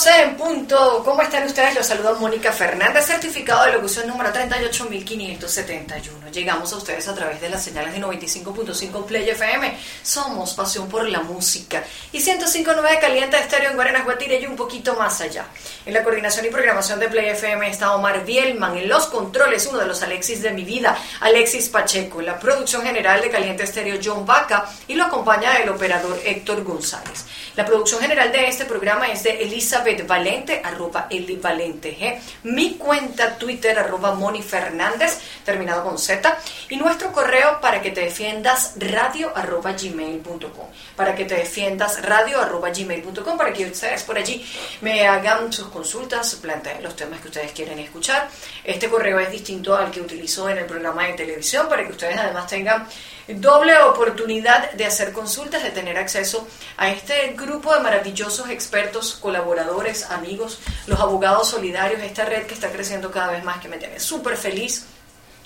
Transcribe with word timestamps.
Feliz 0.00 0.14
mediodía, 0.14 0.22
12 0.22 0.22
en 0.22 0.36
punto. 0.36 1.02
¿Cómo 1.04 1.20
están 1.20 1.44
ustedes? 1.44 1.74
Los 1.74 1.86
saluda 1.86 2.14
Mónica 2.14 2.52
Fernández, 2.52 3.04
certificado 3.04 3.66
de 3.66 3.72
locución 3.72 4.08
número 4.08 4.32
38571. 4.32 6.30
Llegamos 6.30 6.72
a 6.72 6.76
ustedes 6.76 7.06
a 7.08 7.14
través 7.14 7.40
de 7.40 7.50
las 7.50 7.62
señales 7.62 7.92
de 7.92 8.00
95.5 8.00 9.04
Play 9.04 9.28
FM. 9.28 9.76
Somos 10.02 10.54
pasión 10.54 10.88
por 10.88 11.06
la 11.06 11.20
música. 11.20 11.84
Y 12.12 12.18
105.9 12.18 13.00
Caliente 13.00 13.36
Estéreo 13.38 13.70
en 13.70 13.76
Guarenas, 13.76 14.04
Guatire 14.04 14.40
y 14.40 14.46
un 14.46 14.56
poquito 14.56 14.94
más 14.94 15.20
allá. 15.20 15.46
En 15.84 15.92
la 15.92 16.02
coordinación 16.02 16.46
y 16.46 16.50
programación 16.50 16.98
de 16.98 17.08
Play 17.08 17.28
FM 17.30 17.68
está 17.68 17.94
Omar 17.94 18.24
Bielman. 18.24 18.78
En 18.78 18.88
los 18.88 19.06
controles, 19.06 19.66
uno 19.66 19.80
de 19.80 19.86
los 19.86 20.02
Alexis 20.02 20.40
de 20.40 20.52
mi 20.52 20.64
vida, 20.64 20.96
Alexis 21.20 21.68
Pacheco. 21.68 22.20
En 22.20 22.26
la 22.26 22.38
producción 22.38 22.82
general 22.82 23.20
de 23.20 23.30
Caliente 23.30 23.64
Estéreo, 23.64 23.98
John 24.02 24.24
Vaca. 24.24 24.70
Y 24.88 24.94
lo 24.94 25.04
acompaña 25.04 25.56
el 25.56 25.68
operador 25.68 26.18
Héctor 26.24 26.64
González. 26.64 27.26
La 27.56 27.66
producción 27.66 28.00
general 28.00 28.32
de 28.32 28.48
este 28.48 28.64
programa 28.64 29.08
es 29.08 29.24
de 29.24 29.42
Elizabeth 29.42 29.89
Valente, 30.06 30.60
arroba 30.64 31.06
Eli 31.10 31.36
Valente 31.36 31.96
G. 31.96 32.18
Mi 32.44 32.74
cuenta 32.74 33.36
Twitter, 33.36 33.78
arroba 33.78 34.14
Moni 34.14 34.42
Fernández, 34.42 35.18
terminado 35.44 35.84
con 35.84 35.98
Z. 35.98 36.38
Y 36.68 36.76
nuestro 36.76 37.12
correo 37.12 37.60
para 37.60 37.80
que 37.80 37.90
te 37.90 38.02
defiendas, 38.02 38.74
radio 38.76 39.32
arroba 39.34 39.72
gmail.com. 39.72 40.66
Para 40.96 41.14
que 41.14 41.24
te 41.24 41.34
defiendas, 41.34 42.02
radio 42.02 42.40
arroba 42.40 42.70
gmail.com, 42.70 43.36
para 43.36 43.52
que 43.52 43.66
ustedes 43.66 44.02
por 44.02 44.16
allí 44.16 44.44
me 44.80 45.06
hagan 45.06 45.52
sus 45.52 45.68
consultas, 45.68 46.34
planteen 46.36 46.82
los 46.82 46.96
temas 46.96 47.20
que 47.20 47.28
ustedes 47.28 47.52
quieren 47.52 47.78
escuchar. 47.78 48.28
Este 48.64 48.88
correo 48.88 49.18
es 49.20 49.30
distinto 49.30 49.76
al 49.76 49.90
que 49.90 50.00
utilizo 50.00 50.48
en 50.48 50.58
el 50.58 50.66
programa 50.66 51.06
de 51.06 51.14
televisión, 51.14 51.68
para 51.68 51.84
que 51.84 51.92
ustedes 51.92 52.16
además 52.16 52.46
tengan 52.46 52.86
doble 53.34 53.76
oportunidad 53.78 54.72
de 54.72 54.86
hacer 54.86 55.12
consultas, 55.12 55.62
de 55.62 55.70
tener 55.70 55.98
acceso 55.98 56.46
a 56.76 56.90
este 56.90 57.34
grupo 57.36 57.74
de 57.74 57.80
maravillosos 57.80 58.48
expertos, 58.50 59.14
colaboradores, 59.20 60.10
amigos, 60.10 60.60
los 60.86 61.00
abogados 61.00 61.48
solidarios, 61.48 62.02
esta 62.02 62.24
red 62.24 62.46
que 62.46 62.54
está 62.54 62.70
creciendo 62.70 63.10
cada 63.10 63.32
vez 63.32 63.44
más, 63.44 63.60
que 63.60 63.68
me 63.68 63.78
tiene 63.78 64.00
súper 64.00 64.36
feliz 64.36 64.86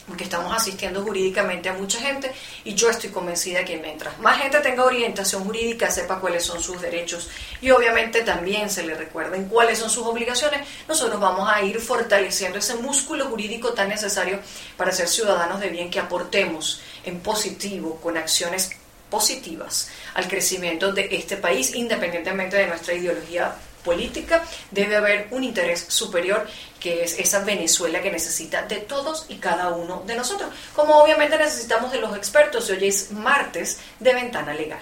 porque 0.07 0.25
estamos 0.25 0.55
asistiendo 0.55 1.03
jurídicamente 1.03 1.69
a 1.69 1.73
mucha 1.73 1.99
gente 1.99 2.33
y 2.65 2.75
yo 2.75 2.91
estoy 2.91 3.11
convencida 3.11 3.65
que 3.65 3.77
mientras 3.79 4.19
más 4.19 4.39
gente 4.39 4.61
tenga 4.61 4.85
orientación 4.85 5.45
jurídica, 5.45 5.91
sepa 5.91 6.21
cuáles 6.21 6.45
son 6.45 6.63
sus 6.63 6.81
derechos 6.81 7.31
y 7.61 7.71
obviamente 7.71 8.23
también 8.23 8.69
se 8.69 8.83
le 8.83 8.95
recuerden 8.95 9.47
cuáles 9.47 9.79
son 9.79 9.91
sus 9.91 10.07
obligaciones, 10.07 10.67
nosotros 10.87 11.21
vamos 11.21 11.49
a 11.51 11.63
ir 11.63 11.81
fortaleciendo 11.81 12.59
ese 12.59 12.75
músculo 12.77 13.27
jurídico 13.27 13.73
tan 13.73 13.89
necesario 13.89 14.41
para 14.77 14.93
ser 14.93 15.09
ciudadanos 15.09 15.61
de 15.61 15.71
bien 15.71 15.91
que 15.91 16.01
aportemos 16.01 16.83
en 17.05 17.21
positivo, 17.21 17.99
con 18.03 18.17
acciones 18.17 18.71
positivas 19.11 19.89
al 20.15 20.29
crecimiento 20.29 20.93
de 20.93 21.09
este 21.13 21.37
país, 21.37 21.75
independientemente 21.75 22.57
de 22.57 22.67
nuestra 22.67 22.95
ideología 22.95 23.55
política, 23.85 24.43
debe 24.71 24.97
haber 24.97 25.29
un 25.31 25.45
interés 25.45 25.85
superior 25.89 26.47
que 26.81 27.05
es 27.05 27.19
esa 27.19 27.45
Venezuela 27.45 28.03
que 28.03 28.11
necesita 28.11 28.63
de 28.63 28.79
todos 28.79 29.27
y 29.29 29.37
cada 29.37 29.69
uno 29.69 30.03
de 30.07 30.17
nosotros, 30.17 30.51
como 30.75 30.97
obviamente 30.97 31.39
necesitamos 31.39 31.93
de 31.93 32.01
los 32.01 32.17
expertos. 32.17 32.69
Hoy 32.71 32.89
es 32.89 33.13
martes 33.13 33.79
de 34.01 34.15
ventana 34.15 34.53
legal. 34.53 34.81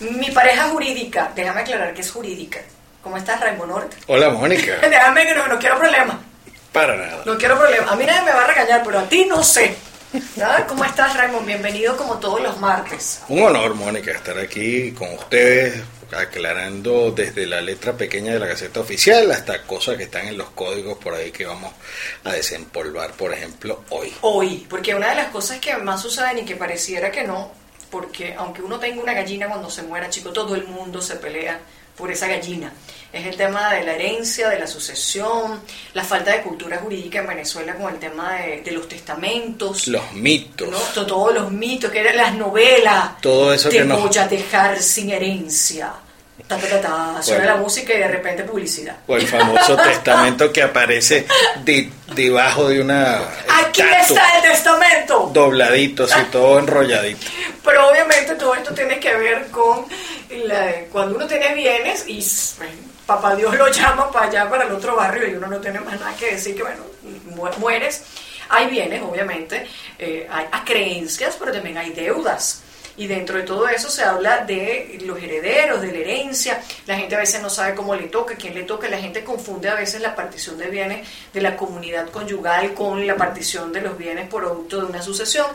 Mi 0.00 0.30
pareja 0.30 0.68
jurídica, 0.68 1.32
déjame 1.34 1.62
aclarar 1.62 1.94
que 1.94 2.02
es 2.02 2.10
jurídica. 2.10 2.60
¿Cómo 3.02 3.16
estás, 3.16 3.40
Raymond 3.40 3.70
Norte? 3.70 3.96
Hola, 4.08 4.30
Mónica. 4.30 4.78
déjame 4.82 5.26
que 5.26 5.34
no, 5.34 5.46
no 5.46 5.58
quiero 5.58 5.78
problemas. 5.78 6.16
Para 6.76 6.94
nada. 6.94 7.22
No 7.24 7.38
quiero 7.38 7.58
problemas. 7.58 7.90
A 7.90 7.96
mí 7.96 8.04
nadie 8.04 8.20
me 8.20 8.32
va 8.32 8.44
a 8.44 8.48
regañar, 8.48 8.82
pero 8.84 8.98
a 8.98 9.08
ti 9.08 9.24
no 9.24 9.42
sé. 9.42 9.74
¿Nada? 10.36 10.66
¿Cómo 10.66 10.84
estás, 10.84 11.16
Raymond? 11.16 11.46
Bienvenido 11.46 11.96
como 11.96 12.18
todos 12.18 12.42
los 12.42 12.60
martes. 12.60 13.22
Un 13.30 13.44
honor, 13.44 13.74
Mónica, 13.74 14.10
estar 14.10 14.38
aquí 14.38 14.92
con 14.92 15.10
ustedes, 15.14 15.82
aclarando 16.14 17.12
desde 17.12 17.46
la 17.46 17.62
letra 17.62 17.94
pequeña 17.94 18.34
de 18.34 18.40
la 18.40 18.46
Gaceta 18.48 18.80
Oficial 18.80 19.32
hasta 19.32 19.62
cosas 19.62 19.96
que 19.96 20.02
están 20.02 20.28
en 20.28 20.36
los 20.36 20.50
códigos 20.50 20.98
por 20.98 21.14
ahí 21.14 21.30
que 21.32 21.46
vamos 21.46 21.72
a 22.24 22.32
desempolvar, 22.32 23.12
por 23.12 23.32
ejemplo, 23.32 23.82
hoy. 23.88 24.12
Hoy, 24.20 24.66
porque 24.68 24.94
una 24.94 25.08
de 25.08 25.16
las 25.16 25.28
cosas 25.28 25.58
que 25.58 25.74
más 25.78 26.02
suceden 26.02 26.40
y 26.40 26.44
que 26.44 26.56
pareciera 26.56 27.10
que 27.10 27.24
no, 27.24 27.52
porque 27.90 28.34
aunque 28.34 28.60
uno 28.60 28.78
tenga 28.78 29.02
una 29.02 29.14
gallina 29.14 29.48
cuando 29.48 29.70
se 29.70 29.82
muera, 29.82 30.10
chico, 30.10 30.30
todo 30.30 30.54
el 30.54 30.66
mundo 30.66 31.00
se 31.00 31.16
pelea 31.16 31.58
por 31.96 32.10
esa 32.12 32.26
gallina. 32.26 32.72
Es 33.12 33.24
el 33.26 33.36
tema 33.36 33.72
de 33.72 33.82
la 33.84 33.92
herencia, 33.94 34.48
de 34.50 34.58
la 34.58 34.66
sucesión, 34.66 35.60
la 35.94 36.04
falta 36.04 36.32
de 36.32 36.42
cultura 36.42 36.76
jurídica 36.78 37.20
en 37.20 37.26
Venezuela 37.28 37.74
con 37.74 37.92
el 37.94 37.98
tema 37.98 38.34
de, 38.34 38.60
de 38.62 38.70
los 38.72 38.86
testamentos. 38.88 39.88
Los 39.88 40.12
mitos. 40.12 40.68
¿no? 40.68 40.76
To- 40.78 41.06
Todos 41.06 41.34
los 41.34 41.50
mitos, 41.50 41.90
que 41.90 42.00
eran 42.00 42.16
las 42.16 42.34
novelas. 42.34 43.18
Todo 43.20 43.54
eso 43.54 43.68
Te 43.70 43.78
que 43.78 43.84
nos- 43.84 44.02
voy 44.02 44.18
a 44.18 44.28
dejar 44.28 44.82
sin 44.82 45.10
herencia. 45.10 45.92
Ta, 46.46 46.58
ta, 46.58 46.68
ta, 46.68 46.80
ta. 46.80 47.22
Suena 47.22 47.42
Bueno. 47.44 47.56
la 47.56 47.62
música 47.62 47.94
y 47.94 47.98
de 47.98 48.08
repente 48.08 48.42
publicidad. 48.44 48.96
O 49.06 49.16
el 49.16 49.26
famoso 49.26 49.74
testamento 49.82 50.52
que 50.52 50.62
aparece 50.62 51.26
de- 51.64 51.90
debajo 52.14 52.68
de 52.68 52.82
una 52.82 53.16
Aquí 53.48 53.80
estatua, 53.80 54.00
está 54.00 54.36
el 54.36 54.42
testamento. 54.52 55.30
dobladito, 55.32 56.04
así 56.04 56.20
todo 56.30 56.58
enrolladito. 56.58 57.26
Pero 57.64 57.88
obviamente 57.88 58.34
todo 58.34 58.54
esto 58.54 58.74
tiene 58.74 59.00
que 59.00 59.14
ver 59.16 59.46
con 59.50 59.86
la- 60.30 60.84
cuando 60.92 61.16
uno 61.16 61.26
tiene 61.26 61.54
bienes 61.54 62.04
y 62.06 62.14
pues, 62.16 62.56
papá 63.06 63.34
Dios 63.36 63.54
lo 63.56 63.68
llama 63.68 64.10
para 64.10 64.26
allá, 64.26 64.50
para 64.50 64.64
el 64.64 64.72
otro 64.72 64.96
barrio 64.96 65.28
y 65.28 65.34
uno 65.34 65.46
no 65.46 65.58
tiene 65.58 65.80
más 65.80 65.98
nada 66.00 66.14
que 66.16 66.32
decir 66.32 66.56
que 66.56 66.62
bueno, 66.62 66.82
mu- 67.34 67.48
mueres. 67.58 68.02
Hay 68.48 68.66
bienes, 68.68 69.02
obviamente, 69.02 69.66
eh, 69.98 70.26
hay, 70.30 70.46
hay 70.52 70.60
creencias, 70.60 71.36
pero 71.38 71.50
también 71.52 71.78
hay 71.78 71.90
deudas. 71.90 72.62
Y 72.98 73.06
dentro 73.08 73.36
de 73.36 73.42
todo 73.42 73.68
eso 73.68 73.90
se 73.90 74.02
habla 74.04 74.38
de 74.44 74.98
los 75.04 75.20
herederos, 75.22 75.82
de 75.82 75.92
la 75.92 75.98
herencia. 75.98 76.62
La 76.86 76.96
gente 76.96 77.14
a 77.14 77.18
veces 77.18 77.42
no 77.42 77.50
sabe 77.50 77.74
cómo 77.74 77.94
le 77.94 78.04
toca, 78.04 78.36
quién 78.36 78.54
le 78.54 78.62
toca. 78.62 78.88
La 78.88 78.96
gente 78.98 79.22
confunde 79.22 79.68
a 79.68 79.74
veces 79.74 80.00
la 80.00 80.14
partición 80.14 80.56
de 80.56 80.68
bienes 80.68 81.06
de 81.34 81.40
la 81.42 81.56
comunidad 81.56 82.08
conyugal 82.10 82.72
con 82.72 83.06
la 83.06 83.16
partición 83.16 83.70
de 83.72 83.82
los 83.82 83.98
bienes 83.98 84.28
producto 84.30 84.78
de 84.78 84.84
una 84.86 85.02
sucesión. 85.02 85.46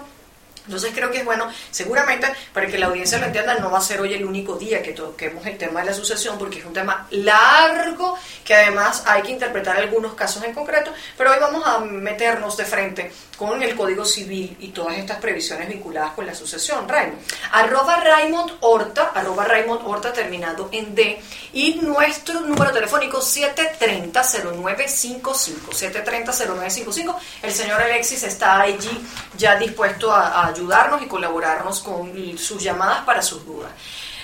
Entonces 0.65 0.91
creo 0.93 1.11
que 1.11 1.19
es 1.19 1.25
bueno, 1.25 1.49
seguramente 1.71 2.27
para 2.53 2.67
que 2.67 2.77
la 2.77 2.87
audiencia 2.87 3.17
lo 3.17 3.25
entienda, 3.25 3.55
no 3.55 3.71
va 3.71 3.79
a 3.79 3.81
ser 3.81 3.99
hoy 4.01 4.13
el 4.13 4.25
único 4.25 4.57
día 4.57 4.81
que 4.81 4.93
toquemos 4.93 5.45
el 5.45 5.57
tema 5.57 5.81
de 5.81 5.87
la 5.87 5.93
sucesión, 5.93 6.37
porque 6.37 6.59
es 6.59 6.65
un 6.65 6.73
tema 6.73 7.07
largo, 7.11 8.17
que 8.43 8.53
además 8.53 9.03
hay 9.05 9.23
que 9.23 9.31
interpretar 9.31 9.77
algunos 9.77 10.13
casos 10.13 10.43
en 10.43 10.53
concreto, 10.53 10.93
pero 11.17 11.31
hoy 11.31 11.37
vamos 11.39 11.65
a 11.65 11.79
meternos 11.79 12.57
de 12.57 12.65
frente 12.65 13.11
con 13.41 13.61
el 13.63 13.75
Código 13.75 14.05
Civil 14.05 14.55
y 14.59 14.67
todas 14.67 14.99
estas 14.99 15.17
previsiones 15.17 15.67
vinculadas 15.67 16.11
con 16.11 16.27
la 16.27 16.35
sucesión. 16.35 16.87
Raymond, 16.87 17.17
arroba 17.53 17.95
Raymond 17.95 18.51
Horta, 18.59 19.13
arroba 19.15 19.45
Raymond 19.45 19.81
Horta 19.83 20.13
terminado 20.13 20.69
en 20.71 20.93
D, 20.93 21.19
y 21.51 21.79
nuestro 21.81 22.41
número 22.41 22.71
telefónico 22.71 23.19
730-0955, 23.19 25.23
730-0955. 25.23 27.15
El 27.41 27.51
señor 27.51 27.81
Alexis 27.81 28.21
está 28.21 28.61
allí 28.61 29.01
ya 29.35 29.55
dispuesto 29.55 30.11
a, 30.11 30.43
a 30.43 30.49
ayudarnos 30.49 31.01
y 31.01 31.07
colaborarnos 31.07 31.79
con 31.79 32.37
sus 32.37 32.61
llamadas 32.61 33.03
para 33.05 33.23
sus 33.23 33.43
dudas. 33.43 33.71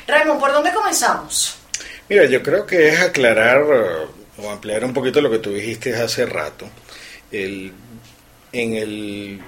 Raymond, 0.05 0.39
¿por 0.39 0.51
dónde 0.51 0.71
comenzamos? 0.71 1.55
Mira, 2.07 2.25
yo 2.25 2.43
creo 2.43 2.67
que 2.67 2.89
es 2.89 3.01
aclarar 3.01 3.63
eh, 3.63 4.05
o 4.43 4.51
ampliar 4.51 4.85
un 4.85 4.93
poquito 4.93 5.21
lo 5.21 5.31
que 5.31 5.39
tú 5.39 5.53
dijiste 5.53 5.95
hace 5.95 6.27
rato. 6.27 6.69
el, 7.31 7.73
en, 8.51 8.75
el, 8.75 9.39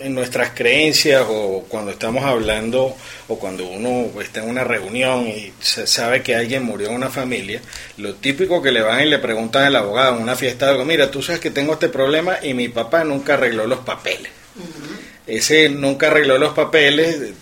en 0.00 0.14
nuestras 0.14 0.50
creencias 0.50 1.24
o 1.28 1.64
cuando 1.68 1.90
estamos 1.90 2.24
hablando 2.24 2.96
o 3.28 3.38
cuando 3.38 3.66
uno 3.66 4.10
está 4.20 4.42
en 4.42 4.50
una 4.50 4.64
reunión 4.64 5.26
y 5.26 5.52
se 5.60 5.86
sabe 5.86 6.22
que 6.22 6.34
alguien 6.34 6.64
murió 6.64 6.88
en 6.88 6.94
una 6.94 7.10
familia, 7.10 7.60
lo 7.96 8.14
típico 8.14 8.62
que 8.62 8.72
le 8.72 8.82
van 8.82 9.02
y 9.02 9.10
le 9.10 9.18
preguntan 9.18 9.64
al 9.64 9.76
abogado 9.76 10.16
en 10.16 10.22
una 10.22 10.36
fiesta 10.36 10.68
algo, 10.68 10.84
mira, 10.84 11.10
tú 11.10 11.22
sabes 11.22 11.40
que 11.40 11.50
tengo 11.50 11.74
este 11.74 11.88
problema 11.88 12.36
y 12.42 12.54
mi 12.54 12.68
papá 12.68 13.04
nunca 13.04 13.34
arregló 13.34 13.66
los 13.66 13.80
papeles. 13.80 14.32
Ese 15.26 15.68
nunca 15.68 16.08
arregló 16.08 16.38
los 16.38 16.52
papeles 16.52 17.32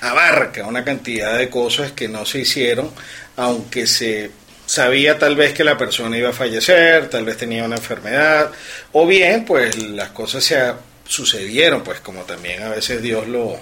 abarca 0.00 0.66
una 0.66 0.84
cantidad 0.84 1.36
de 1.36 1.50
cosas 1.50 1.92
que 1.92 2.08
no 2.08 2.24
se 2.24 2.40
hicieron, 2.40 2.90
aunque 3.36 3.86
se 3.86 4.30
sabía 4.68 5.18
tal 5.18 5.34
vez 5.34 5.54
que 5.54 5.64
la 5.64 5.78
persona 5.78 6.16
iba 6.18 6.28
a 6.28 6.32
fallecer, 6.34 7.08
tal 7.08 7.24
vez 7.24 7.38
tenía 7.38 7.64
una 7.64 7.76
enfermedad, 7.76 8.52
o 8.92 9.06
bien 9.06 9.44
pues 9.44 9.78
las 9.78 10.10
cosas 10.10 10.44
se 10.44 10.72
sucedieron, 11.06 11.82
pues 11.82 12.00
como 12.00 12.22
también 12.22 12.62
a 12.62 12.68
veces 12.68 13.00
Dios 13.02 13.26
lo, 13.26 13.58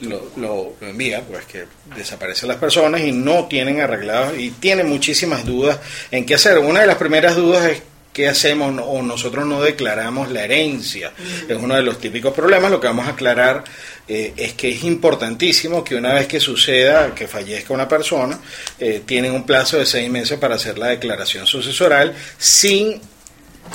Lo, 0.00 0.32
lo, 0.36 0.74
envía, 0.80 1.20
pues 1.20 1.44
que 1.44 1.66
desaparecen 1.94 2.48
las 2.48 2.56
personas 2.56 3.02
y 3.02 3.12
no 3.12 3.46
tienen 3.46 3.80
arreglado 3.80 4.34
y 4.34 4.50
tienen 4.52 4.88
muchísimas 4.88 5.44
dudas 5.44 5.78
en 6.10 6.24
qué 6.24 6.34
hacer. 6.34 6.58
Una 6.58 6.80
de 6.80 6.86
las 6.86 6.96
primeras 6.96 7.36
dudas 7.36 7.66
es 7.66 7.82
qué 8.12 8.28
hacemos 8.28 8.78
o 8.84 9.02
nosotros 9.02 9.46
no 9.46 9.62
declaramos 9.62 10.30
la 10.30 10.44
herencia. 10.44 11.12
Es 11.48 11.56
uno 11.56 11.74
de 11.74 11.82
los 11.82 11.98
típicos 11.98 12.34
problemas. 12.34 12.70
Lo 12.70 12.80
que 12.80 12.86
vamos 12.86 13.06
a 13.06 13.10
aclarar 13.10 13.64
eh, 14.06 14.34
es 14.36 14.52
que 14.54 14.70
es 14.70 14.84
importantísimo 14.84 15.82
que 15.82 15.94
una 15.94 16.14
vez 16.14 16.26
que 16.26 16.40
suceda 16.40 17.14
que 17.14 17.26
fallezca 17.26 17.72
una 17.72 17.88
persona, 17.88 18.38
eh, 18.78 19.02
tienen 19.06 19.32
un 19.32 19.44
plazo 19.44 19.78
de 19.78 19.86
seis 19.86 20.10
meses 20.10 20.38
para 20.38 20.56
hacer 20.56 20.78
la 20.78 20.88
declaración 20.88 21.46
sucesoral 21.46 22.14
sin 22.38 23.00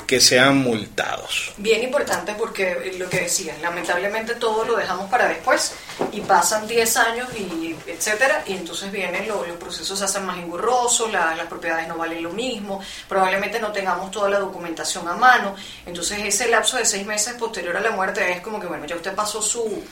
que 0.02 0.20
sean 0.20 0.58
multados. 0.58 1.52
Bien 1.56 1.82
importante 1.82 2.34
porque 2.34 2.94
lo 2.98 3.08
que 3.08 3.20
decías, 3.20 3.60
lamentablemente 3.60 4.34
todo 4.34 4.64
lo 4.64 4.76
dejamos 4.76 5.10
para 5.10 5.28
después 5.28 5.74
y 6.12 6.20
pasan 6.20 6.66
10 6.66 6.96
años 6.96 7.28
y 7.36 7.74
etcétera 7.86 8.42
y 8.46 8.54
entonces 8.54 8.90
vienen 8.90 9.28
los 9.28 9.44
procesos 9.58 9.98
se 9.98 10.04
hacen 10.04 10.24
más 10.24 10.38
engorrosos, 10.38 11.12
las 11.12 11.46
propiedades 11.46 11.88
no 11.88 11.96
valen 11.96 12.22
lo 12.22 12.30
mismo, 12.30 12.80
probablemente 13.08 13.60
no 13.60 13.72
tengamos 13.72 14.10
toda 14.10 14.30
la 14.30 14.38
documentación 14.38 15.08
a 15.08 15.14
mano, 15.14 15.54
entonces 15.86 16.18
ese 16.24 16.48
lapso 16.48 16.76
de 16.76 16.84
seis 16.84 17.06
meses 17.06 17.34
posterior 17.34 17.76
a 17.76 17.80
la 17.80 17.90
muerte 17.90 18.30
es 18.32 18.40
como 18.40 18.60
que 18.60 18.66
bueno, 18.66 18.86
ya 18.86 18.96
usted 18.96 19.14
pasó 19.14 19.42
su 19.42 19.82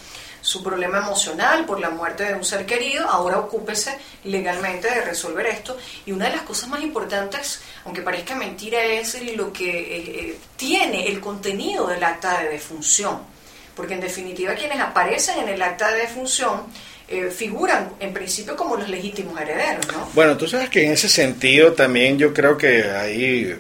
su 0.46 0.62
problema 0.62 0.98
emocional 0.98 1.64
por 1.64 1.81
la 1.81 1.90
muerte 1.90 2.22
de 2.22 2.34
un 2.34 2.44
ser 2.44 2.64
querido, 2.64 3.04
ahora 3.08 3.40
ocúpese 3.40 3.98
legalmente 4.22 4.88
de 4.88 5.00
resolver 5.00 5.44
esto. 5.46 5.76
Y 6.06 6.12
una 6.12 6.26
de 6.26 6.37
las 6.37 6.43
cosas 6.43 6.69
más 6.69 6.81
importantes, 6.82 7.60
aunque 7.84 8.00
parezca 8.00 8.37
mentira, 8.37 8.81
es 8.84 9.20
lo 9.34 9.52
que 9.52 9.69
eh, 9.69 10.04
eh, 10.06 10.38
tiene 10.56 11.08
el 11.08 11.19
contenido 11.19 11.88
del 11.88 12.02
acta 12.04 12.43
de 12.43 12.50
defunción. 12.50 13.22
Porque 13.75 13.94
en 13.94 14.00
definitiva 14.00 14.54
quienes 14.54 14.78
aparecen 14.78 15.40
en 15.40 15.48
el 15.48 15.60
acta 15.60 15.90
de 15.90 16.02
defunción 16.02 16.62
eh, 17.08 17.28
figuran 17.28 17.94
en 17.99 18.12
principio 18.12 18.54
como 18.54 18.76
los 18.76 18.88
legítimos 18.88 19.40
herederos, 19.40 19.84
¿no? 19.88 20.08
Bueno, 20.14 20.37
tú 20.37 20.46
sabes 20.46 20.70
que 20.70 20.84
en 20.84 20.92
ese 20.92 21.08
sentido 21.08 21.72
también 21.72 22.19
yo 22.19 22.32
creo 22.32 22.56
que 22.56 22.84
hay 22.84 23.58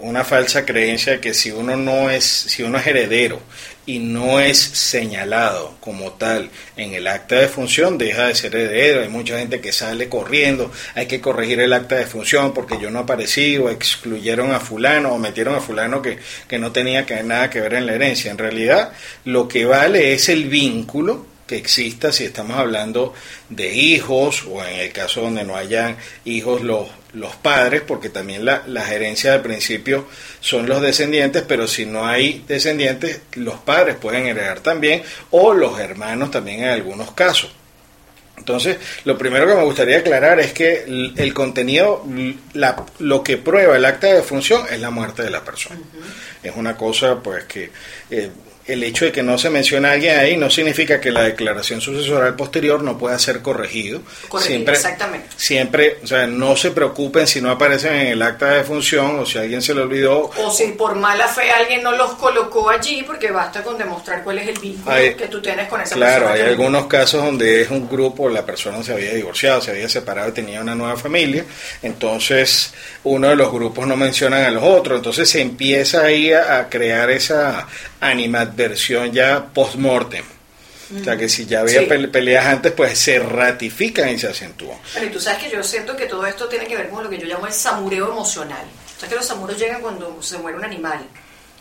una 0.00 0.24
falsa 0.24 0.64
creencia 0.64 1.20
que 1.20 1.34
si 1.34 1.50
uno 1.50 1.76
no 1.76 2.10
es, 2.10 2.24
si 2.24 2.62
uno 2.62 2.78
es 2.78 2.86
heredero 2.86 3.40
y 3.86 3.98
no 3.98 4.40
es 4.40 4.58
señalado 4.58 5.74
como 5.80 6.12
tal 6.12 6.50
en 6.76 6.94
el 6.94 7.06
acta 7.06 7.36
de 7.36 7.48
función, 7.48 7.98
deja 7.98 8.28
de 8.28 8.34
ser 8.34 8.54
heredero. 8.54 9.02
Hay 9.02 9.08
mucha 9.08 9.38
gente 9.38 9.60
que 9.60 9.72
sale 9.72 10.08
corriendo, 10.08 10.70
hay 10.94 11.06
que 11.06 11.20
corregir 11.20 11.60
el 11.60 11.72
acta 11.72 11.96
de 11.96 12.06
función 12.06 12.54
porque 12.54 12.78
yo 12.80 12.90
no 12.90 13.00
aparecí 13.00 13.58
o 13.58 13.68
excluyeron 13.68 14.52
a 14.52 14.60
fulano 14.60 15.12
o 15.12 15.18
metieron 15.18 15.54
a 15.54 15.60
fulano 15.60 16.00
que, 16.00 16.18
que 16.48 16.58
no 16.58 16.72
tenía 16.72 17.04
que, 17.04 17.22
nada 17.22 17.50
que 17.50 17.60
ver 17.60 17.74
en 17.74 17.86
la 17.86 17.94
herencia. 17.94 18.30
En 18.30 18.38
realidad 18.38 18.92
lo 19.24 19.48
que 19.48 19.64
vale 19.64 20.14
es 20.14 20.28
el 20.28 20.48
vínculo 20.48 21.26
que 21.46 21.56
exista 21.56 22.10
si 22.12 22.24
estamos 22.24 22.56
hablando 22.56 23.12
de 23.50 23.74
hijos 23.74 24.44
o 24.48 24.64
en 24.64 24.76
el 24.80 24.92
caso 24.92 25.20
donde 25.20 25.44
no 25.44 25.56
hayan 25.56 25.96
hijos 26.24 26.62
los, 26.62 26.88
los 27.14 27.36
padres, 27.36 27.82
porque 27.86 28.08
también 28.08 28.44
la, 28.44 28.62
la 28.66 28.84
gerencia 28.84 29.32
del 29.32 29.40
principio 29.40 30.08
son 30.40 30.68
los 30.68 30.82
descendientes, 30.82 31.42
pero 31.46 31.66
si 31.66 31.86
no 31.86 32.06
hay 32.06 32.44
descendientes, 32.46 33.20
los 33.34 33.56
padres 33.56 33.96
pueden 33.96 34.26
heredar 34.26 34.60
también 34.60 35.02
o 35.30 35.54
los 35.54 35.78
hermanos 35.80 36.30
también 36.30 36.60
en 36.60 36.70
algunos 36.70 37.12
casos. 37.12 37.50
Entonces, 38.36 38.76
lo 39.04 39.16
primero 39.16 39.46
que 39.46 39.54
me 39.54 39.62
gustaría 39.62 39.98
aclarar 39.98 40.40
es 40.40 40.52
que 40.52 40.84
el, 41.16 41.32
contenido, 41.32 42.04
la, 42.52 42.84
lo 42.98 43.22
que 43.22 43.38
prueba 43.38 43.76
el 43.76 43.84
acta 43.84 44.08
de 44.08 44.22
función 44.22 44.62
es 44.70 44.80
la 44.80 44.90
muerte 44.90 45.22
de 45.22 45.30
la 45.30 45.44
persona. 45.44 45.80
Es 46.42 46.52
una 46.56 46.76
cosa 46.76 47.20
pues 47.20 47.44
que 47.44 47.70
eh, 48.10 48.30
el 48.66 48.82
hecho 48.82 49.04
de 49.04 49.12
que 49.12 49.22
no 49.22 49.36
se 49.36 49.50
mencione 49.50 49.88
a 49.88 49.92
alguien 49.92 50.18
ahí 50.18 50.36
no 50.36 50.48
significa 50.48 51.00
que 51.00 51.10
la 51.10 51.22
declaración 51.22 51.80
sucesoral 51.80 52.34
posterior 52.34 52.82
no 52.82 52.96
pueda 52.96 53.18
ser 53.18 53.42
corregido. 53.42 54.00
siempre, 54.40 54.74
exactamente. 54.74 55.28
Siempre, 55.36 55.98
o 56.02 56.06
sea, 56.06 56.26
no 56.26 56.56
se 56.56 56.70
preocupen 56.70 57.26
si 57.26 57.42
no 57.42 57.50
aparecen 57.50 57.94
en 57.94 58.06
el 58.08 58.22
acta 58.22 58.50
de 58.52 58.64
función 58.64 59.18
o 59.18 59.26
si 59.26 59.38
alguien 59.38 59.60
se 59.60 59.74
le 59.74 59.82
olvidó. 59.82 60.30
O 60.38 60.50
si 60.50 60.68
por 60.72 60.94
mala 60.94 61.28
fe 61.28 61.50
alguien 61.50 61.82
no 61.82 61.92
los 61.92 62.12
colocó 62.14 62.70
allí, 62.70 63.02
porque 63.06 63.30
basta 63.30 63.62
con 63.62 63.76
demostrar 63.76 64.24
cuál 64.24 64.38
es 64.38 64.48
el 64.48 64.58
vínculo 64.58 64.94
que 64.94 65.28
tú 65.30 65.42
tienes 65.42 65.68
con 65.68 65.80
esa 65.80 65.94
persona. 65.94 66.16
Claro, 66.16 66.32
hay 66.32 66.40
algunos 66.40 66.86
casos 66.86 67.22
donde 67.22 67.62
es 67.62 67.70
un 67.70 67.88
grupo, 67.88 68.30
la 68.30 68.46
persona 68.46 68.82
se 68.82 68.94
había 68.94 69.12
divorciado, 69.12 69.60
se 69.60 69.72
había 69.72 69.88
separado 69.88 70.30
y 70.30 70.32
tenía 70.32 70.62
una 70.62 70.74
nueva 70.74 70.96
familia, 70.96 71.44
entonces 71.82 72.72
uno 73.04 73.28
de 73.28 73.36
los 73.36 73.52
grupos 73.52 73.86
no 73.86 73.96
mencionan 73.96 74.44
a 74.44 74.50
los 74.50 74.62
otros, 74.62 74.98
entonces 74.98 75.28
se 75.28 75.42
empieza 75.42 76.04
ahí 76.04 76.32
a, 76.32 76.58
a 76.58 76.68
crear 76.70 77.10
esa 77.10 77.66
animadversión 78.08 79.12
ya 79.12 79.46
post-mortem. 79.46 80.24
O 81.00 81.02
sea 81.02 81.16
que 81.16 81.28
si 81.28 81.46
ya 81.46 81.60
había 81.60 81.88
peleas 81.88 82.46
antes, 82.46 82.72
pues 82.72 82.98
se 82.98 83.18
ratifican 83.18 84.10
y 84.10 84.18
se 84.18 84.28
acentúan. 84.28 84.78
Pero 84.92 85.06
y 85.06 85.10
tú 85.10 85.18
sabes 85.18 85.42
que 85.42 85.50
yo 85.50 85.62
siento 85.62 85.96
que 85.96 86.06
todo 86.06 86.26
esto 86.26 86.46
tiene 86.46 86.66
que 86.66 86.76
ver 86.76 86.90
con 86.90 87.02
lo 87.02 87.10
que 87.10 87.18
yo 87.18 87.26
llamo 87.26 87.46
el 87.46 87.52
samureo 87.52 88.12
emocional. 88.12 88.64
O 88.96 89.00
sea 89.00 89.08
que 89.08 89.14
los 89.14 89.26
samuros 89.26 89.58
llegan 89.58 89.80
cuando 89.80 90.22
se 90.22 90.38
muere 90.38 90.58
un 90.58 90.64
animal. 90.64 91.00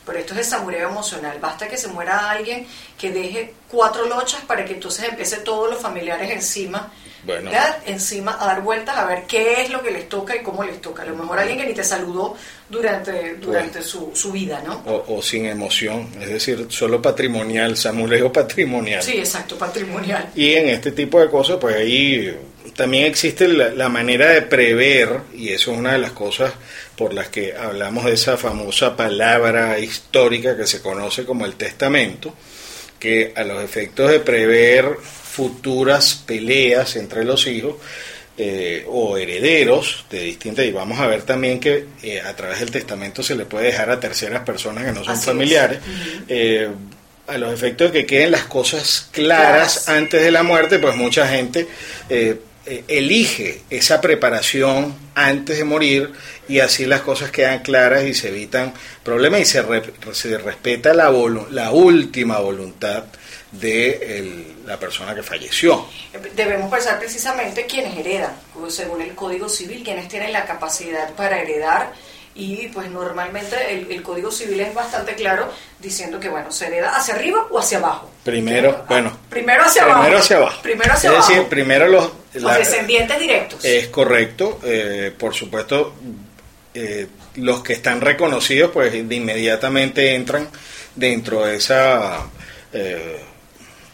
Pero 0.06 0.20
esto 0.20 0.34
es 0.34 0.40
el 0.40 0.46
samureo 0.46 0.90
emocional. 0.90 1.38
Basta 1.40 1.68
que 1.68 1.78
se 1.78 1.88
muera 1.88 2.30
alguien 2.30 2.68
que 2.98 3.12
deje 3.12 3.54
cuatro 3.70 4.06
lochas 4.06 4.42
para 4.42 4.66
que 4.66 4.74
entonces 4.74 5.08
empiece 5.08 5.38
todos 5.38 5.70
los 5.70 5.82
familiares 5.82 6.30
encima 6.30 6.92
bueno. 7.26 7.52
encima 7.86 8.38
a 8.40 8.48
dar 8.48 8.62
vueltas 8.62 8.98
a 8.98 9.06
ver 9.06 9.24
qué 9.28 9.62
es 9.62 9.70
lo 9.70 9.82
que 9.82 9.92
les 9.92 10.10
toca 10.10 10.36
y 10.36 10.40
cómo 10.40 10.64
les 10.64 10.82
toca. 10.82 11.04
A 11.04 11.06
lo 11.06 11.16
mejor 11.16 11.40
alguien 11.40 11.60
que 11.60 11.68
ni 11.68 11.74
te 11.74 11.84
saludó 11.84 12.36
durante, 12.70 13.36
durante 13.36 13.82
su, 13.82 14.12
su, 14.14 14.32
vida, 14.32 14.62
¿no? 14.66 14.84
O, 14.86 15.22
sin 15.22 15.46
emoción, 15.46 16.10
es 16.20 16.30
decir, 16.30 16.68
solo 16.70 17.02
patrimonial, 17.02 17.78
samureo 17.78 18.32
patrimonial. 18.32 19.02
Sí, 19.02 19.18
exacto, 19.18 19.58
patrimonial. 19.58 20.30
Y 20.36 20.54
en 20.54 20.70
este 20.70 20.92
tipo 20.92 21.20
de 21.20 21.30
cosas, 21.30 21.58
pues 21.62 21.76
ahí 21.76 22.36
también 22.76 23.06
existe 23.06 23.48
la, 23.48 23.70
la 23.70 23.90
manera 23.90 24.30
de 24.30 24.42
prever, 24.42 25.20
y 25.34 25.50
eso 25.50 25.72
es 25.72 25.78
una 25.78 25.94
de 25.94 26.00
las 26.00 26.12
cosas 26.12 26.54
por 26.98 27.14
las 27.14 27.30
que 27.30 27.56
hablamos 27.56 28.06
de 28.06 28.14
esa 28.14 28.38
famosa 28.38 28.96
palabra 28.96 29.80
histórica 29.80 30.58
que 30.58 30.68
se 30.68 30.82
conoce 30.82 31.26
como 31.26 31.46
el 31.46 31.56
testamento, 31.56 32.34
que 33.00 33.34
a 33.36 33.44
los 33.44 33.64
efectos 33.64 34.10
de 34.10 34.20
prever 34.20 34.98
futuras 35.34 36.22
peleas 36.28 36.96
entre 36.96 37.24
los 37.26 37.48
hijos 37.48 37.78
eh, 38.38 38.86
o 38.88 39.18
herederos 39.18 40.06
de 40.12 40.22
distintas 40.22 40.64
y 40.66 40.72
vamos 40.72 41.00
a 41.00 41.08
ver 41.08 41.24
también 41.24 41.60
que 41.60 41.88
eh, 42.04 42.22
a 42.22 42.36
través 42.36 42.60
del 42.60 42.70
testamento 42.70 43.24
se 43.24 43.36
le 43.36 43.46
puede 43.46 43.68
dejar 43.68 43.90
a 43.90 44.00
terceras 44.00 44.44
personas 44.44 44.86
que 44.86 44.92
no 44.92 45.04
son 45.04 45.20
familiares 45.20 45.80
eh, 46.28 46.70
a 47.26 47.38
los 47.40 47.52
efectos 47.52 47.92
de 47.92 48.00
que 48.02 48.06
queden 48.06 48.32
las 48.32 48.44
cosas 48.44 49.08
claras, 49.12 49.90
antes 49.90 50.22
de 50.22 50.30
la 50.30 50.44
muerte 50.44 50.78
pues 50.78 50.96
mucha 50.96 51.28
gente 51.28 51.68
elige 52.88 53.62
esa 53.72 54.02
preparación 54.02 54.96
antes 55.16 55.58
de 55.58 55.64
morir 55.64 56.12
y 56.48 56.60
así 56.60 56.86
las 56.86 57.02
cosas 57.02 57.32
quedan 57.32 57.60
claras 57.60 58.04
y 58.04 58.14
se 58.14 58.30
evitan 58.30 58.74
problemas 59.04 59.42
y 59.42 59.46
se, 59.46 59.64
se 60.14 60.38
respeta 60.38 60.94
la, 60.94 61.12
la 61.52 61.72
última 61.72 62.40
voluntad 62.40 63.06
de 63.52 64.54
la 64.66 64.80
persona 64.80 65.14
que 65.14 65.24
falleció. 65.24 65.86
Debemos 66.36 66.72
pensar 66.72 67.00
precisamente 67.00 67.66
quienes 67.66 67.98
heredan, 67.98 68.34
según 68.70 69.02
el 69.02 69.14
Código 69.14 69.48
Civil, 69.48 69.84
quienes 69.84 70.08
tienen 70.08 70.34
la 70.34 70.46
capacidad 70.46 71.14
para 71.14 71.40
heredar 71.40 71.94
y 72.36 72.68
pues 72.70 72.90
normalmente 72.90 73.56
el, 73.70 74.02
Código 74.02 74.32
Civil 74.32 74.60
es 74.62 74.74
bastante 74.74 75.14
claro 75.14 75.52
diciendo 75.80 76.20
que 76.20 76.30
bueno, 76.30 76.52
se 76.52 76.68
hereda 76.68 76.96
hacia 76.96 77.14
arriba 77.14 77.46
o 77.52 77.60
hacia 77.60 77.78
abajo. 77.78 78.10
Primero, 78.24 78.86
bueno. 78.88 79.16
Primero 79.30 79.64
hacia 79.64 79.84
primero 79.84 80.02
abajo. 80.02 80.18
Hacia 80.18 80.38
abajo. 80.38 80.62
Primero 80.64 80.94
hacia 80.94 81.12
es 81.12 81.28
decir, 81.28 81.44
primero 81.48 81.88
los... 81.88 82.12
Los 82.34 82.58
descendientes 82.58 83.20
directos. 83.20 83.64
Es 83.64 83.90
correcto, 83.90 84.60
eh, 84.64 85.14
por 85.16 85.36
supuesto, 85.36 85.94
eh, 86.74 87.08
los 87.36 87.62
que 87.64 87.74
están 87.74 88.02
reconocidos 88.02 88.72
pues 88.72 88.92
de 88.92 89.16
inmediatamente 89.16 90.16
entran 90.16 90.50
dentro 90.96 91.46
de 91.46 91.56
esa... 91.56 92.28
Eh, 92.72 93.34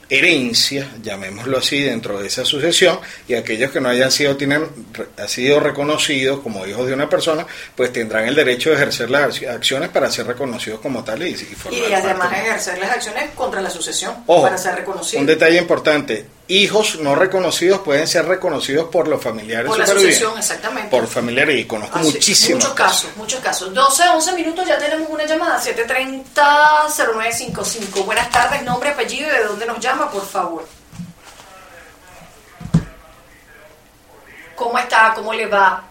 herencia, 0.09 0.89
llamémoslo 1.03 1.59
así, 1.59 1.81
dentro 1.81 2.19
de 2.19 2.27
esa 2.27 2.43
sucesión, 2.43 3.00
y 3.27 3.36
aquellos 3.36 3.71
que 3.71 3.79
no 3.79 3.89
hayan 3.89 4.12
sido, 4.12 4.36
tienen, 4.36 4.67
ha 5.17 5.27
sido 5.27 5.59
reconocidos 5.59 6.39
como 6.39 6.65
hijos 6.65 6.88
de 6.88 6.93
una 6.93 7.07
persona, 7.07 7.45
pues 7.75 7.93
tendrán 7.93 8.27
el 8.27 8.33
derecho 8.33 8.71
de 8.71 8.77
ejercer 8.77 9.12
las 9.12 9.41
acciones 9.43 9.89
para 9.89 10.09
ser 10.09 10.25
reconocidos 10.25 10.79
como 10.79 11.03
tales 11.03 11.43
y, 11.43 11.75
y, 11.75 11.93
además 11.93 12.33
ejercer 12.33 12.79
las 12.79 12.91
acciones 12.91 13.29
contra 13.36 13.62
la 13.62 13.69
sucesión 13.69 14.25
para 14.25 14.57
ser 14.57 14.75
reconocidos. 14.75 15.21
Un 15.21 15.27
detalle 15.27 15.59
importante, 15.59 16.25
hijos 16.50 17.00
no 17.00 17.15
reconocidos 17.15 17.79
pueden 17.79 18.06
ser 18.08 18.25
reconocidos 18.25 18.89
por 18.89 19.08
los 19.08 19.24
familiares 19.24 19.68
por 19.68 19.77
la 19.77 19.88
sucesión, 19.88 20.38
exactamente. 20.38 20.89
Por 20.89 21.08
familiares, 21.08 21.58
y 21.58 21.63
conozco 21.65 22.00
muchísimos 22.00 22.63
muchos 22.63 22.75
casos. 22.75 23.10
Muchos 23.15 23.39
casos. 23.39 23.74
12, 23.74 24.10
11 24.10 24.34
minutos, 24.34 24.68
ya 24.68 24.77
tenemos 24.77 25.10
una 25.10 25.25
llamada, 25.25 25.62
730-0955. 25.62 28.03
Buenas 28.03 28.29
tardes, 28.32 28.63
nombre, 28.63 28.89
apellido 28.89 29.29
y 29.29 29.32
de 29.32 29.46
dónde 29.46 29.65
nos 29.68 29.79
llama, 29.79 30.12
por 30.12 30.25
favor. 30.25 30.68
¿Cómo 34.56 34.77
está? 34.77 35.13
¿Cómo 35.15 35.34
le 35.34 35.46
va? 35.46 35.88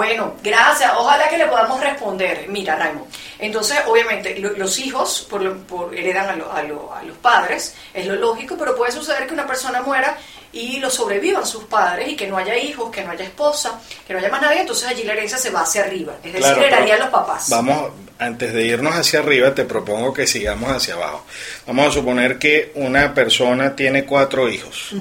Bueno, 0.00 0.32
gracias. 0.42 0.90
Ojalá 0.96 1.28
que 1.28 1.36
le 1.36 1.44
podamos 1.44 1.78
responder. 1.78 2.46
Mira, 2.48 2.74
Raymond. 2.74 3.04
Entonces, 3.38 3.80
obviamente, 3.86 4.38
los 4.38 4.78
hijos 4.78 5.26
por, 5.28 5.94
heredan 5.94 6.40
a, 6.40 6.62
los 6.62 7.18
padres, 7.20 7.74
es 7.92 8.06
lo 8.06 8.14
lógico, 8.14 8.56
pero 8.58 8.74
puede 8.74 8.92
suceder 8.92 9.26
que 9.26 9.34
una 9.34 9.46
persona 9.46 9.82
muera 9.82 10.16
y 10.54 10.78
lo 10.78 10.88
sobrevivan 10.88 11.46
sus 11.46 11.64
padres 11.64 12.08
y 12.08 12.16
que 12.16 12.26
no 12.28 12.38
haya 12.38 12.56
hijos, 12.56 12.90
que 12.90 13.04
no 13.04 13.10
haya 13.10 13.26
esposa, 13.26 13.78
que 14.06 14.14
no 14.14 14.20
haya 14.20 14.30
más 14.30 14.40
nadie, 14.40 14.62
entonces 14.62 14.88
allí 14.88 15.02
la 15.04 15.12
herencia 15.12 15.36
se 15.36 15.50
va 15.50 15.60
hacia 15.60 15.82
arriba. 15.82 16.14
Es 16.24 16.32
decir, 16.32 16.56
heredaría 16.56 16.94
a 16.94 16.98
los 17.00 17.10
papás. 17.10 17.50
Vamos, 17.50 17.92
antes 18.18 18.54
de 18.54 18.64
irnos 18.64 18.94
hacia 18.94 19.18
arriba, 19.18 19.54
te 19.54 19.66
propongo 19.66 20.14
que 20.14 20.26
sigamos 20.26 20.70
hacia 20.70 20.94
abajo. 20.94 21.26
Vamos 21.66 21.88
a 21.88 21.90
suponer 21.90 22.38
que 22.38 22.72
una 22.74 23.12
persona 23.12 23.76
tiene 23.76 24.06
cuatro 24.06 24.48
hijos. 24.48 24.94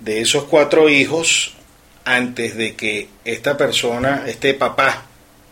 De 0.00 0.20
esos 0.20 0.44
cuatro 0.44 0.90
hijos, 0.90 1.54
antes 2.08 2.56
de 2.56 2.74
que 2.74 3.08
esta 3.24 3.56
persona, 3.56 4.24
este 4.26 4.54
papá 4.54 5.04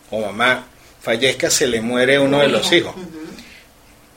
o 0.09 0.21
mamá 0.21 0.65
fallezca, 1.01 1.51
se 1.51 1.67
le 1.67 1.81
muere 1.81 2.17
uno 2.19 2.39
de 2.39 2.47
los 2.47 2.71
hijos. 2.71 2.95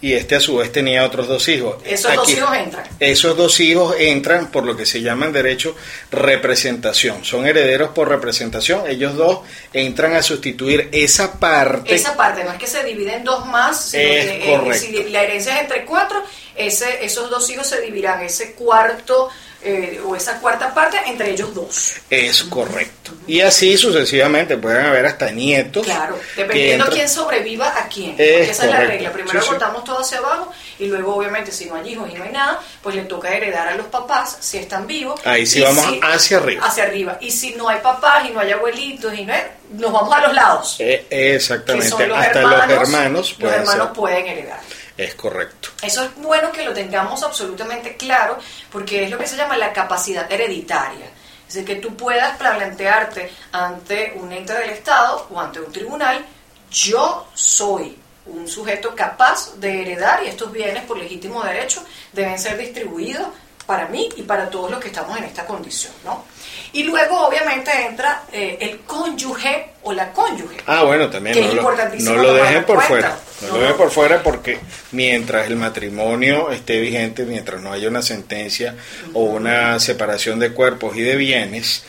Y 0.03 0.15
este 0.15 0.37
a 0.37 0.41
su 0.41 0.57
vez 0.57 0.73
tenía 0.73 1.05
otros 1.05 1.29
dos 1.29 1.47
hijos. 1.49 1.77
Esos 1.85 2.15
dos 2.15 2.31
hijos 2.31 2.57
entran. 2.57 2.85
Esos 2.99 3.37
dos 3.37 3.61
hijos 3.61 3.95
entran 3.99 4.51
por 4.51 4.65
lo 4.65 4.75
que 4.75 4.87
se 4.87 5.03
llama 5.03 5.27
en 5.27 5.35
derecho 5.35 5.77
representación. 6.11 7.23
Son 7.23 7.47
herederos 7.47 7.91
por 7.91 8.09
representación. 8.09 8.89
Ellos 8.89 9.15
dos 9.15 9.41
entran 9.75 10.15
a 10.15 10.23
sustituir 10.23 10.89
esa 10.93 11.39
parte. 11.39 11.95
Esa 11.95 12.17
parte, 12.17 12.43
no 12.45 12.53
es 12.53 12.59
que 12.59 12.67
se 12.67 12.83
dividen 12.83 13.25
dos 13.25 13.45
más, 13.45 13.91
sino 13.91 14.03
que 14.03 14.71
eh, 14.71 14.75
si 14.75 15.11
la 15.11 15.23
herencia 15.25 15.57
es 15.57 15.61
entre 15.61 15.85
cuatro, 15.85 16.23
ese, 16.57 17.05
esos 17.05 17.29
dos 17.29 17.51
hijos 17.51 17.67
se 17.67 17.83
dividirán. 17.83 18.23
Ese 18.23 18.55
cuarto 18.55 19.29
eh, 19.63 20.01
o 20.05 20.17
esa 20.17 20.39
cuarta 20.41 20.73
parte 20.73 20.99
entre 21.07 21.31
ellos 21.31 21.55
dos. 21.55 21.95
Es 22.09 22.43
correcto. 22.45 23.13
Y 23.27 23.41
así 23.41 23.77
sucesivamente 23.77 24.57
pueden 24.57 24.87
haber 24.87 25.07
hasta 25.07 25.31
nietos. 25.31 25.85
Claro, 25.85 26.19
dependiendo 26.37 26.87
quién 26.87 27.09
sobreviva 27.09 27.69
a 27.79 27.89
quién. 27.89 28.15
esa 28.19 28.65
es 28.65 28.71
la 28.71 28.81
regla. 28.81 29.13
Primero 29.13 29.45
cortamos 29.45 29.85
todo 29.85 30.01
hacia 30.01 30.19
abajo 30.19 30.53
y 30.79 30.87
luego 30.87 31.15
obviamente 31.17 31.53
si 31.53 31.67
no 31.67 31.75
hay 31.75 31.93
hijos 31.93 32.09
y 32.11 32.15
no 32.15 32.25
hay 32.25 32.33
nada, 32.33 32.61
pues 32.83 32.95
le 32.95 33.03
toca 33.03 33.33
heredar 33.35 33.69
a 33.69 33.75
los 33.75 33.87
papás 33.87 34.39
si 34.41 34.59
están 34.59 34.87
vivos. 34.87 35.21
Ahí 35.25 35.45
sí 35.47 35.61
vamos 35.61 35.85
hacia 36.03 36.39
arriba. 36.39 36.67
Hacia 36.67 36.85
arriba. 36.85 37.19
Y 37.21 37.31
si 37.31 37.55
no 37.55 37.69
hay 37.69 37.81
papás 37.81 38.27
y 38.29 38.31
no 38.33 38.41
hay 38.41 38.53
abuelitos 38.53 39.13
y 39.15 39.25
no 39.25 39.35
hay, 39.35 39.43
nos 39.73 39.93
vamos 39.93 40.15
a 40.15 40.21
los 40.23 40.35
lados. 40.35 40.77
Eh, 40.79 41.07
exactamente. 41.11 41.95
hasta 42.15 42.43
los 42.43 42.71
hermanos. 42.71 43.37
Los 43.39 43.53
hermanos 43.53 43.91
pueden 43.95 44.27
heredar. 44.27 44.61
Es 45.01 45.15
correcto. 45.15 45.71
Eso 45.81 46.05
es 46.05 46.15
bueno 46.17 46.53
que 46.53 46.63
lo 46.63 46.75
tengamos 46.75 47.23
absolutamente 47.23 47.97
claro 47.97 48.37
porque 48.71 49.05
es 49.05 49.11
lo 49.11 49.17
que 49.17 49.27
se 49.27 49.35
llama 49.35 49.57
la 49.57 49.73
capacidad 49.73 50.31
hereditaria. 50.31 51.07
Es 51.49 51.55
decir, 51.55 51.65
que 51.65 51.77
tú 51.77 51.97
puedas 51.97 52.37
plantearte 52.37 53.33
ante 53.51 54.13
un 54.17 54.31
ente 54.31 54.53
del 54.53 54.69
Estado 54.69 55.27
o 55.31 55.41
ante 55.41 55.59
un 55.59 55.73
tribunal, 55.73 56.23
yo 56.71 57.29
soy 57.33 57.99
un 58.27 58.47
sujeto 58.47 58.95
capaz 58.95 59.55
de 59.57 59.81
heredar 59.81 60.23
y 60.23 60.29
estos 60.29 60.53
bienes 60.53 60.85
por 60.85 60.99
legítimo 60.99 61.43
derecho 61.43 61.83
deben 62.13 62.39
ser 62.39 62.59
distribuidos 62.59 63.29
para 63.71 63.87
mí 63.87 64.09
y 64.17 64.23
para 64.23 64.51
todos 64.51 64.69
los 64.69 64.81
que 64.81 64.89
estamos 64.89 65.17
en 65.17 65.23
esta 65.23 65.47
condición, 65.47 65.93
¿no? 66.05 66.25
Y 66.73 66.83
luego, 66.83 67.29
obviamente, 67.29 67.71
entra 67.87 68.25
eh, 68.33 68.59
el 68.61 68.81
cónyuge 68.81 69.75
o 69.85 69.93
la 69.93 70.11
cónyuge. 70.13 70.57
Ah, 70.67 70.83
bueno, 70.83 71.09
también. 71.09 71.39
no, 71.55 71.55
lo, 71.55 71.63
no 71.63 72.17
lo 72.17 72.35
dejen 72.35 72.65
por 72.65 72.83
fuera. 72.83 73.17
No, 73.43 73.47
lo 73.47 73.61
dejen 73.61 73.77
por 73.77 73.91
fuera 73.93 74.25
porque 74.25 74.59
mientras 74.91 75.47
el 75.47 75.55
matrimonio 75.55 76.51
esté 76.51 76.81
vigente, 76.81 77.25
mientras 77.25 77.63
no 77.63 77.73
haya 77.73 77.87
una 77.87 78.03
sentencia 78.03 78.75
o 79.15 79.23
una 79.23 79.79
separación 79.79 80.41
de 80.41 80.53
cuerpos 80.53 80.97
y 80.97 81.03
de 81.03 81.15
bienes, 81.15 81.85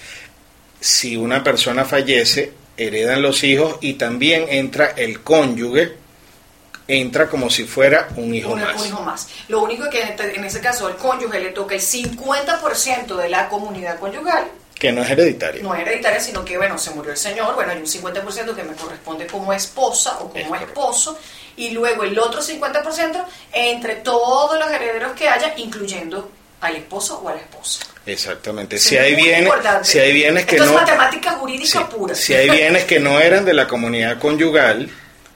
si 0.79 1.17
una 1.17 1.43
persona 1.43 1.83
fallece, 1.83 2.53
heredan 2.77 3.23
los 3.23 3.43
hijos 3.43 3.77
y 3.81 3.93
también 3.93 4.45
entra 4.49 4.93
el 4.95 5.21
cónyuge 5.21 5.95
entra 6.87 7.27
como 7.27 7.49
si 7.49 7.65
fuera 7.65 8.09
un 8.15 8.33
hijo 8.33 8.55
más. 8.55 8.81
Un 8.81 8.87
hijo 8.87 9.01
más. 9.01 9.27
Lo 9.47 9.61
único 9.61 9.89
que 9.89 10.01
este, 10.01 10.35
en 10.35 10.43
ese 10.43 10.59
caso 10.59 10.87
al 10.87 10.97
cónyuge 10.97 11.39
le 11.39 11.49
toca 11.49 11.75
el 11.75 11.81
50% 11.81 13.15
de 13.15 13.29
la 13.29 13.49
comunidad 13.49 13.99
conyugal. 13.99 14.45
Que 14.81 14.91
no 14.91 15.03
es 15.03 15.11
hereditaria. 15.11 15.61
No 15.61 15.75
es 15.75 15.81
hereditaria, 15.81 16.19
sino 16.19 16.43
que, 16.43 16.57
bueno, 16.57 16.77
se 16.77 16.89
murió 16.91 17.11
el 17.11 17.17
señor, 17.17 17.53
bueno, 17.53 17.71
hay 17.71 17.77
un 17.77 17.85
50% 17.85 18.55
que 18.55 18.63
me 18.63 18.73
corresponde 18.73 19.27
como 19.27 19.53
esposa 19.53 20.17
o 20.19 20.29
como 20.29 20.55
esposo, 20.55 21.19
y 21.55 21.69
luego 21.69 22.03
el 22.03 22.17
otro 22.17 22.41
50% 22.41 23.23
entre 23.53 23.95
todos 23.97 24.57
los 24.57 24.71
herederos 24.71 25.11
que 25.11 25.29
haya, 25.29 25.53
incluyendo 25.57 26.31
al 26.61 26.75
esposo 26.75 27.21
o 27.23 27.29
a 27.29 27.35
la 27.35 27.41
esposa. 27.41 27.85
Exactamente. 28.05 28.79
Si 28.79 28.97
hay, 28.97 29.15
bienes, 29.15 29.51
si 29.83 29.99
hay 29.99 30.13
bienes 30.13 30.45
que 30.45 30.55
Esto 30.55 30.71
no... 30.71 30.79
es 30.79 30.81
matemática 30.81 31.31
jurídica 31.33 31.87
pura. 31.87 32.15
Si 32.15 32.33
hay 32.33 32.49
bienes 32.49 32.85
que 32.85 32.99
no 32.99 33.19
eran 33.19 33.45
de 33.45 33.53
la 33.53 33.67
comunidad 33.67 34.19
conyugal, 34.19 34.89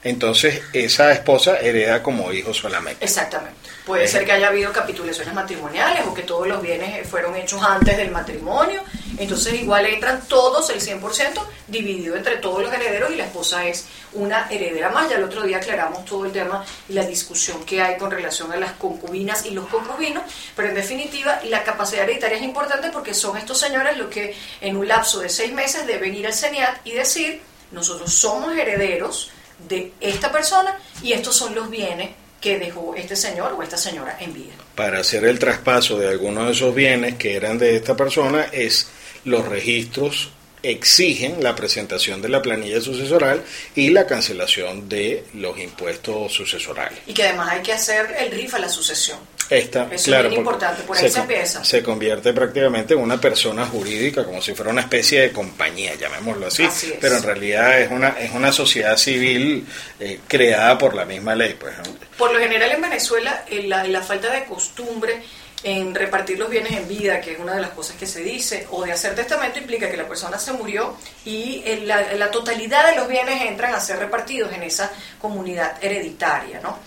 entonces 0.06 0.62
esa 0.72 1.12
esposa 1.12 1.58
hereda 1.58 2.02
como 2.02 2.32
hijo 2.32 2.54
solamente. 2.54 3.04
Exactamente. 3.04 3.56
Puede 3.84 4.08
ser 4.08 4.24
que 4.24 4.32
haya 4.32 4.48
habido 4.48 4.72
capitulaciones 4.72 5.32
matrimoniales 5.32 6.04
o 6.06 6.14
que 6.14 6.22
todos 6.22 6.46
los 6.48 6.60
bienes 6.60 7.08
fueron 7.08 7.36
hechos 7.36 7.62
antes 7.62 7.96
del 7.96 8.10
matrimonio. 8.10 8.82
Entonces 9.16 9.54
igual 9.54 9.86
entran 9.86 10.26
todos, 10.28 10.70
el 10.70 10.80
100%, 10.80 11.40
dividido 11.68 12.16
entre 12.16 12.36
todos 12.36 12.62
los 12.62 12.72
herederos 12.72 13.12
y 13.12 13.16
la 13.16 13.26
esposa 13.26 13.64
es 13.66 13.86
una 14.12 14.48
heredera 14.50 14.90
más. 14.90 15.08
Ya 15.08 15.16
el 15.16 15.24
otro 15.24 15.42
día 15.42 15.58
aclaramos 15.58 16.04
todo 16.04 16.26
el 16.26 16.32
tema 16.32 16.64
y 16.88 16.94
la 16.94 17.04
discusión 17.04 17.64
que 17.64 17.80
hay 17.80 17.96
con 17.96 18.10
relación 18.10 18.52
a 18.52 18.56
las 18.56 18.72
concubinas 18.72 19.46
y 19.46 19.50
los 19.50 19.66
concubinos. 19.66 20.24
Pero 20.54 20.68
en 20.68 20.74
definitiva, 20.74 21.40
la 21.44 21.62
capacidad 21.62 22.04
hereditaria 22.04 22.38
es 22.38 22.44
importante 22.44 22.90
porque 22.90 23.14
son 23.14 23.36
estos 23.36 23.58
señores 23.58 23.96
los 23.96 24.08
que 24.08 24.34
en 24.60 24.76
un 24.76 24.88
lapso 24.88 25.20
de 25.20 25.28
seis 25.28 25.52
meses 25.52 25.86
deben 25.86 26.14
ir 26.14 26.26
al 26.26 26.34
CENIAT 26.34 26.78
y 26.84 26.92
decir, 26.92 27.40
nosotros 27.70 28.12
somos 28.12 28.56
herederos 28.56 29.30
de 29.58 29.92
esta 30.00 30.30
persona 30.30 30.78
y 31.02 31.12
estos 31.12 31.36
son 31.36 31.54
los 31.54 31.70
bienes 31.70 32.10
que 32.40 32.58
dejó 32.58 32.94
este 32.94 33.16
señor 33.16 33.54
o 33.54 33.62
esta 33.62 33.76
señora 33.76 34.16
en 34.20 34.32
vida. 34.32 34.52
Para 34.74 35.00
hacer 35.00 35.24
el 35.24 35.38
traspaso 35.38 35.98
de 35.98 36.08
algunos 36.08 36.46
de 36.46 36.52
esos 36.52 36.74
bienes 36.74 37.16
que 37.16 37.34
eran 37.34 37.58
de 37.58 37.76
esta 37.76 37.96
persona 37.96 38.44
es 38.52 38.88
los 39.24 39.46
registros 39.46 40.30
exigen 40.62 41.42
la 41.42 41.54
presentación 41.54 42.20
de 42.20 42.28
la 42.28 42.42
planilla 42.42 42.80
sucesoral 42.80 43.44
y 43.74 43.90
la 43.90 44.06
cancelación 44.06 44.88
de 44.88 45.24
los 45.34 45.58
impuestos 45.58 46.32
sucesorales. 46.32 46.98
Y 47.06 47.14
que 47.14 47.24
además 47.24 47.50
hay 47.50 47.62
que 47.62 47.72
hacer 47.72 48.14
el 48.18 48.32
RIF 48.32 48.54
a 48.54 48.58
la 48.58 48.68
sucesión. 48.68 49.18
Esta, 49.48 49.88
Eso 49.92 50.16
es 50.16 50.24
muy 50.26 50.36
importante, 50.36 50.82
por 50.82 50.96
ahí 50.96 51.08
se, 51.08 51.20
empieza. 51.20 51.64
Se 51.64 51.82
convierte 51.82 52.32
prácticamente 52.32 52.94
en 52.94 53.00
una 53.00 53.20
persona 53.20 53.64
jurídica, 53.66 54.24
como 54.24 54.42
si 54.42 54.54
fuera 54.54 54.72
una 54.72 54.80
especie 54.80 55.20
de 55.20 55.32
compañía, 55.32 55.94
llamémoslo 55.94 56.48
así, 56.48 56.68
pero 57.00 57.16
en 57.16 57.22
realidad 57.22 57.80
es 57.80 57.90
una, 57.90 58.08
es 58.18 58.32
una 58.32 58.50
sociedad 58.50 58.96
civil 58.96 59.64
eh, 60.00 60.20
creada 60.26 60.76
por 60.76 60.94
la 60.94 61.04
misma 61.04 61.34
ley. 61.36 61.56
Pues. 61.58 61.74
Por 62.18 62.32
lo 62.32 62.40
general 62.40 62.72
en 62.72 62.80
Venezuela, 62.80 63.44
eh, 63.48 63.62
la, 63.62 63.84
la 63.84 64.02
falta 64.02 64.30
de 64.30 64.44
costumbre 64.44 65.22
en 65.62 65.94
repartir 65.94 66.38
los 66.38 66.50
bienes 66.50 66.72
en 66.72 66.86
vida, 66.86 67.20
que 67.20 67.32
es 67.32 67.38
una 67.38 67.54
de 67.54 67.60
las 67.60 67.70
cosas 67.70 67.96
que 67.96 68.06
se 68.06 68.22
dice, 68.22 68.66
o 68.70 68.84
de 68.84 68.92
hacer 68.92 69.14
testamento 69.14 69.58
implica 69.58 69.90
que 69.90 69.96
la 69.96 70.06
persona 70.06 70.38
se 70.38 70.52
murió 70.52 70.96
y 71.24 71.62
la, 71.84 72.12
la, 72.14 72.30
totalidad 72.30 72.90
de 72.90 72.96
los 72.96 73.08
bienes 73.08 73.42
entran 73.42 73.74
a 73.74 73.80
ser 73.80 73.98
repartidos 73.98 74.52
en 74.52 74.62
esa 74.62 74.92
comunidad 75.20 75.82
hereditaria, 75.82 76.60
¿no? 76.60 76.78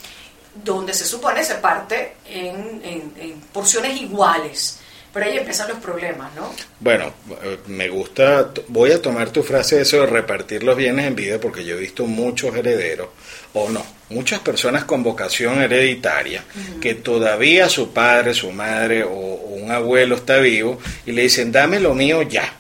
Donde 0.53 0.93
se 0.93 1.05
supone 1.05 1.43
se 1.43 1.55
parte 1.55 2.15
en, 2.25 3.41
porciones 3.53 4.01
iguales. 4.01 4.79
Pero 5.11 5.25
ahí 5.25 5.37
empiezan 5.37 5.69
los 5.69 5.79
problemas, 5.79 6.33
¿no? 6.35 6.53
Bueno, 6.79 7.11
eh, 7.41 7.57
me 7.65 7.89
gusta, 7.89 8.51
voy 8.67 8.91
a 8.91 9.01
tomar 9.01 9.31
tu 9.31 9.41
frase 9.41 9.81
eso 9.81 10.01
de 10.01 10.05
repartir 10.05 10.63
los 10.63 10.77
bienes 10.77 11.07
en 11.07 11.15
vida 11.15 11.39
porque 11.39 11.65
yo 11.65 11.75
he 11.75 11.79
visto 11.79 12.05
muchos 12.05 12.55
herederos, 12.55 13.09
o 13.53 13.69
no, 13.69 13.83
muchas 14.09 14.39
personas 14.39 14.83
con 14.85 15.03
vocación 15.03 15.61
hereditaria 15.61 16.43
que 16.81 16.95
todavía 16.95 17.69
su 17.69 17.91
padre, 17.93 18.33
su 18.33 18.51
madre 18.51 19.03
o, 19.03 19.09
o 19.09 19.55
un 19.55 19.71
abuelo 19.71 20.15
está 20.15 20.37
vivo 20.37 20.79
y 21.05 21.11
le 21.11 21.23
dicen, 21.23 21.51
dame 21.51 21.79
lo 21.79 21.93
mío 21.93 22.21
ya, 22.23 22.55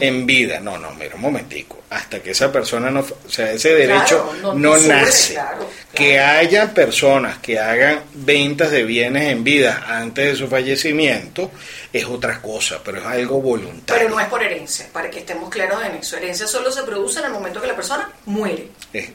en 0.00 0.24
vida. 0.26 0.60
No, 0.60 0.78
no, 0.78 0.92
mira 0.94 1.14
un 1.16 1.20
momentico, 1.20 1.82
hasta 1.90 2.20
que 2.20 2.30
esa 2.30 2.50
persona 2.50 2.90
no, 2.90 3.00
o 3.00 3.30
sea, 3.30 3.52
ese 3.52 3.74
derecho 3.74 4.30
Claro, 4.30 4.34
no- 4.42 4.54
no, 4.54 4.58
no 4.74 4.78
sube, 4.78 4.88
nace. 4.88 5.32
claro, 5.34 5.68
Que 5.92 6.18
haya 6.20 6.72
personas 6.72 7.38
que 7.38 7.58
hagan 7.58 8.00
ventas 8.14 8.70
de 8.70 8.84
bienes 8.84 9.24
en 9.30 9.44
vida 9.44 9.84
antes 9.88 10.24
de 10.26 10.36
su 10.36 10.48
fallecimiento 10.48 11.50
es 11.92 12.04
otra 12.04 12.40
cosa, 12.42 12.80
pero 12.84 12.98
es 12.98 13.04
algo 13.04 13.40
voluntario. 13.40 14.02
Pero 14.02 14.08
no 14.10 14.20
es 14.20 14.26
por 14.26 14.42
herencia, 14.42 14.88
para 14.92 15.10
que 15.10 15.20
estemos 15.20 15.48
claros 15.48 15.82
en 15.84 15.96
eso. 15.96 16.16
Herencia 16.16 16.46
solo 16.46 16.70
se 16.70 16.82
produce 16.82 17.20
en 17.20 17.26
el 17.26 17.32
momento 17.32 17.60
que 17.60 17.66
la 17.66 17.76
persona 17.76 18.10
muere. 18.26 18.68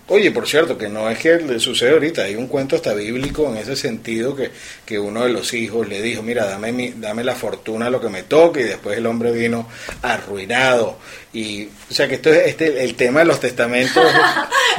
Oye, 0.07 0.31
por 0.31 0.47
cierto, 0.47 0.77
que 0.77 0.89
no 0.89 1.09
es 1.09 1.19
que 1.19 1.37
le 1.37 1.59
sucede 1.59 1.91
ahorita, 1.91 2.23
hay 2.23 2.35
un 2.35 2.47
cuento 2.47 2.75
hasta 2.75 2.93
bíblico 2.93 3.47
en 3.49 3.57
ese 3.57 3.75
sentido 3.75 4.35
que, 4.35 4.51
que 4.85 4.97
uno 4.97 5.23
de 5.23 5.29
los 5.29 5.53
hijos 5.53 5.87
le 5.87 6.01
dijo, 6.01 6.23
mira, 6.23 6.45
dame, 6.45 6.71
mi, 6.71 6.89
dame 6.91 7.23
la 7.23 7.35
fortuna, 7.35 7.89
lo 7.89 8.01
que 8.01 8.09
me 8.09 8.23
toque, 8.23 8.61
y 8.61 8.65
después 8.65 8.97
el 8.97 9.05
hombre 9.05 9.31
vino 9.31 9.67
arruinado. 10.01 10.97
Y, 11.33 11.65
o 11.65 11.93
sea 11.93 12.07
que 12.07 12.15
esto 12.15 12.31
es, 12.31 12.47
este, 12.47 12.83
el 12.83 12.95
tema 12.95 13.21
de 13.21 13.25
los 13.25 13.39
testamentos 13.39 14.05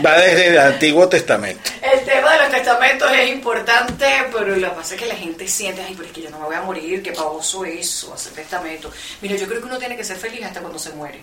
va 0.06 0.18
desde 0.18 0.48
el 0.48 0.58
Antiguo 0.58 1.08
Testamento. 1.08 1.68
El 1.82 2.04
tema 2.04 2.32
de 2.32 2.38
los 2.38 2.50
testamentos 2.52 3.10
es 3.12 3.28
importante, 3.28 4.06
pero 4.32 4.54
lo 4.54 4.70
que 4.70 4.76
pasa 4.76 4.94
es 4.94 5.00
que 5.00 5.08
la 5.08 5.16
gente 5.16 5.48
siente, 5.48 5.82
ay, 5.82 5.94
pero 5.96 6.06
es 6.06 6.14
que 6.14 6.22
yo 6.22 6.30
no 6.30 6.38
me 6.38 6.46
voy 6.46 6.54
a 6.54 6.62
morir, 6.62 7.02
qué 7.02 7.10
pavoso 7.10 7.64
eso, 7.64 8.14
hacer 8.14 8.34
testamento. 8.34 8.92
Mira, 9.20 9.34
yo 9.34 9.48
creo 9.48 9.60
que 9.60 9.66
uno 9.66 9.78
tiene 9.78 9.96
que 9.96 10.04
ser 10.04 10.16
feliz 10.16 10.44
hasta 10.44 10.60
cuando 10.60 10.78
se 10.78 10.92
muere. 10.92 11.18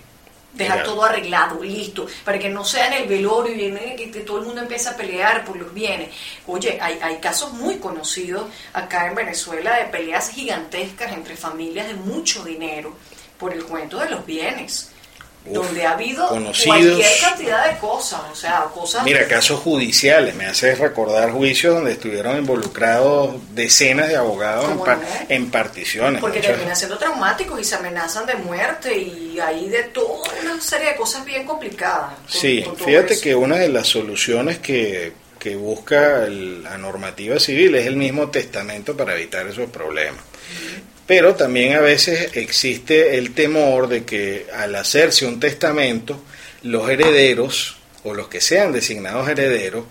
Dejar 0.54 0.80
Mira. 0.80 0.90
todo 0.90 1.06
arreglado, 1.06 1.64
listo, 1.64 2.08
para 2.26 2.38
que 2.38 2.50
no 2.50 2.66
sea 2.66 2.88
en 2.88 3.04
el 3.04 3.08
velorio 3.08 3.56
y 3.56 3.66
en 3.68 3.78
el 3.78 4.12
que 4.12 4.20
todo 4.20 4.40
el 4.40 4.46
mundo 4.46 4.60
empieza 4.60 4.92
a 4.92 4.98
pelear 4.98 5.46
por 5.46 5.56
los 5.56 5.74
bienes. 5.74 6.10
Oye, 6.46 6.78
hay, 6.82 7.00
hay 7.02 7.20
casos 7.20 7.54
muy 7.54 7.78
conocidos 7.78 8.50
acá 8.74 9.08
en 9.08 9.16
Venezuela 9.16 9.78
de 9.78 9.86
peleas 9.86 10.30
gigantescas 10.30 11.14
entre 11.14 11.38
familias 11.38 11.88
de 11.88 11.94
mucho 11.94 12.44
dinero 12.44 12.94
por 13.38 13.54
el 13.54 13.64
cuento 13.64 13.98
de 13.98 14.10
los 14.10 14.26
bienes. 14.26 14.92
Uf, 15.44 15.54
donde 15.56 15.84
ha 15.86 15.92
habido 15.94 16.28
conocidos. 16.28 16.78
cualquier 16.78 17.20
cantidad 17.20 17.72
de 17.72 17.80
cosas, 17.80 18.22
o 18.32 18.36
sea, 18.36 18.66
cosas 18.74 19.04
Mira, 19.04 19.28
casos 19.28 19.60
judiciales, 19.62 20.36
me 20.36 20.46
hace 20.46 20.76
recordar 20.76 21.32
juicios 21.32 21.74
donde 21.74 21.94
estuvieron 21.94 22.38
involucrados 22.38 23.36
decenas 23.56 24.08
de 24.08 24.16
abogados 24.18 24.66
en, 24.66 24.72
¿Cómo 24.72 24.86
par- 24.86 25.00
no? 25.00 25.06
en 25.30 25.50
particiones. 25.50 26.22
Porque 26.22 26.42
terminan 26.42 26.76
siendo 26.76 26.98
traumáticos 26.98 27.60
y 27.60 27.64
se 27.64 27.74
amenazan 27.76 28.26
de 28.28 28.36
muerte 28.36 28.96
y 28.96 29.40
hay 29.40 29.68
de 29.68 29.84
toda 29.86 30.30
una 30.44 30.62
serie 30.62 30.90
de 30.90 30.96
cosas 30.96 31.26
bien 31.26 31.46
complicadas. 31.46 32.14
con- 32.20 32.28
Sí, 32.30 32.62
con 32.64 32.78
fíjate 32.78 33.14
eso. 33.14 33.24
que 33.24 33.36
una 33.36 33.56
de 33.58 33.70
las 33.70 33.88
soluciones 33.88 34.60
que, 34.60 35.14
que 35.40 35.56
busca 35.56 36.24
el- 36.26 36.62
la 36.64 36.78
normativa 36.78 37.40
civil 37.40 37.74
es 37.74 37.88
el 37.88 37.96
mismo 37.96 38.30
testamento 38.30 38.96
para 38.96 39.16
evitar 39.16 39.48
esos 39.48 39.72
problemas. 39.72 40.22
Pero 41.12 41.36
también 41.36 41.74
a 41.74 41.82
veces 41.82 42.38
existe 42.38 43.18
el 43.18 43.34
temor 43.34 43.90
de 43.90 44.06
que 44.06 44.48
al 44.56 44.74
hacerse 44.76 45.26
un 45.26 45.42
testamento, 45.42 46.24
los 46.64 46.90
herederos 46.90 47.76
o 48.06 48.14
los 48.14 48.30
que 48.30 48.40
sean 48.40 48.72
designados 48.72 49.28
herederos 49.28 49.84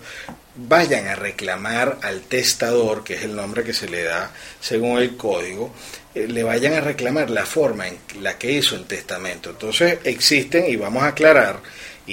vayan 0.55 1.05
a 1.05 1.13
reclamar 1.13 1.99
al 2.01 2.21
testador, 2.21 3.03
que 3.03 3.13
es 3.13 3.21
el 3.21 3.35
nombre 3.35 3.63
que 3.63 3.71
se 3.71 3.87
le 3.87 4.01
da 4.01 4.31
según 4.59 4.97
el 4.97 5.15
código, 5.15 5.71
eh, 6.15 6.27
le 6.27 6.41
vayan 6.41 6.73
a 6.73 6.81
reclamar 6.81 7.29
la 7.29 7.45
forma 7.45 7.87
en 7.87 7.99
la 8.19 8.39
que 8.39 8.53
hizo 8.53 8.75
el 8.75 8.85
testamento. 8.85 9.51
Entonces 9.51 9.99
existen, 10.03 10.67
y 10.67 10.75
vamos 10.75 11.03
a 11.03 11.09
aclarar, 11.09 11.59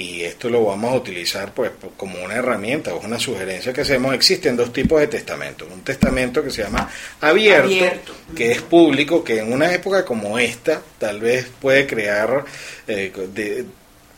y 0.01 0.23
esto 0.23 0.49
lo 0.49 0.63
vamos 0.65 0.93
a 0.93 0.95
utilizar 0.95 1.51
pues 1.53 1.71
po- 1.71 1.91
como 1.97 2.23
una 2.23 2.35
herramienta 2.35 2.93
o 2.93 2.99
una 2.99 3.19
sugerencia 3.19 3.73
que 3.73 3.81
hacemos, 3.81 4.13
existen 4.15 4.55
dos 4.55 4.71
tipos 4.71 4.99
de 5.01 5.07
testamentos. 5.07 5.67
Un 5.71 5.81
testamento 5.83 6.43
que 6.43 6.51
se 6.51 6.63
llama 6.63 6.89
abierto, 7.21 7.65
Abierto. 7.67 8.13
que 8.35 8.51
es 8.51 8.61
público, 8.61 9.23
que 9.23 9.39
en 9.39 9.51
una 9.51 9.73
época 9.73 10.05
como 10.05 10.39
esta 10.39 10.81
tal 10.97 11.19
vez 11.19 11.47
puede 11.61 11.85
crear, 11.87 12.45
eh, 12.87 13.11
de- 13.33 13.65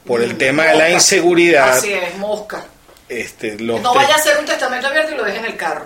por 0.05 0.21
el 0.21 0.37
tema 0.37 0.65
de 0.65 0.75
la 0.75 0.89
inseguridad, 0.91 1.77
Así 1.77 1.93
es, 1.93 2.17
mosca. 2.17 2.65
este, 3.07 3.57
los 3.59 3.81
No 3.81 3.93
vaya 3.93 4.13
a 4.15 4.17
hacer 4.17 4.37
un 4.39 4.45
testamento 4.45 4.87
abierto 4.87 5.13
y 5.13 5.17
lo 5.17 5.23
deje 5.23 5.37
en 5.39 5.45
el 5.45 5.55
carro. 5.57 5.85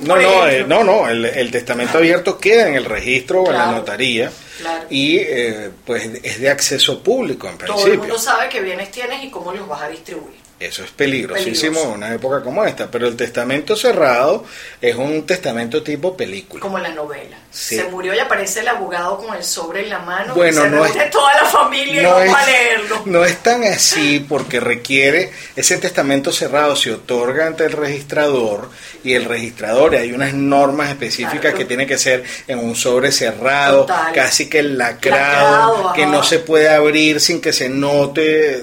no, 0.00 0.16
no, 0.16 0.48
eh, 0.48 0.64
no, 0.66 0.82
no, 0.82 1.08
el, 1.08 1.24
el 1.26 1.50
testamento 1.50 1.98
abierto 1.98 2.38
queda 2.38 2.68
en 2.68 2.74
el 2.74 2.84
registro 2.84 3.42
o 3.42 3.50
en 3.50 3.56
la 3.58 3.66
notaría 3.70 4.30
claro. 4.58 4.86
y 4.90 5.16
eh, 5.18 5.70
pues 5.84 6.04
es 6.22 6.40
de 6.40 6.48
acceso 6.50 7.02
público 7.02 7.48
en 7.48 7.58
Todo 7.58 7.66
el 7.68 7.72
principio. 7.74 7.98
mundo 8.00 8.18
sabe 8.18 8.48
qué 8.48 8.60
bienes 8.60 8.90
tienes 8.90 9.22
y 9.24 9.30
cómo 9.30 9.52
los 9.52 9.66
vas 9.68 9.82
a 9.82 9.88
distribuir. 9.88 10.43
Eso 10.60 10.84
es 10.84 10.90
peligrosísimo 10.92 11.72
Peligroso. 11.74 11.88
en 11.90 11.96
una 11.96 12.14
época 12.14 12.40
como 12.42 12.64
esta, 12.64 12.88
pero 12.90 13.08
el 13.08 13.16
testamento 13.16 13.74
cerrado 13.76 14.44
es 14.80 14.94
un 14.94 15.26
testamento 15.26 15.82
tipo 15.82 16.16
película. 16.16 16.60
Como 16.60 16.78
en 16.78 16.84
la 16.84 16.90
novela. 16.90 17.36
Sí. 17.50 17.76
Se 17.76 17.84
murió 17.84 18.14
y 18.14 18.18
aparece 18.20 18.60
el 18.60 18.68
abogado 18.68 19.18
con 19.18 19.34
el 19.36 19.42
sobre 19.44 19.82
en 19.82 19.90
la 19.90 19.98
mano. 19.98 20.34
Bueno, 20.34 20.60
y 20.60 20.64
se 20.64 20.70
no 20.70 20.84
es- 20.86 21.10
toda 21.10 21.34
la 21.34 21.44
familia 21.48 22.00
y 22.00 22.04
No 22.04 22.10
vamos 22.12 22.26
es, 22.28 22.34
a 22.34 22.46
leerlo. 22.46 23.02
no 23.06 23.24
es 23.24 23.36
tan 23.42 23.64
así 23.64 24.20
porque 24.28 24.60
requiere, 24.60 25.30
ese 25.56 25.76
testamento 25.78 26.32
cerrado 26.32 26.76
se 26.76 26.92
otorga 26.92 27.46
ante 27.46 27.64
el 27.64 27.72
registrador 27.72 28.70
y 29.02 29.14
el 29.14 29.24
registrador, 29.24 29.94
y 29.94 29.96
hay 29.98 30.12
unas 30.12 30.34
normas 30.34 30.88
específicas 30.90 31.40
Claro. 31.40 31.58
que 31.58 31.64
tiene 31.64 31.86
que 31.86 31.98
ser 31.98 32.24
en 32.46 32.58
un 32.60 32.74
sobre 32.76 33.10
cerrado, 33.12 33.82
Total. 33.86 34.12
casi 34.12 34.48
que 34.48 34.62
lacrado, 34.62 35.74
Lacrado, 35.78 35.92
que 35.94 36.06
no 36.06 36.22
se 36.22 36.38
puede 36.38 36.68
abrir 36.70 37.20
sin 37.20 37.40
que 37.40 37.52
se 37.52 37.68
note 37.68 38.62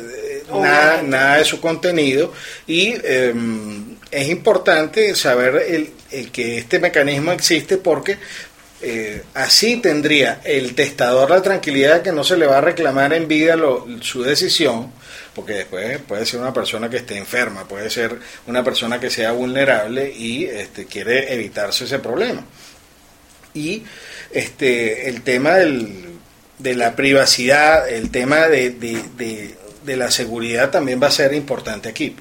nada, 0.60 1.38
de 1.38 1.46
su 1.46 1.62
contenido 1.62 2.34
y 2.68 2.94
eh, 3.04 3.34
es 4.12 4.30
importante 4.30 5.16
saber 5.16 5.56
el, 5.70 5.92
el 6.12 6.32
que 6.32 6.58
este 6.58 6.80
mecanismo 6.80 7.32
existe 7.32 7.78
porque 7.78 8.18
eh, 8.84 9.22
así 9.36 9.78
tendría 9.78 10.42
el 10.44 10.74
testador 10.74 11.30
la 11.30 11.42
tranquilidad 11.42 11.98
de 11.98 12.02
que 12.02 12.12
no 12.12 12.24
se 12.24 12.36
le 12.36 12.48
va 12.48 12.58
a 12.58 12.62
reclamar 12.62 13.14
en 13.14 13.28
vida 13.28 13.56
lo- 13.56 13.86
su 14.02 14.24
decisión, 14.24 14.92
porque 15.36 15.54
después 15.54 16.00
puede 16.08 16.26
ser 16.26 16.40
una 16.40 16.52
persona 16.52 16.90
que 16.90 16.98
esté 16.98 17.16
enferma, 17.18 17.68
puede 17.68 17.92
ser 17.92 18.18
una 18.48 18.64
persona 18.64 19.00
que 19.00 19.12
sea 19.12 19.34
vulnerable 19.34 20.12
y 20.12 20.46
este, 20.46 20.86
quiere 20.86 21.32
evitarse 21.34 21.86
ese 21.86 22.00
problema. 22.00 22.44
Y 23.54 23.84
este, 24.32 25.10
el 25.10 25.22
tema 25.22 25.56
del, 25.56 26.06
de 26.58 26.74
la 26.76 26.96
privacidad, 26.96 27.88
el 27.90 28.10
tema 28.10 28.48
de, 28.48 28.72
de- 28.72 29.04
de- 29.18 29.56
de 29.84 29.98
la 29.98 30.12
seguridad 30.12 30.70
también 30.70 31.02
va 31.02 31.08
a 31.08 31.12
ser 31.12 31.34
importante 31.34 31.90
aquí. 31.90 32.16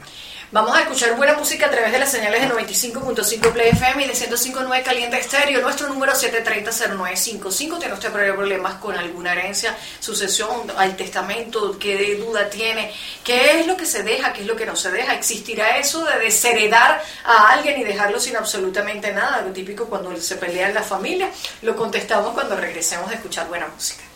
Vamos 0.52 0.76
a 0.76 0.80
escuchar 0.80 1.14
buena 1.14 1.34
música 1.34 1.66
a 1.66 1.70
través 1.70 1.92
de 1.92 2.00
las 2.00 2.10
señales 2.10 2.40
de 2.40 2.48
95.5 2.52 3.52
Play 3.52 3.68
FM 3.68 4.04
y 4.04 4.08
de 4.08 4.14
105.9 4.14 4.82
Caliente 4.82 5.16
Estéreo. 5.16 5.62
Nuestro 5.62 5.86
número 5.86 6.12
730-0955. 6.12 7.78
¿Tiene 7.78 7.94
usted 7.94 8.10
problemas 8.10 8.74
con 8.74 8.98
alguna 8.98 9.30
herencia, 9.30 9.76
sucesión, 10.00 10.72
al 10.76 10.96
testamento? 10.96 11.78
¿Qué 11.78 12.16
duda 12.16 12.50
tiene? 12.50 12.92
¿Qué 13.22 13.60
es 13.60 13.66
lo 13.68 13.76
que 13.76 13.86
se 13.86 14.02
deja? 14.02 14.32
¿Qué 14.32 14.40
es 14.40 14.48
lo 14.48 14.56
que 14.56 14.66
no 14.66 14.74
se 14.74 14.90
deja? 14.90 15.14
¿Existirá 15.14 15.78
eso 15.78 16.04
de 16.04 16.18
desheredar 16.18 17.00
a 17.24 17.52
alguien 17.52 17.80
y 17.80 17.84
dejarlo 17.84 18.18
sin 18.18 18.36
absolutamente 18.36 19.12
nada? 19.12 19.42
Lo 19.42 19.52
típico 19.52 19.86
cuando 19.86 20.16
se 20.16 20.34
pelea 20.34 20.66
en 20.66 20.74
la 20.74 20.82
familia. 20.82 21.30
Lo 21.62 21.76
contestamos 21.76 22.34
cuando 22.34 22.56
regresemos 22.56 23.08
a 23.08 23.14
escuchar 23.14 23.46
buena 23.46 23.68
música. 23.68 24.09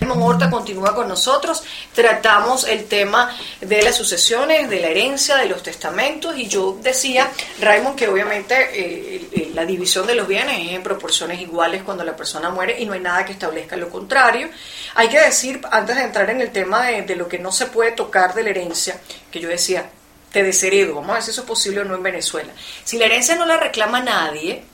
Horta 0.00 0.50
continúa 0.50 0.94
con 0.94 1.08
nosotros. 1.08 1.62
Tratamos 1.92 2.64
el 2.64 2.86
tema 2.86 3.36
de 3.60 3.82
las 3.82 3.96
sucesiones, 3.96 4.70
de 4.70 4.80
la 4.80 4.88
herencia, 4.88 5.36
de 5.36 5.46
los 5.46 5.62
testamentos. 5.62 6.36
Y 6.36 6.46
yo 6.46 6.78
decía, 6.80 7.30
Raymond, 7.60 7.96
que 7.96 8.08
obviamente 8.08 8.54
eh, 8.72 9.50
la 9.54 9.64
división 9.64 10.06
de 10.06 10.14
los 10.14 10.26
bienes 10.26 10.58
es 10.66 10.72
en 10.72 10.82
proporciones 10.82 11.40
iguales 11.40 11.82
cuando 11.82 12.04
la 12.04 12.16
persona 12.16 12.50
muere 12.50 12.80
y 12.80 12.86
no 12.86 12.92
hay 12.92 13.00
nada 13.00 13.24
que 13.24 13.32
establezca 13.32 13.76
lo 13.76 13.90
contrario. 13.90 14.48
Hay 14.94 15.08
que 15.08 15.20
decir, 15.20 15.60
antes 15.70 15.96
de 15.96 16.02
entrar 16.02 16.30
en 16.30 16.40
el 16.40 16.50
tema 16.50 16.86
de, 16.86 17.02
de 17.02 17.16
lo 17.16 17.28
que 17.28 17.38
no 17.38 17.52
se 17.52 17.66
puede 17.66 17.92
tocar 17.92 18.34
de 18.34 18.44
la 18.44 18.50
herencia, 18.50 19.00
que 19.30 19.40
yo 19.40 19.48
decía, 19.48 19.90
te 20.32 20.42
desheredo, 20.42 20.96
vamos 20.96 21.10
a 21.10 21.14
ver 21.14 21.22
si 21.22 21.30
eso 21.30 21.42
es 21.42 21.46
posible 21.46 21.80
o 21.80 21.84
no 21.84 21.94
en 21.94 22.02
Venezuela. 22.02 22.52
Si 22.84 22.98
la 22.98 23.06
herencia 23.06 23.36
no 23.36 23.46
la 23.46 23.56
reclama 23.56 24.00
nadie, 24.00 24.64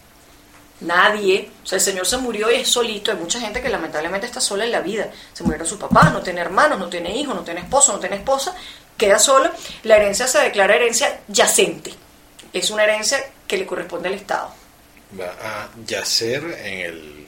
Nadie, 0.81 1.51
o 1.63 1.67
sea, 1.67 1.77
el 1.77 1.83
Señor 1.83 2.07
se 2.07 2.17
murió 2.17 2.51
y 2.51 2.57
es 2.57 2.69
solito. 2.69 3.11
Hay 3.11 3.19
mucha 3.19 3.41
gente 3.41 3.61
que 3.61 3.69
lamentablemente 3.69 4.27
está 4.27 4.41
sola 4.41 4.65
en 4.65 4.73
la 4.73 4.81
vida. 4.81 5.11
Se 5.33 5.43
murieron 5.45 5.67
sus 5.67 5.79
papás, 5.79 6.13
no 6.13 6.23
tiene 6.23 6.41
hermanos, 6.41 6.79
no 6.79 6.89
tiene 6.89 7.15
hijos, 7.17 7.35
no 7.35 7.43
tiene 7.43 7.61
esposo, 7.61 7.93
no 7.93 7.99
tiene 7.99 8.17
esposa, 8.17 8.55
queda 8.97 9.19
solo. 9.19 9.51
La 9.83 9.97
herencia 9.97 10.27
se 10.27 10.39
declara 10.39 10.77
herencia 10.77 11.21
yacente. 11.29 11.93
Es 12.53 12.71
una 12.71 12.85
herencia 12.85 13.19
que 13.47 13.59
le 13.59 13.67
corresponde 13.67 14.09
al 14.09 14.15
Estado. 14.15 14.53
Va 15.19 15.35
a 15.43 15.69
yacer 15.87 16.43
en 16.65 16.79
el 16.79 17.20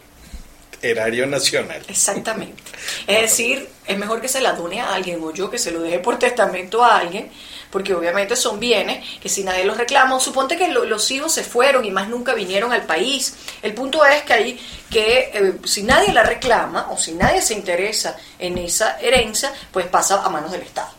erario 0.83 1.27
nacional. 1.27 1.83
Exactamente. 1.89 2.63
Es 3.07 3.21
decir, 3.23 3.69
es 3.87 3.97
mejor 3.97 4.21
que 4.21 4.29
se 4.29 4.41
la 4.41 4.53
done 4.55 4.81
a 4.81 4.95
alguien 4.95 5.23
o 5.23 5.33
yo 5.33 5.49
que 5.51 5.59
se 5.59 5.71
lo 5.71 5.81
deje 5.81 6.01
por 6.01 6.19
testamento 6.19 6.85
a 6.85 6.97
alguien, 6.99 7.31
porque 7.71 7.95
obviamente 7.95 8.35
son 8.37 8.59
bienes 8.59 9.07
que 9.21 9.29
si 9.29 9.45
nadie 9.45 9.65
los 9.65 9.77
reclama, 9.77 10.19
suponte 10.19 10.57
que 10.57 10.69
lo- 10.69 10.85
los 10.85 11.09
hijos 11.13 11.33
se 11.33 11.45
fueron 11.45 11.85
y 11.85 11.91
más 11.93 12.09
nunca 12.09 12.35
vinieron 12.35 12.73
al 12.73 12.83
país. 12.85 13.35
El 13.63 13.73
punto 13.75 14.05
es 14.05 14.23
que 14.23 14.33
hay 14.33 14.61
que 14.91 15.31
eh, 15.33 15.53
si 15.65 15.85
nadie 15.85 16.13
la 16.13 16.23
reclama 16.25 16.89
o 16.91 16.99
si 16.99 17.13
nadie 17.13 17.41
se 17.41 17.55
interesa 17.55 18.17
en 18.39 18.59
esa 18.59 18.99
herencia, 19.01 19.53
pues 19.73 19.87
pasa 19.87 20.23
a 20.25 20.29
manos 20.29 20.51
del 20.53 20.63
Estado. 20.63 20.91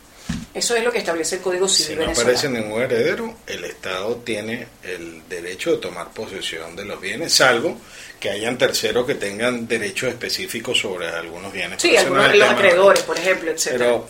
Eso 0.54 0.76
es 0.76 0.84
lo 0.84 0.92
que 0.92 1.00
establece 1.00 1.36
el 1.38 1.42
Código 1.42 1.68
Si 1.68 1.84
Civil 1.84 2.00
no 2.00 2.06
venezolano. 2.06 2.38
aparece 2.38 2.50
ningún 2.62 2.82
heredero, 2.84 3.36
el 3.48 3.64
Estado 3.66 4.16
tiene 4.18 4.68
el 4.84 5.22
derecho 5.28 5.72
de 5.72 5.78
tomar 5.78 6.12
posesión 6.12 6.76
de 6.76 6.86
los 6.86 7.02
bienes, 7.02 7.34
salvo 7.34 7.80
que 8.20 8.30
hayan 8.30 8.58
terceros 8.58 9.06
que 9.08 9.16
tengan 9.16 9.68
derechos 9.68 10.10
específicos 10.10 10.78
sobre 10.80 11.08
algunos 11.08 11.52
bienes. 11.52 11.82
Sí, 11.82 11.98
algunos 11.98 12.32
el 12.32 12.40
los 12.40 12.50
acreedores, 12.50 13.02
por 13.04 13.18
ejemplo, 13.18 13.50
etcétera. 13.52 13.86
Pero 13.86 14.10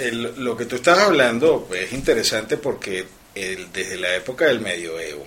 el- 0.00 0.44
lo 0.44 0.56
que 0.56 0.64
tú 0.66 0.76
estás 0.76 0.98
hablando 1.00 1.68
es 1.74 1.92
interesante 1.92 2.56
porque 2.56 3.04
el- 3.34 3.72
desde 3.72 3.96
la 3.96 4.14
época 4.14 4.46
del 4.46 4.60
medioevo, 4.60 5.26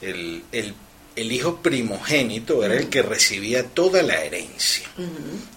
el, 0.00 0.44
el, 0.52 0.74
el 1.20 1.32
hijo 1.32 1.56
primogénito 1.56 2.64
era 2.64 2.74
el 2.74 2.88
que 2.88 3.02
recibía 3.02 3.64
toda 3.64 4.02
la 4.02 4.22
herencia. 4.22 4.88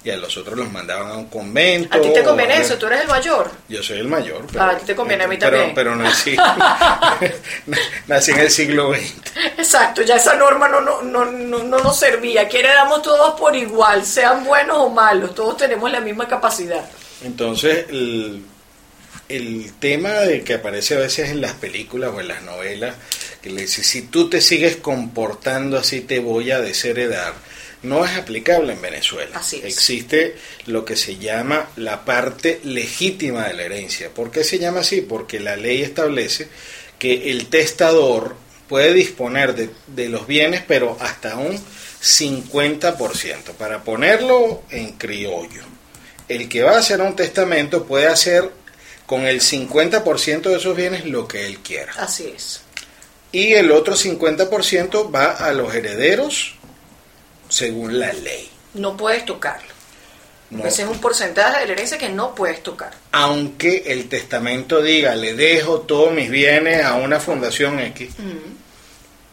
Y 0.04 0.10
a 0.10 0.18
los 0.18 0.36
otros 0.38 0.58
los 0.58 0.72
mandaban 0.72 1.12
a 1.12 1.18
un 1.18 1.26
convento. 1.28 1.96
a 1.96 2.02
ti 2.02 2.10
te 2.14 2.24
conviene 2.24 2.58
eso, 2.58 2.78
tú 2.78 2.88
eres 2.88 3.02
el 3.02 3.08
mayor. 3.08 3.52
Yo 3.70 3.84
soy 3.84 4.00
el 4.00 4.08
mayor. 4.08 4.46
Ah, 4.58 4.70
a 4.72 4.78
ti 4.78 4.86
te 4.86 4.96
conviene, 4.96 5.24
a 5.24 5.28
mí 5.28 5.38
pero- 5.40 5.52
también. 5.58 5.76
Pero 5.76 5.96
nací, 5.96 6.36
nací 8.08 8.32
en 8.32 8.40
el 8.40 8.52
siglo 8.52 8.94
XX. 8.94 9.14
Exacto, 9.58 10.02
ya 10.02 10.16
esa 10.16 10.36
norma 10.36 10.68
no, 10.68 10.82
no, 10.82 11.02
no, 11.02 11.26
no, 11.26 11.64
no 11.64 11.80
nos 11.80 11.98
servía. 12.00 12.42
Aquí 12.42 12.58
heredamos 12.58 13.02
todos 13.02 13.40
por 13.40 13.56
igual, 13.56 14.06
sean 14.06 14.44
buenos 14.44 14.78
o 14.78 14.90
malos, 14.90 15.36
todos 15.36 15.58
tenemos 15.58 15.92
la 15.92 16.02
misma 16.02 16.28
capacidad. 16.28 16.84
Entonces, 17.24 17.86
el, 17.90 18.44
el 19.30 19.74
tema 19.80 20.10
de 20.10 20.44
que 20.44 20.56
aparece 20.56 20.96
a 20.96 21.00
veces 21.00 21.30
en 21.30 21.42
las 21.42 21.54
películas 21.54 22.12
o 22.16 22.20
en 22.20 22.28
las 22.28 22.42
novelas, 22.42 22.96
que 23.42 23.50
le 23.50 23.62
dice, 23.62 23.84
si 23.84 24.04
tú 24.04 24.30
te 24.30 24.42
sigues 24.42 24.78
comportando 24.78 25.78
así, 25.78 26.02
te 26.02 26.20
voy 26.20 26.52
a 26.52 26.60
desheredar, 26.60 27.34
no 27.84 28.06
es 28.06 28.16
aplicable 28.16 28.74
en 28.74 28.82
Venezuela. 28.82 29.40
Así 29.40 29.58
es. 29.58 29.66
Existe 29.66 30.36
lo 30.68 30.86
que 30.86 30.96
se 30.96 31.18
llama 31.18 31.70
la 31.76 32.06
parte 32.06 32.60
legítima 32.64 33.48
de 33.48 33.54
la 33.56 33.64
herencia. 33.64 34.10
¿Por 34.10 34.30
qué 34.30 34.44
se 34.44 34.60
llama 34.60 34.82
así? 34.82 35.02
Porque 35.02 35.40
la 35.40 35.56
ley 35.56 35.82
establece 35.82 36.48
que 37.00 37.32
el 37.32 37.48
testador 37.48 38.36
puede 38.70 38.94
disponer 38.94 39.56
de, 39.56 39.70
de 39.88 40.10
los 40.10 40.28
bienes, 40.28 40.64
pero 40.68 40.96
hasta 41.00 41.38
un 41.38 41.60
50%. 42.02 43.54
Para 43.58 43.84
ponerlo 43.84 44.64
en 44.70 44.94
criollo, 44.94 45.64
el 46.28 46.48
que 46.48 46.62
va 46.62 46.74
a 46.74 46.80
hacer 46.80 47.02
un 47.02 47.16
testamento 47.16 47.86
puede 47.86 48.08
hacer 48.08 48.52
con 49.06 49.26
el 49.26 49.42
50% 49.42 50.42
de 50.44 50.56
esos 50.56 50.76
bienes 50.76 51.06
lo 51.06 51.28
que 51.28 51.46
él 51.46 51.60
quiera. 51.60 51.92
Así 51.98 52.32
es. 52.34 52.62
Y 53.32 53.54
el 53.54 53.72
otro 53.72 53.96
50% 53.96 55.14
va 55.14 55.32
a 55.32 55.54
los 55.54 55.74
herederos 55.74 56.56
según 57.50 57.98
la 58.00 58.12
ley. 58.14 58.50
No 58.74 58.96
puedes 58.98 59.26
tocarlo. 59.26 59.70
No- 60.50 60.66
Ese 60.66 60.82
es 60.84 60.90
un 60.90 61.00
porcentaje 61.00 61.62
de 61.62 61.66
la 61.68 61.72
herencia 61.74 61.98
que 61.98 62.10
no 62.10 62.36
puedes 62.36 62.62
tocar. 62.62 62.92
aunque 63.14 63.84
el 63.88 64.10
testamento 64.10 64.82
diga, 64.82 65.16
le 65.16 65.34
dejo 65.34 65.82
todos 65.82 66.12
mis 66.14 66.30
bienes 66.30 66.84
a 66.84 66.96
una 66.96 67.20
fundación 67.22 67.80
X, 67.80 68.10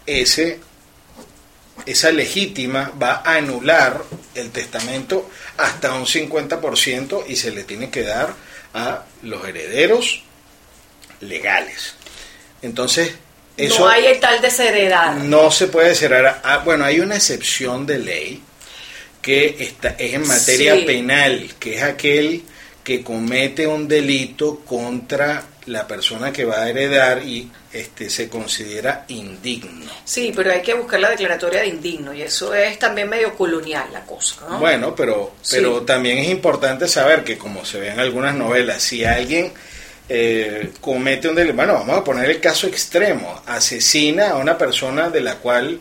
ese, 0.07 0.61
esa 1.87 2.11
legítima 2.13 2.93
va 3.01 3.23
a 3.25 3.35
anular 3.37 4.01
el 4.37 4.51
testamento 4.51 5.29
hasta 5.57 5.93
un 5.95 6.07
50% 6.07 7.25
y 7.27 7.35
se 7.37 7.51
le 7.51 7.65
tiene 7.65 7.91
que 7.91 8.03
dar 8.05 8.33
a 8.75 9.05
los 9.23 9.45
herederos 9.47 10.23
legales. 11.21 11.95
Entonces, 12.63 13.15
eso 13.59 13.81
no 13.81 13.89
hay 13.89 14.07
el 14.07 14.21
tal 14.21 14.41
desheredar. 14.41 15.17
no 15.17 15.51
se 15.51 15.67
puede 15.67 15.95
cerrar. 15.95 16.41
Ah, 16.45 16.63
bueno, 16.65 16.85
hay 16.85 17.01
una 17.01 17.17
excepción 17.17 17.85
de 17.87 17.99
ley 17.99 18.43
que 19.21 19.57
está, 19.59 19.91
es 19.99 20.15
en 20.15 20.27
materia 20.27 20.75
Sí. 20.77 20.83
penal, 20.83 21.51
que 21.59 21.77
es 21.77 21.83
aquel 21.83 22.43
que 22.85 23.03
comete 23.03 23.67
un 23.67 23.87
delito 23.87 24.61
contra 24.61 25.43
la 25.67 25.87
persona 25.87 26.33
que 26.33 26.47
va 26.47 26.63
a 26.63 26.71
heredar 26.71 27.23
y 27.23 27.51
este 27.71 28.09
se 28.09 28.31
considera 28.31 29.05
indigno. 29.09 29.91
Sí, 30.07 30.33
pero 30.35 30.51
hay 30.51 30.63
que 30.63 30.73
buscar 30.73 30.99
la 31.01 31.11
declaratoria 31.11 31.61
de 31.61 31.67
indigno 31.67 32.15
y 32.15 32.23
eso 32.23 32.55
es 32.55 32.79
también 32.79 33.11
medio 33.11 33.35
colonial 33.35 33.85
la 33.93 34.01
cosa, 34.07 34.37
¿no? 34.49 34.59
Bueno, 34.61 34.95
pero, 34.95 35.35
Sí. 35.43 35.57
pero 35.57 35.83
también 35.83 36.17
es 36.17 36.29
importante 36.31 36.89
saber 36.89 37.23
que 37.25 37.37
como 37.37 37.67
se 37.67 37.79
ve 37.81 37.89
en 37.91 38.01
algunas 38.01 38.35
novelas, 38.35 38.83
si 38.83 39.05
alguien 39.05 39.53
eh, 40.09 40.71
comete 40.81 41.29
un 41.29 41.35
delito, 41.35 41.55
bueno, 41.55 41.75
vamos 41.75 41.99
a 41.99 42.05
poner 42.05 42.31
el 42.31 42.41
caso 42.41 42.67
extremo, 42.67 43.43
asesina 43.47 44.31
a 44.31 44.37
una 44.37 44.57
persona 44.57 45.11
de 45.11 45.21
la 45.21 45.37
cual 45.37 45.79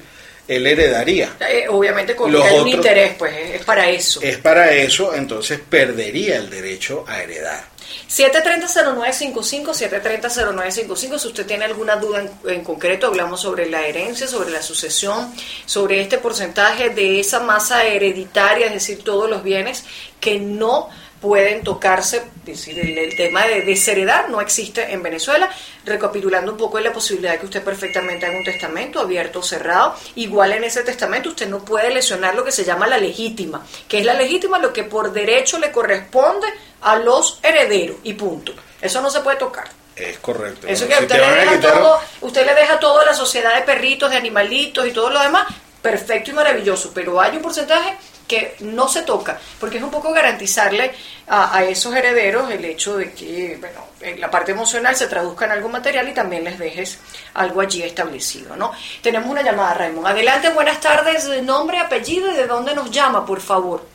él 0.48 0.68
heredaría. 0.68 1.36
Eh, 1.40 1.66
obviamente 1.70 2.16
con 2.16 2.32
Los 2.32 2.50
un 2.52 2.68
interés, 2.68 3.13
pues 3.18 3.34
es, 3.36 3.56
es 3.56 3.66
para 3.66 3.90
eso. 3.90 4.22
es 4.22 4.38
para 4.38 4.72
eso, 4.74 5.13
entonces 5.13 5.60
perdería 5.70 6.38
el 6.38 6.50
derecho 6.50 7.06
a 7.08 7.22
heredar. 7.22 7.78
730-0955, 8.10 9.74
730-0955, 9.74 11.20
si 11.20 11.28
usted 11.28 11.46
tiene 11.46 11.66
alguna 11.66 11.96
duda 11.96 12.22
en, 12.22 12.32
en 12.50 12.63
concreto, 12.63 13.08
hablamos 13.08 13.42
sobre 13.42 13.70
la 13.70 13.86
herencia, 13.86 14.28
sobre 14.28 14.50
la 14.50 14.62
sucesión, 14.62 15.34
sobre 15.66 16.02
este 16.02 16.18
porcentaje 16.18 16.90
de 16.90 17.20
esa 17.20 17.40
masa 17.40 17.86
hereditaria, 17.86 18.68
es 18.68 18.74
decir, 18.74 19.04
todos 19.04 19.30
los 19.30 19.44
bienes 19.44 19.86
que 20.20 20.40
no 20.40 20.90
pueden 21.28 21.63
tocarse, 21.63 22.18
es 22.18 22.46
decir, 22.46 22.80
el, 22.80 22.98
el 22.98 23.16
tema 23.18 23.46
de 23.46 23.62
desheredar 23.62 24.30
no 24.30 24.40
existe 24.40 24.94
en 24.94 25.04
Venezuela, 25.04 25.50
recapitulando 25.86 26.52
un 26.54 26.58
poco 26.58 26.80
la 26.80 26.94
posibilidad 26.94 27.34
de 27.34 27.40
que 27.40 27.46
usted 27.46 27.63
perfectamente 27.63 28.26
haga 28.26 28.38
un 28.38 28.46
testamento 28.46 29.00
abierto 29.00 29.40
o 29.40 29.44
cerrado, 29.44 29.96
igual 30.16 30.54
en 30.54 30.63
ese 30.63 30.84
testamento 30.84 31.30
usted 31.30 31.48
no 31.50 31.60
puede 31.66 31.94
lesionar 31.94 32.36
lo 32.36 32.44
que 32.46 32.52
se 32.52 32.63
llama 32.63 32.88
la 32.88 32.98
legítima, 32.98 33.66
que 33.88 34.00
es 34.00 34.06
la 34.06 34.13
legítima 34.13 34.60
lo 34.60 34.72
que 34.72 34.84
por 34.84 35.12
derecho 35.12 35.60
le 35.60 35.72
corresponde 35.72 36.48
a 36.82 36.96
los 36.98 37.40
herederos 37.44 37.98
y 38.04 38.13
punto. 38.13 38.54
Eso 38.82 39.02
no 39.02 39.10
se 39.10 39.20
puede 39.22 39.38
tocar. 39.38 39.68
Es 39.96 40.20
correcto. 40.20 40.68
Eso 40.68 40.86
Si 40.86 40.90
que 40.90 40.94
usted 41.04 41.08
te 41.08 41.18
le, 41.18 41.32
deja 41.32 41.54
quitar- 41.56 41.74
todo, 41.74 42.00
usted 42.22 42.46
le 42.46 42.54
deja 42.54 42.80
todo 42.80 43.00
a 43.02 43.06
la 43.06 43.13
sociedad 43.16 43.56
de 43.56 43.62
perritos, 43.63 44.10
de 44.12 44.18
animalitos 44.18 44.88
y 44.88 44.92
todo 44.92 45.10
lo 45.10 45.20
demás, 45.20 45.48
perfecto 45.82 46.32
y 46.32 46.34
maravilloso, 46.34 46.92
pero 46.94 47.20
hay 47.20 47.36
un 47.36 47.42
porcentaje 47.42 47.96
que 48.28 48.56
no 48.60 48.88
se 48.88 49.04
toca, 49.04 49.40
porque 49.60 49.78
es 49.78 49.84
un 49.84 49.92
poco 49.92 50.12
garantizarle 50.12 50.94
a, 51.28 51.63
esos 51.63 51.96
herederos 51.96 52.50
el 52.52 52.63
hecho 52.66 52.98
de 52.98 53.13
que, 53.13 53.58
bueno, 53.60 53.80
en 54.02 54.20
la 54.20 54.30
parte 54.30 54.52
emocional 54.52 54.96
se 54.96 55.08
traduzca 55.08 55.46
en 55.46 55.52
algo 55.52 55.70
material 55.70 56.08
y 56.10 56.13
también 56.13 56.44
les 56.44 56.60
dejes 56.60 57.00
algo 57.34 57.62
allí 57.62 57.84
establecido, 57.84 58.56
¿no? 58.56 58.72
Tenemos 59.02 59.30
una 59.30 59.42
llamada, 59.42 59.74
Raymond. 59.74 60.08
Adelante, 60.08 60.50
buenas 60.50 60.80
tardes, 60.80 61.28
nombre, 61.44 61.80
apellido 61.80 62.32
y 62.32 62.36
de 62.36 62.48
dónde 62.48 62.76
nos 62.76 62.92
llama, 62.92 63.26
por 63.26 63.42
favor. 63.42 63.88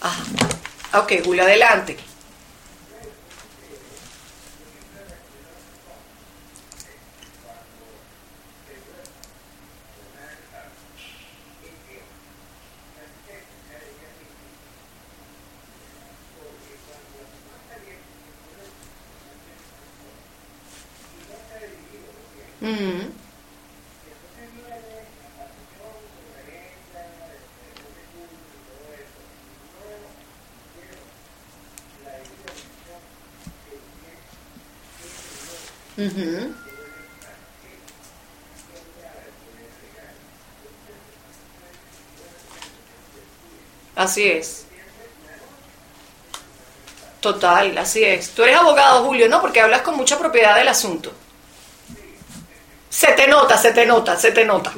Ajá. 0.00 0.22
Ok, 0.94 1.12
Julio, 1.24 1.44
adelante. 1.44 1.96
Ujú. 22.62 23.12
Ujú. 35.98 36.54
Así 43.96 44.24
es. 44.28 44.66
Total, 47.20 47.78
así 47.78 48.02
es. 48.04 48.30
Tú 48.30 48.42
eres 48.42 48.56
abogado, 48.56 49.04
Julio, 49.04 49.28
¿no? 49.28 49.40
Porque 49.40 49.60
hablas 49.60 49.82
con 49.82 49.96
mucha 49.96 50.18
propiedad 50.18 50.56
del 50.56 50.68
asunto. 50.68 51.12
Se 53.02 53.10
te 53.14 53.26
nota, 53.26 53.58
se 53.58 53.72
te 53.72 53.84
nota, 53.84 54.16
se 54.16 54.30
te 54.30 54.44
nota. 54.44 54.72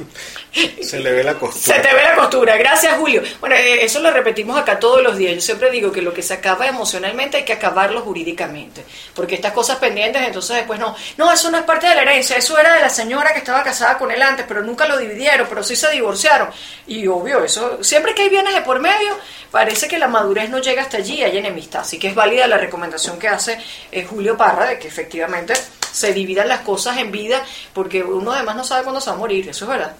Se 0.81 0.99
le 0.99 1.11
ve 1.11 1.23
la 1.23 1.35
costura. 1.35 1.75
Se 1.75 1.79
te 1.79 1.93
ve 1.93 2.01
la 2.01 2.15
costura, 2.15 2.57
gracias 2.57 2.95
Julio. 2.97 3.21
Bueno, 3.39 3.55
eh, 3.55 3.85
eso 3.85 3.99
lo 3.99 4.09
repetimos 4.09 4.57
acá 4.57 4.79
todos 4.79 5.03
los 5.03 5.15
días. 5.15 5.35
Yo 5.35 5.41
siempre 5.41 5.69
digo 5.69 5.91
que 5.91 6.01
lo 6.01 6.11
que 6.11 6.23
se 6.23 6.33
acaba 6.33 6.65
emocionalmente 6.65 7.37
hay 7.37 7.45
que 7.45 7.53
acabarlo 7.53 8.01
jurídicamente. 8.01 8.83
Porque 9.13 9.35
estas 9.35 9.53
cosas 9.53 9.77
pendientes, 9.77 10.23
entonces 10.23 10.55
después 10.55 10.79
no, 10.79 10.95
no, 11.17 11.31
eso 11.31 11.51
no 11.51 11.59
es 11.59 11.65
parte 11.65 11.87
de 11.87 11.93
la 11.93 12.01
herencia, 12.01 12.35
eso 12.35 12.57
era 12.57 12.73
de 12.73 12.81
la 12.81 12.89
señora 12.89 13.31
que 13.31 13.39
estaba 13.39 13.61
casada 13.61 13.95
con 13.99 14.09
él 14.09 14.19
antes, 14.23 14.43
pero 14.47 14.63
nunca 14.63 14.87
lo 14.87 14.97
dividieron, 14.97 15.45
pero 15.47 15.61
sí 15.61 15.75
se 15.75 15.91
divorciaron. 15.91 16.49
Y 16.87 17.05
obvio, 17.05 17.43
eso, 17.43 17.83
siempre 17.83 18.15
que 18.15 18.23
hay 18.23 18.29
bienes 18.29 18.55
de 18.55 18.61
por 18.61 18.79
medio, 18.79 19.15
parece 19.51 19.87
que 19.87 19.99
la 19.99 20.07
madurez 20.07 20.49
no 20.49 20.57
llega 20.57 20.81
hasta 20.81 20.97
allí, 20.97 21.23
hay 21.23 21.37
enemistad. 21.37 21.81
Así 21.81 21.99
que 21.99 22.07
es 22.07 22.15
válida 22.15 22.47
la 22.47 22.57
recomendación 22.57 23.19
que 23.19 23.27
hace 23.27 23.59
eh, 23.91 24.03
Julio 24.03 24.35
Parra 24.35 24.65
de 24.65 24.79
que 24.79 24.87
efectivamente 24.87 25.53
se 25.95 26.11
dividan 26.13 26.47
las 26.49 26.59
cosas 26.61 26.97
en 26.97 27.11
vida, 27.11 27.41
porque 27.73 28.03
uno 28.03 28.31
además 28.31 28.55
no 28.57 28.63
sabe 28.63 28.83
cuándo 28.83 28.99
se 28.99 29.09
va 29.09 29.15
a 29.15 29.19
morir, 29.19 29.47
eso 29.47 29.65
es 29.65 29.69
verdad. 29.69 29.95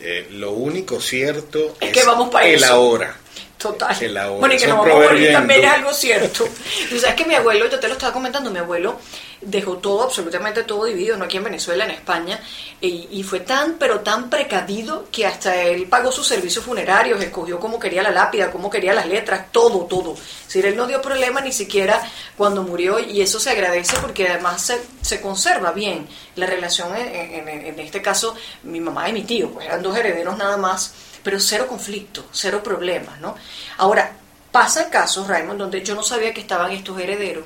Eh, 0.00 0.28
lo 0.30 0.52
único 0.52 1.00
cierto 1.00 1.76
Es 1.80 1.92
que 1.92 2.04
vamos 2.04 2.30
para 2.30 2.46
el 2.46 2.62
eso. 2.62 2.72
ahora. 2.72 3.16
Total. 3.58 3.96
El 4.00 4.16
ahora. 4.16 4.38
Bueno, 4.38 4.54
y 4.54 4.58
que 4.58 4.64
Es 4.64 4.68
no 4.68 4.82
un 4.82 4.88
vamos 4.88 5.04
a 5.04 5.08
morir 5.10 5.32
también 5.32 5.64
es 5.64 5.70
algo 5.70 5.92
cierto. 5.92 6.48
Tú 6.88 6.98
sabes 6.98 7.14
que 7.16 7.24
mi 7.24 7.34
abuelo, 7.34 7.68
yo 7.68 7.78
te 7.78 7.86
lo 7.88 7.94
estaba 7.94 8.12
comentando, 8.12 8.50
mi 8.50 8.58
abuelo 8.58 8.98
dejó 9.44 9.78
todo, 9.78 10.02
absolutamente 10.04 10.62
todo 10.64 10.84
dividido, 10.84 11.16
no 11.16 11.24
aquí 11.24 11.36
en 11.36 11.44
Venezuela, 11.44 11.84
en 11.84 11.90
España, 11.92 12.40
y, 12.80 13.22
fue 13.22 13.40
tan, 13.40 13.74
pero 13.78 14.00
tan 14.00 14.28
precavido 14.30 15.06
que 15.12 15.26
hasta 15.26 15.62
él 15.62 15.86
pagó 15.86 16.10
sus 16.10 16.26
servicios 16.26 16.64
funerarios, 16.64 17.20
escogió 17.22 17.60
cómo 17.60 17.78
quería 17.78 18.02
la 18.02 18.10
lápida, 18.10 18.50
cómo 18.50 18.70
quería 18.70 18.92
las 18.94 19.06
letras, 19.06 19.52
todo, 19.52 19.84
todo. 19.86 20.14
Es 20.14 20.46
decir, 20.46 20.66
él 20.66 20.76
no 20.76 20.86
dio 20.86 21.00
problema 21.00 21.40
ni 21.40 21.52
siquiera 21.52 22.02
cuando 22.36 22.62
murió, 22.62 22.98
y 22.98 23.20
eso 23.20 23.38
se 23.38 23.50
agradece 23.50 23.96
porque 24.00 24.28
además 24.28 24.62
se, 24.62 24.80
se 25.00 25.20
conserva 25.20 25.72
bien 25.72 26.08
la 26.36 26.46
relación, 26.46 26.96
en, 26.96 27.48
en- 27.48 27.78
este 27.80 28.02
caso, 28.02 28.34
mi 28.62 28.80
mamá 28.80 29.08
y 29.08 29.12
mi 29.12 29.22
tío, 29.22 29.50
pues 29.50 29.66
eran 29.66 29.82
dos 29.82 29.96
herederos 29.96 30.36
nada 30.38 30.56
más, 30.56 30.92
pero 31.22 31.38
cero 31.38 31.66
conflicto, 31.68 32.24
cero 32.32 32.62
problemas, 32.62 33.20
¿no? 33.20 33.34
Ahora, 33.78 34.12
pasa 34.50 34.90
casos, 34.90 35.26
Raymond, 35.28 35.58
donde 35.58 35.82
yo 35.82 35.94
no 35.94 36.02
sabía 36.02 36.32
que 36.34 36.40
estaban 36.40 36.70
estos 36.72 36.98
herederos, 37.00 37.44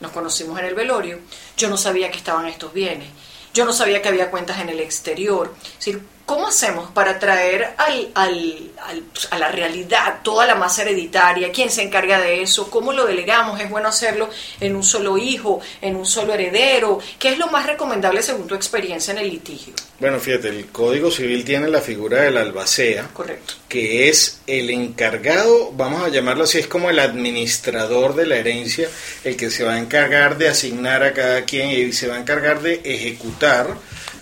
nos 0.00 0.12
conocimos 0.12 0.58
en 0.58 0.66
el 0.66 0.74
velorio, 0.74 1.20
yo 1.56 1.68
no 1.68 1.76
sabía 1.76 2.10
que 2.10 2.18
estaban 2.18 2.46
estos 2.46 2.72
bienes, 2.72 3.08
yo 3.54 3.64
no 3.64 3.72
sabía 3.72 4.02
que 4.02 4.08
había 4.08 4.30
cuentas 4.30 4.60
en 4.60 4.68
el 4.68 4.80
exterior. 4.80 5.54
Es 5.64 5.76
decir, 5.76 6.02
¿cómo 6.26 6.48
hacemos 6.48 6.90
para 6.90 7.18
traer 7.18 7.70
al, 7.78 8.08
al- 8.14 8.70
al- 8.84 9.02
a 9.30 9.38
la 9.38 9.48
realidad 9.50 10.18
toda 10.22 10.44
la 10.46 10.54
masa 10.56 10.82
hereditaria? 10.82 11.50
¿Quién 11.52 11.70
se 11.70 11.82
encarga 11.82 12.20
de 12.20 12.42
eso? 12.42 12.68
¿Cómo 12.68 12.92
lo 12.92 13.06
delegamos? 13.06 13.58
¿Es 13.60 13.70
bueno 13.70 13.88
hacerlo 13.88 14.28
en 14.60 14.76
un 14.76 14.82
solo 14.82 15.16
hijo, 15.16 15.60
en 15.80 15.96
un 15.96 16.04
solo 16.04 16.34
heredero? 16.34 16.98
¿Qué 17.18 17.30
es 17.30 17.38
lo 17.38 17.46
más 17.46 17.64
recomendable 17.66 18.22
según 18.22 18.46
tu 18.46 18.54
experiencia 18.54 19.12
en 19.12 19.18
el 19.18 19.30
litigio? 19.30 19.72
Bueno, 19.98 20.18
fíjate, 20.20 20.48
el 20.48 20.66
Código 20.66 21.10
Civil 21.10 21.44
tiene 21.44 21.68
la 21.68 21.80
figura 21.80 22.20
del 22.22 22.36
albacea, 22.36 23.08
Correcto. 23.14 23.54
que 23.68 24.08
es 24.10 24.40
el 24.46 24.68
encargado, 24.70 25.70
vamos 25.72 26.02
a 26.04 26.08
llamarlo 26.08 26.44
así, 26.44 26.58
es 26.58 26.66
como 26.66 26.90
el 26.90 26.98
administrador 26.98 28.14
de 28.14 28.26
la 28.26 28.36
herencia, 28.36 28.88
el 29.24 29.36
que 29.36 29.50
se 29.50 29.64
va 29.64 29.74
a 29.74 29.78
encargar 29.78 30.36
de 30.36 30.48
asignar 30.48 31.02
a 31.02 31.12
cada 31.14 31.44
quien 31.44 31.70
y 31.70 31.92
se 31.92 32.08
va 32.08 32.16
a 32.16 32.20
encargar 32.20 32.60
de 32.60 32.80
ejecutar 32.84 33.68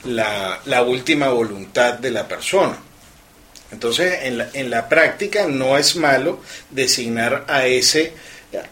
la, 0.05 0.61
la 0.65 0.83
última 0.83 1.29
voluntad 1.29 1.95
de 1.95 2.11
la 2.11 2.27
persona. 2.29 2.77
Entonces, 3.73 4.21
en 4.23 4.39
la, 4.39 4.49
en 4.53 4.71
la 4.71 4.89
práctica 4.89 5.47
no 5.47 5.77
es 5.77 5.97
malo 5.97 6.41
designar 6.71 7.45
a 7.49 7.67
ese 7.67 8.13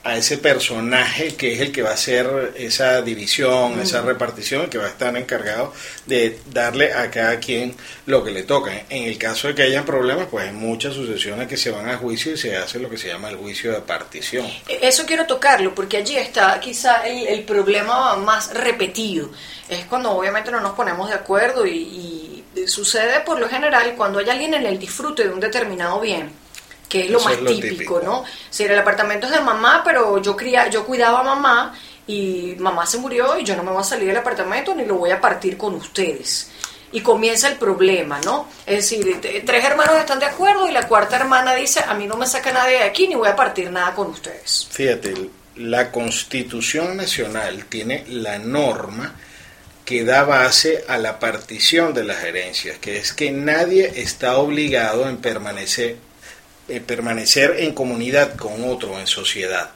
a 0.04 0.16
ese 0.16 0.38
personaje 0.38 1.34
que 1.34 1.54
es 1.54 1.60
el 1.60 1.72
que 1.72 1.82
va 1.82 1.90
a 1.90 1.94
hacer 1.94 2.52
esa 2.56 3.02
división, 3.02 3.80
esa 3.80 4.02
repartición, 4.02 4.62
el 4.62 4.68
que 4.68 4.78
va 4.78 4.86
a 4.86 4.88
estar 4.88 5.16
encargado 5.16 5.72
de 6.06 6.38
darle 6.52 6.92
a 6.92 7.10
cada 7.10 7.38
quien 7.38 7.74
lo 8.06 8.22
que 8.24 8.30
le 8.30 8.42
toca. 8.42 8.72
En 8.88 9.04
el 9.04 9.18
caso 9.18 9.48
de 9.48 9.54
que 9.54 9.62
hayan 9.62 9.84
problemas, 9.84 10.26
pues 10.30 10.46
hay 10.46 10.52
muchas 10.52 10.94
sucesiones 10.94 11.48
que 11.48 11.56
se 11.56 11.70
van 11.70 11.88
a 11.88 11.96
juicio 11.96 12.32
y 12.32 12.36
se 12.36 12.56
hace 12.56 12.78
lo 12.78 12.88
que 12.88 12.98
se 12.98 13.08
llama 13.08 13.30
el 13.30 13.36
juicio 13.36 13.72
de 13.72 13.80
partición. 13.80 14.46
Eso 14.68 15.04
quiero 15.06 15.26
tocarlo, 15.26 15.74
porque 15.74 15.98
allí 15.98 16.16
está 16.16 16.58
quizá 16.60 17.06
el, 17.06 17.26
el 17.26 17.42
problema 17.44 18.16
más 18.16 18.52
repetido. 18.54 19.30
Es 19.68 19.84
cuando 19.86 20.12
obviamente 20.12 20.50
no 20.50 20.60
nos 20.60 20.72
ponemos 20.72 21.08
de 21.08 21.14
acuerdo 21.14 21.66
y, 21.66 22.42
y 22.54 22.66
sucede 22.66 23.20
por 23.20 23.38
lo 23.38 23.48
general 23.48 23.94
cuando 23.96 24.18
hay 24.18 24.28
alguien 24.28 24.54
en 24.54 24.66
el 24.66 24.78
disfrute 24.78 25.24
de 25.24 25.32
un 25.32 25.40
determinado 25.40 26.00
bien, 26.00 26.30
que 26.88 27.04
es 27.04 27.10
lo 27.10 27.18
Eso 27.18 27.28
más 27.28 27.38
es 27.38 27.42
lo 27.42 27.50
típico, 27.50 27.74
típico. 27.74 28.00
¿no? 28.04 28.24
Si 28.50 28.64
el 28.64 28.78
apartamento 28.78 29.26
es 29.26 29.32
de 29.32 29.40
mamá, 29.40 29.82
pero 29.84 30.20
yo, 30.20 30.36
cría, 30.36 30.68
yo 30.68 30.84
cuidaba 30.84 31.20
a 31.20 31.22
mamá 31.22 31.74
y 32.06 32.54
mamá 32.58 32.86
se 32.86 32.98
murió 32.98 33.38
y 33.38 33.44
yo 33.44 33.56
no 33.56 33.62
me 33.62 33.70
voy 33.70 33.80
a 33.80 33.84
salir 33.84 34.08
del 34.08 34.16
apartamento 34.16 34.74
ni 34.74 34.84
lo 34.84 34.96
voy 34.96 35.10
a 35.10 35.20
partir 35.20 35.56
con 35.56 35.74
ustedes. 35.74 36.50
Y 36.94 37.00
comienza 37.00 37.48
el 37.48 37.56
problema, 37.56 38.20
¿no? 38.22 38.48
Es 38.66 38.76
decir, 38.76 39.18
tres 39.20 39.64
hermanos 39.64 39.96
están 39.96 40.18
de 40.18 40.26
acuerdo 40.26 40.68
y 40.68 40.72
la 40.72 40.86
cuarta 40.86 41.16
hermana 41.16 41.54
dice, 41.54 41.80
a 41.80 41.94
mí 41.94 42.06
no 42.06 42.16
me 42.16 42.26
saca 42.26 42.52
nadie 42.52 42.78
de 42.78 42.84
aquí 42.84 43.08
ni 43.08 43.14
voy 43.14 43.28
a 43.28 43.36
partir 43.36 43.70
nada 43.70 43.94
con 43.94 44.08
ustedes. 44.08 44.68
Fíjate, 44.70 45.14
la 45.56 45.90
Constitución 45.90 46.96
Nacional 46.96 47.64
tiene 47.66 48.04
la 48.08 48.38
norma 48.38 49.14
que 49.84 50.04
da 50.04 50.24
base 50.24 50.84
a 50.88 50.98
la 50.98 51.18
partición 51.18 51.92
de 51.92 52.04
las 52.04 52.22
herencias, 52.24 52.78
que 52.78 52.98
es 52.98 53.12
que 53.12 53.30
nadie 53.30 53.92
está 53.96 54.36
obligado 54.36 55.08
en 55.08 55.16
permanecer, 55.16 55.96
en 56.68 56.82
permanecer 56.84 57.56
en 57.58 57.72
comunidad 57.72 58.36
con 58.36 58.64
otro, 58.64 58.98
en 58.98 59.06
sociedad. 59.06 59.70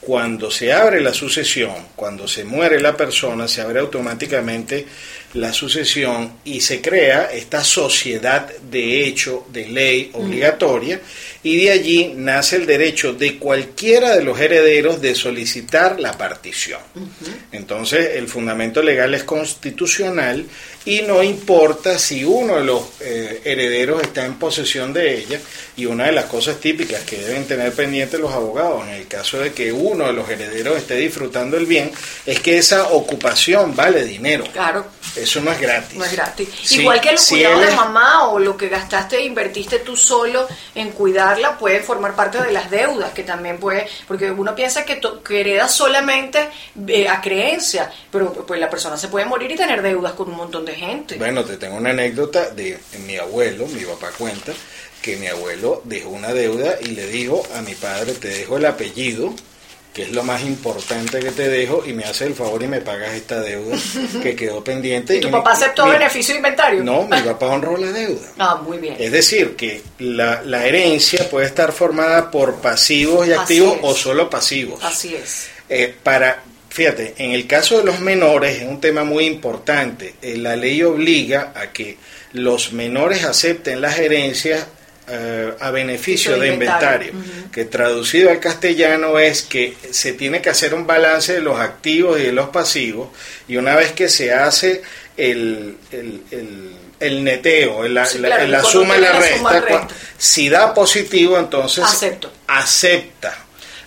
Cuando 0.00 0.50
se 0.50 0.72
abre 0.72 1.00
la 1.02 1.12
sucesión, 1.12 1.88
cuando 1.94 2.26
se 2.26 2.44
muere 2.44 2.80
la 2.80 2.96
persona, 2.96 3.46
se 3.46 3.60
abre 3.60 3.80
automáticamente 3.80 4.86
la 5.34 5.52
sucesión 5.52 6.38
y 6.44 6.62
se 6.62 6.80
crea 6.80 7.30
esta 7.30 7.62
sociedad 7.62 8.50
de 8.70 9.04
hecho, 9.04 9.46
de 9.52 9.68
ley 9.68 10.10
obligatoria, 10.14 11.00
y 11.42 11.64
de 11.64 11.70
allí 11.70 12.12
nace 12.16 12.56
el 12.56 12.66
derecho 12.66 13.14
de 13.14 13.38
cualquiera 13.38 14.16
de 14.16 14.22
los 14.22 14.38
herederos 14.38 15.00
de 15.00 15.14
solicitar 15.14 15.98
la 15.98 16.12
partición. 16.18 16.80
Entonces, 17.52 18.16
el 18.16 18.28
fundamento 18.28 18.82
legal 18.82 19.14
es 19.14 19.24
constitucional 19.24 20.44
y 20.84 21.02
no 21.02 21.22
importa 21.22 21.98
si 21.98 22.24
uno 22.24 22.56
de 22.56 22.64
los 22.64 22.82
eh, 23.00 23.42
herederos 23.44 24.02
está 24.02 24.24
en 24.24 24.34
posesión 24.34 24.92
de 24.94 25.18
ella, 25.18 25.40
y 25.76 25.84
una 25.86 26.06
de 26.06 26.12
las 26.12 26.24
cosas 26.26 26.58
típicas 26.58 27.02
que 27.02 27.18
deben 27.18 27.46
tener 27.46 27.72
pendientes 27.72 28.18
los 28.18 28.32
abogados 28.32 28.86
en 28.86 28.94
el 28.94 29.06
caso 29.06 29.38
de 29.38 29.52
que 29.52 29.72
uno 29.72 30.06
de 30.06 30.12
los 30.12 30.28
herederos 30.28 30.76
esté 30.78 30.96
disfrutando 30.96 31.56
el 31.56 31.66
bien, 31.66 31.90
es 32.24 32.40
que 32.40 32.58
esa 32.58 32.88
ocupación 32.88 33.74
vale 33.76 34.04
dinero. 34.04 34.44
Claro, 34.52 34.86
Eso 35.16 35.40
no 35.40 35.52
es 35.52 35.60
gratis. 35.60 35.98
no 35.98 36.04
es 36.04 36.12
gratis. 36.12 36.48
Sí, 36.62 36.80
Igual 36.80 37.00
que 37.00 37.12
los 37.12 37.20
si 37.22 37.34
cuidados 37.36 37.62
él 37.62 37.70
de 37.70 37.76
mamá 37.76 38.28
o 38.28 38.38
lo 38.38 38.56
que 38.56 38.68
gastaste 38.68 39.16
e 39.16 39.24
invertiste 39.24 39.80
tú 39.80 39.96
solo 39.96 40.46
en 40.74 40.90
cuidarla 41.34 41.58
puede 41.58 41.80
formar 41.80 42.14
parte 42.14 42.42
de 42.42 42.52
las 42.52 42.70
deudas, 42.70 43.12
que 43.12 43.22
también 43.22 43.58
puede, 43.58 43.86
porque 44.06 44.30
uno 44.30 44.54
piensa 44.54 44.84
que, 44.84 44.96
to- 44.96 45.22
que 45.22 45.40
hereda 45.40 45.68
solamente 45.68 46.48
eh, 46.88 47.08
a 47.08 47.20
creencia, 47.20 47.90
pero 48.10 48.32
pues 48.32 48.58
la 48.60 48.68
persona 48.70 48.96
se 48.96 49.08
puede 49.08 49.26
morir 49.26 49.50
y 49.50 49.56
tener 49.56 49.82
deudas 49.82 50.12
con 50.12 50.28
un 50.30 50.36
montón 50.36 50.64
de 50.64 50.74
gente. 50.74 51.16
Bueno, 51.16 51.44
te 51.44 51.56
tengo 51.56 51.76
una 51.76 51.90
anécdota 51.90 52.50
de 52.50 52.78
mi 53.06 53.16
abuelo, 53.16 53.66
mi 53.66 53.84
papá 53.84 54.10
cuenta, 54.16 54.52
que 55.02 55.16
mi 55.16 55.26
abuelo 55.28 55.82
dejó 55.84 56.10
una 56.10 56.32
deuda 56.32 56.74
y 56.80 56.88
le 56.88 57.06
dijo 57.06 57.42
a 57.56 57.62
mi 57.62 57.74
padre, 57.74 58.12
te 58.14 58.28
dejo 58.28 58.56
el 58.58 58.66
apellido, 58.66 59.32
que 59.92 60.02
es 60.02 60.12
lo 60.12 60.22
más 60.22 60.42
importante 60.42 61.18
que 61.20 61.32
te 61.32 61.48
dejo, 61.48 61.82
y 61.84 61.92
me 61.92 62.04
haces 62.04 62.22
el 62.28 62.34
favor 62.34 62.62
y 62.62 62.68
me 62.68 62.80
pagas 62.80 63.12
esta 63.14 63.40
deuda 63.40 63.76
que 64.22 64.36
quedó 64.36 64.62
pendiente. 64.62 65.16
¿Y 65.16 65.20
tu 65.20 65.30
papá 65.30 65.52
aceptó 65.52 65.86
mi- 65.86 65.92
beneficio 65.92 66.34
de 66.34 66.38
inventario? 66.38 66.84
No, 66.84 67.02
mi 67.04 67.20
papá 67.20 67.46
honró 67.46 67.76
la 67.76 67.90
deuda. 67.92 68.20
Ah, 68.38 68.60
muy 68.64 68.78
bien. 68.78 68.96
Es 68.98 69.10
decir, 69.12 69.56
que 69.56 69.82
la, 69.98 70.42
la 70.44 70.66
herencia 70.66 71.28
puede 71.28 71.46
estar 71.46 71.72
formada 71.72 72.30
por 72.30 72.56
pasivos 72.60 73.26
y 73.26 73.32
Así 73.32 73.40
activos 73.40 73.74
es. 73.74 73.80
o 73.82 73.94
solo 73.94 74.30
pasivos. 74.30 74.82
Así 74.84 75.14
es. 75.14 75.48
Eh, 75.68 75.94
para, 76.02 76.42
fíjate, 76.68 77.14
en 77.18 77.32
el 77.32 77.46
caso 77.46 77.78
de 77.78 77.84
los 77.84 78.00
menores 78.00 78.62
es 78.62 78.68
un 78.68 78.80
tema 78.80 79.04
muy 79.04 79.26
importante. 79.26 80.14
Eh, 80.22 80.36
la 80.36 80.56
ley 80.56 80.82
obliga 80.82 81.52
a 81.54 81.72
que 81.72 81.96
los 82.32 82.72
menores 82.72 83.24
acepten 83.24 83.80
las 83.80 83.98
herencias 83.98 84.66
eh, 85.10 85.52
a 85.60 85.70
beneficio 85.70 86.38
De 86.38 86.48
inventario. 86.48 87.12
que 87.52 87.64
traducido 87.64 88.30
al 88.30 88.38
castellano 88.40 89.18
es 89.18 89.42
que 89.42 89.76
se 89.90 90.12
tiene 90.12 90.40
que 90.40 90.50
hacer 90.50 90.72
un 90.74 90.86
balance 90.86 91.32
de 91.34 91.40
los 91.40 91.58
activos 91.58 92.20
y 92.20 92.24
de 92.24 92.32
los 92.32 92.50
pasivos, 92.50 93.08
y 93.48 93.56
una 93.56 93.74
vez 93.74 93.92
que 93.92 94.08
se 94.08 94.32
hace 94.32 94.82
el, 95.16 95.76
el, 95.92 96.22
el- 96.30 96.76
el 97.00 97.24
neteo, 97.24 97.88
la, 97.88 98.04
Sí, 98.04 98.18
la- 98.18 98.28
claro, 98.28 98.46
la 98.48 98.62
suma 98.62 98.98
y 98.98 99.00
la 99.00 99.12
resta, 99.14 99.36
suma 99.38 99.52
resta. 99.60 99.88
si 100.18 100.50
da 100.50 100.74
positivo, 100.74 101.38
entonces 101.38 101.82
Acepto. 101.82 102.30
acepta. 102.46 103.38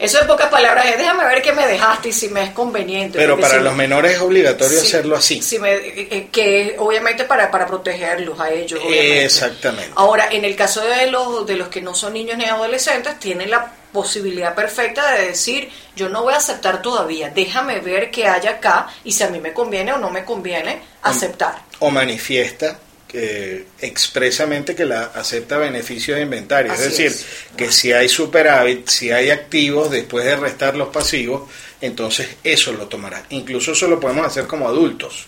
Eso 0.03 0.19
en 0.21 0.27
pocas 0.27 0.49
palabras 0.49 0.85
es 0.87 0.97
déjame 0.97 1.25
ver 1.25 1.41
qué 1.41 1.53
me 1.53 1.65
dejaste 1.67 2.09
y 2.09 2.13
si 2.13 2.29
me 2.29 2.43
es 2.43 2.49
conveniente. 2.51 3.17
Pero 3.17 3.39
para 3.39 3.57
si- 3.57 3.63
los 3.63 3.75
menores 3.75 4.13
es 4.15 4.19
obligatorio 4.21 4.79
si- 4.79 4.87
hacerlo 4.87 5.15
así. 5.15 5.41
si 5.41 5.59
me- 5.59 5.73
eh, 5.73 6.07
eh, 6.11 6.27
que 6.31 6.75
obviamente 6.77 7.23
para, 7.23 7.49
para 7.49 7.65
protegerlos 7.65 8.39
a 8.39 8.49
ellos. 8.51 8.79
obviamente. 8.83 9.23
Exactamente. 9.25 9.91
Ahora, 9.95 10.27
en 10.31 10.45
el 10.45 10.55
caso 10.55 10.81
de 10.81 11.07
los, 11.07 11.45
de 11.45 11.55
los 11.55 11.69
que 11.69 11.81
no 11.81 11.95
son 11.95 12.13
niños 12.13 12.37
ni 12.37 12.45
adolescentes, 12.45 13.17
tienen 13.19 13.49
la 13.49 13.71
posibilidad 13.93 14.55
perfecta 14.55 15.11
de 15.11 15.27
decir, 15.27 15.69
yo 15.95 16.09
no 16.09 16.23
voy 16.23 16.33
a 16.33 16.37
aceptar 16.37 16.81
todavía, 16.81 17.29
déjame 17.29 17.79
ver 17.79 18.09
qué 18.09 18.27
hay 18.27 18.47
acá 18.47 18.87
y 19.03 19.11
si 19.11 19.23
a 19.23 19.27
mí 19.29 19.39
me 19.39 19.53
conviene 19.53 19.93
o 19.93 19.97
no 19.97 20.09
me 20.09 20.25
conviene 20.25 20.81
aceptar. 21.03 21.61
O 21.79 21.91
manifiesta 21.91 22.79
eh, 23.13 23.65
expresamente 23.80 24.76
que 24.76 24.86
la 24.86 25.04
acepta 25.04 25.58
beneficio 25.58 26.15
de 26.15 26.21
inventario. 26.21 26.71
Así 26.71 26.84
es 26.84 26.89
decir, 26.89 27.06
es. 27.08 27.26
que 27.56 27.71
si 27.71 27.91
hay 27.91 28.10
superávit, 28.10 28.88
si 28.88 29.12
hay 29.12 29.30
activos 29.30 29.91
después 29.91 30.26
de 30.26 30.36
restar 30.36 30.76
los 30.76 30.89
pasivos, 30.89 31.49
entonces 31.80 32.28
eso 32.43 32.73
lo 32.73 32.88
tomará. 32.88 33.23
Incluso 33.30 33.73
eso 33.73 33.88
lo 33.88 33.99
podemos 33.99 34.26
hacer 34.26 34.47
como 34.47 34.67
adultos. 34.67 35.28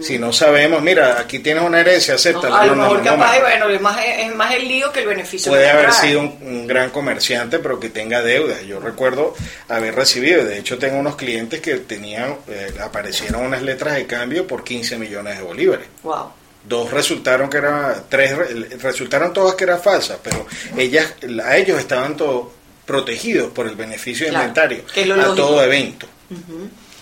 Si 0.00 0.18
no 0.20 0.32
sabemos, 0.32 0.82
mira, 0.82 1.18
aquí 1.18 1.40
tienes 1.40 1.64
una 1.64 1.80
herencia, 1.80 2.14
a 2.14 2.30
lo 2.30 2.42
No, 2.42 2.76
no, 2.76 2.82
mejor 2.82 2.98
no, 2.98 3.04
capaz, 3.04 3.34
no, 3.34 3.40
bueno, 3.40 3.68
es 3.70 3.80
más, 3.80 3.98
es 4.06 4.32
más 4.32 4.54
el 4.54 4.68
lío 4.68 4.92
que 4.92 5.00
el 5.00 5.08
beneficio. 5.08 5.50
Puede 5.50 5.68
haber 5.68 5.90
trae. 5.90 6.08
sido 6.08 6.20
un, 6.20 6.38
un 6.42 6.66
gran 6.68 6.90
comerciante, 6.90 7.58
pero 7.58 7.80
que 7.80 7.88
tenga 7.88 8.22
deudas. 8.22 8.62
Yo 8.62 8.78
recuerdo 8.78 9.34
haber 9.68 9.96
recibido, 9.96 10.44
de 10.44 10.58
hecho 10.58 10.78
tengo 10.78 10.96
unos 10.96 11.16
clientes 11.16 11.60
que 11.60 11.74
tenían, 11.78 12.36
eh, 12.46 12.72
aparecieron 12.80 13.44
unas 13.44 13.62
letras 13.62 13.96
de 13.96 14.06
cambio 14.06 14.46
por 14.46 14.62
15 14.62 14.96
millones 14.96 15.38
de 15.38 15.42
bolívares. 15.42 15.88
Wow. 16.04 16.30
Dos 16.66 16.90
resultaron 16.90 17.50
que 17.50 17.58
era, 17.58 18.02
tres 18.08 18.36
re- 18.36 18.68
resultaron 18.80 19.32
todas 19.34 19.54
que 19.54 19.64
eran 19.64 19.80
falsas, 19.82 20.18
pero 20.22 20.46
ellas, 20.78 21.12
a 21.44 21.56
ellos 21.58 21.78
estaban 21.78 22.16
todos 22.16 22.48
protegidos 22.86 23.50
por 23.52 23.66
el 23.66 23.74
beneficio 23.74 24.26
Claro, 24.28 24.44
inventario 24.44 24.84
que 24.92 25.02
es 25.02 25.06
lo 25.06 25.14
a 25.14 25.18
lógico. 25.18 25.34
todo 25.36 25.62
evento. 25.62 26.06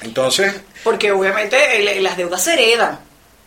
Entonces, 0.03 0.53
Porque 0.83 1.13
obviamente 1.13 1.57
las 2.01 2.17
deudas 2.17 2.43
se 2.43 2.55
heredan. 2.55 2.99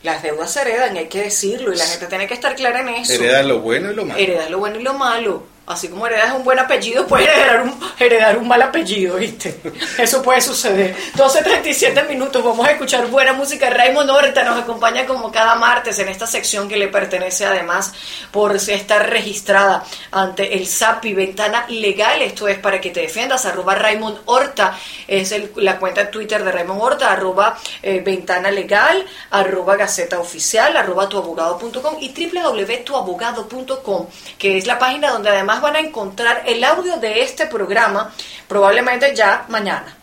Las 0.04 0.22
deudas 0.24 0.52
se 0.54 0.62
heredan, 0.62 0.96
y 0.96 1.00
hay 1.00 1.08
que 1.10 1.24
decirlo, 1.24 1.74
y 1.74 1.78
la 1.78 1.86
gente 1.86 2.06
tiene 2.08 2.28
que 2.28 2.36
estar 2.36 2.56
clara 2.56 2.80
en 2.82 2.90
eso. 2.90 3.14
heredan 3.14 3.48
lo 3.48 3.60
bueno 3.60 3.92
y 3.92 3.96
lo 3.96 4.06
malo. 4.06 4.20
Heredas 4.20 4.50
lo 4.50 4.60
bueno 4.60 4.80
y 4.80 4.84
lo 4.84 4.94
malo. 4.94 5.44
Así 5.68 5.88
como 5.90 6.06
heredas 6.06 6.32
un 6.36 6.44
buen 6.44 6.60
apellido, 6.60 7.08
puedes 7.08 7.28
heredar 7.28 7.64
un, 7.64 7.80
heredar 7.98 8.38
un 8.38 8.48
mal 8.48 8.62
apellido, 8.62 9.16
¿viste? 9.16 9.60
Eso 9.98 10.22
puede 10.22 10.40
suceder. 10.40 10.96
12.37 11.16 12.08
minutos, 12.08 12.44
vamos 12.44 12.68
a 12.68 12.72
escuchar 12.72 13.08
buena 13.08 13.34
música. 13.34 13.68
Raymond 13.72 14.10
Horta 14.12 14.44
nos 14.44 14.60
acompaña 14.62 15.08
como 15.08 15.32
cada 15.32 15.56
martes 15.56 15.98
en 15.98 16.08
esta 16.10 16.28
sección 16.28 16.70
que 16.70 16.78
le 16.78 16.88
pertenece 16.90 17.46
además 17.48 17.94
por 18.32 18.56
estar 18.56 19.10
registrada 19.10 19.84
ante 20.12 20.56
el 20.56 20.68
SAPI, 20.68 21.14
Ventana 21.16 21.66
Legal. 21.70 22.22
Esto 22.22 22.48
es 22.48 22.60
para 22.60 22.80
que 22.80 22.92
te 22.92 23.00
defiendas, 23.02 23.46
arroba 23.48 23.74
Raymond 23.74 24.20
Horta, 24.26 24.78
es 25.08 25.32
el- 25.32 25.52
la 25.56 25.80
cuenta 25.80 26.02
de 26.02 26.08
Twitter 26.12 26.44
de 26.44 26.52
Raymond 26.52 26.80
Horta, 26.82 27.12
arroba 27.12 27.58
eh, 27.82 28.02
Ventana 28.06 28.52
Legal, 28.52 29.04
arroba 29.32 29.76
Gaceta 29.78 30.20
Oficial, 30.20 30.78
arroba 30.78 31.10
tuabogado.com 31.10 31.96
y 32.02 32.10
www.tuabogado.com, 32.14 34.08
que 34.38 34.58
es 34.58 34.68
la 34.68 34.78
página 34.78 35.10
donde 35.12 35.30
además 35.30 35.55
van 35.62 35.76
a 35.76 35.80
encontrar 35.80 36.44
el 36.46 36.64
audio 36.64 36.98
de 36.98 37.24
este 37.24 37.48
programa, 37.48 38.14
probablemente 38.48 39.14
ya 39.16 39.46
mañana. 39.50 39.98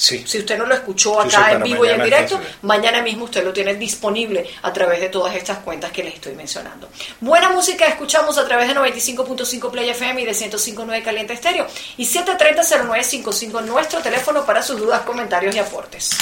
Sí. 0.00 0.24
Si 0.26 0.38
usted 0.38 0.56
no 0.56 0.64
lo 0.64 0.74
escuchó 0.74 1.20
sí, 1.22 1.36
acá 1.36 1.52
en 1.52 1.62
vivo 1.62 1.84
y 1.84 1.90
en 1.90 2.02
directo, 2.02 2.40
mañana 2.62 3.02
mismo 3.02 3.24
usted 3.26 3.44
lo 3.44 3.52
tiene 3.52 3.74
disponible 3.74 4.48
a 4.62 4.72
través 4.72 4.98
de 4.98 5.10
todas 5.10 5.34
estas 5.34 5.58
cuentas 5.58 5.92
que 5.92 6.02
les 6.02 6.14
estoy 6.14 6.34
mencionando. 6.34 6.88
Buena 7.20 7.50
música 7.50 7.84
escuchamos 7.84 8.38
a 8.38 8.48
través 8.48 8.68
de 8.68 8.74
95.5 8.74 9.70
Play 9.70 9.90
FM 9.90 10.22
y 10.22 10.24
de 10.24 10.32
105.9 10.32 11.02
Caliente 11.02 11.34
Estéreo 11.34 11.66
y 11.98 12.06
730-0955 12.06 13.62
nuestro 13.64 14.00
teléfono 14.00 14.46
para 14.46 14.62
sus 14.62 14.80
dudas, 14.80 15.02
comentarios 15.02 15.54
y 15.54 15.58
aportes. 15.58 16.16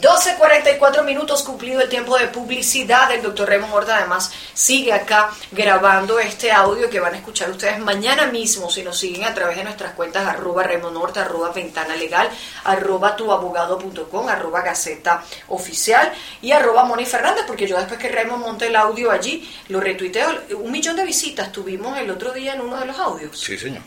12.44 0.00 1.04
minutos 1.04 1.42
cumplido 1.42 1.82
el 1.82 1.88
tiempo 1.88 2.16
de 2.18 2.28
publicidad. 2.28 3.12
El 3.12 3.20
doctor 3.22 3.48
Raymond 3.48 3.74
Horta 3.74 3.98
además 3.98 4.32
sigue 4.54 4.94
acá 4.94 5.30
grabando 5.52 6.18
este 6.18 6.50
audio 6.50 6.88
que 6.88 7.00
van 7.00 7.12
a 7.12 7.18
escuchar 7.18 7.50
ustedes 7.50 7.78
mañana 7.78 8.26
mismo 8.26 8.70
si 8.70 8.82
nos 8.82 8.98
siguen 8.98 9.24
a 9.24 9.34
través 9.34 9.58
de 9.58 9.64
nuestras 9.64 9.92
cuentas 9.92 10.26
arroba 10.26 10.62
Raymond 10.62 10.96
Horta, 10.96 11.22
arroba 11.22 11.52
Ventana 11.52 11.96
Legal, 11.96 12.30
arroba 12.64 13.14
tuabogado.com, 13.14 14.28
arroba 14.28 14.62
Gaceta 14.62 15.22
Oficial 15.48 16.10
y 16.40 16.52
arroba 16.52 16.84
Moni 16.84 17.04
Fernández, 17.04 17.44
porque 17.46 17.66
yo 17.66 17.76
después 17.76 18.00
que 18.00 18.08
Raymond 18.08 18.42
monte 18.42 18.68
el 18.68 18.76
audio 18.76 19.10
allí, 19.10 19.48
lo 19.68 19.80
retuiteo. 19.80 20.30
Un 20.56 20.72
millón 20.72 20.96
de 20.96 21.04
visitas 21.04 21.52
tuvimos 21.52 21.98
el 21.98 22.10
otro 22.10 22.32
día 22.32 22.54
en 22.54 22.62
uno 22.62 22.78
de 22.78 22.86
los 22.86 22.98
audios. 22.98 23.38
Sí, 23.38 23.58
señor. 23.58 23.82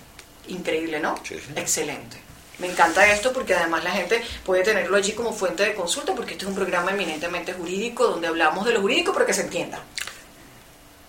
Increíble, 0.48 1.00
¿no? 1.00 1.16
Sí, 1.24 1.36
sí. 1.36 1.54
Excelente. 1.56 2.23
Me 2.60 2.68
encanta 2.68 3.06
esto 3.12 3.34
porque 3.34 3.56
además 3.56 3.84
la 3.84 3.92
gente 3.92 4.24
puede 4.46 4.64
tenerlo 4.64 4.96
allí 4.98 5.14
como 5.14 5.34
fuente 5.34 5.64
de 5.64 5.74
consulta 5.74 6.14
porque 6.14 6.34
este 6.34 6.46
es 6.46 6.50
un 6.50 6.56
programa 6.56 6.92
eminentemente 6.92 7.54
jurídico 7.54 8.06
donde 8.06 8.28
hablamos 8.28 8.66
de 8.66 8.74
lo 8.74 8.82
jurídico 8.82 9.12
pero 9.14 9.26
que 9.26 9.34
se 9.34 9.42
entienda. 9.42 9.80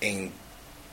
En 0.00 0.32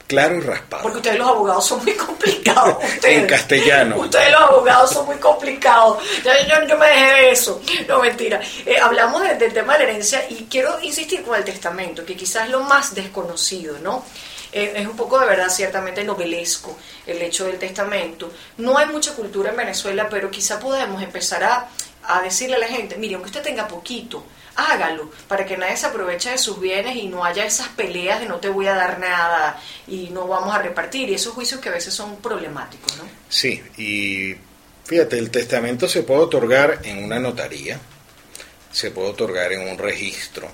claro 0.08 0.36
y 0.36 0.42
raspado. 0.42 0.84
Porque 0.84 0.98
ustedes 0.98 1.18
los 1.18 1.28
abogados 1.30 1.66
son 1.66 1.82
muy 1.84 1.94
complicados. 1.94 2.84
Ustedes, 2.96 3.18
En 3.20 3.28
castellano. 3.28 3.96
Ustedes 3.98 4.32
los 4.32 4.42
abogados 4.42 4.92
son 4.92 5.06
muy 5.06 5.16
complicados. 5.16 6.04
Yo, 6.24 6.32
yo- 6.50 6.68
yo 6.68 6.78
me 6.78 6.88
dejé 6.88 7.06
de 7.14 7.32
eso. 7.32 7.62
No, 7.88 8.00
mentira. 8.02 8.42
Eh, 8.66 8.78
hablamos 8.78 9.22
de- 9.22 9.36
del 9.36 9.54
tema 9.54 9.78
de 9.78 9.86
la 9.86 9.92
herencia 9.92 10.26
y 10.30 10.48
quiero 10.50 10.80
insistir 10.82 11.24
con 11.24 11.38
el 11.38 11.46
testamento, 11.46 12.04
que 12.06 12.16
quizás 12.18 12.44
es 12.46 12.50
lo 12.52 12.60
más 12.62 12.94
desconocido, 12.94 13.78
¿no? 13.80 14.04
Es 14.52 14.86
un 14.86 14.98
poco 14.98 15.20
de 15.20 15.28
verdad 15.28 15.50
ciertamente 15.50 16.04
novelesco 16.04 16.78
el 17.08 17.22
hecho 17.22 17.46
del 17.46 17.58
testamento. 17.58 18.32
No 18.58 18.78
hay 18.78 18.88
mucha 18.88 19.14
cultura 19.14 19.52
en 19.52 19.58
Venezuela, 19.58 20.10
pero 20.10 20.30
quizá 20.30 20.60
podemos 20.60 21.02
empezar 21.02 21.44
a, 21.44 21.70
a 22.04 22.22
decirle 22.22 22.56
a 22.56 22.60
la 22.60 22.68
gente, 22.68 22.98
mire, 22.98 23.16
aunque 23.16 23.30
usted 23.30 23.44
tenga 23.44 23.68
poquito, 23.68 24.26
hágalo 24.56 25.12
para 25.28 25.46
que 25.46 25.58
nadie 25.58 25.78
se 25.78 25.86
aproveche 25.86 26.32
de 26.32 26.38
sus 26.38 26.60
bienes 26.60 26.96
y 26.96 27.08
no 27.08 27.24
haya 27.24 27.46
esas 27.46 27.70
peleas 27.70 28.20
de 28.20 28.28
no 28.28 28.38
te 28.38 28.50
voy 28.50 28.68
a 28.68 28.76
dar 28.76 29.00
nada 29.00 29.60
y 29.88 30.10
no 30.10 30.28
vamos 30.28 30.54
a 30.54 30.62
repartir 30.62 31.10
y 31.10 31.14
esos 31.14 31.34
juicios 31.34 31.62
que 31.62 31.70
a 31.70 31.74
veces 31.74 31.94
son 31.94 32.18
problemáticos, 32.18 32.98
¿no? 32.98 33.04
Sí, 33.30 33.62
y 33.78 34.36
fíjate, 34.86 35.18
el 35.18 35.32
testamento 35.32 35.88
se 35.88 36.04
puede 36.04 36.22
otorgar 36.22 36.80
en 36.84 37.04
una 37.04 37.20
notaría, 37.20 37.80
se 38.72 38.92
puede 38.92 39.10
otorgar 39.10 39.54
en 39.54 39.70
un 39.70 39.78
registro 39.78 40.50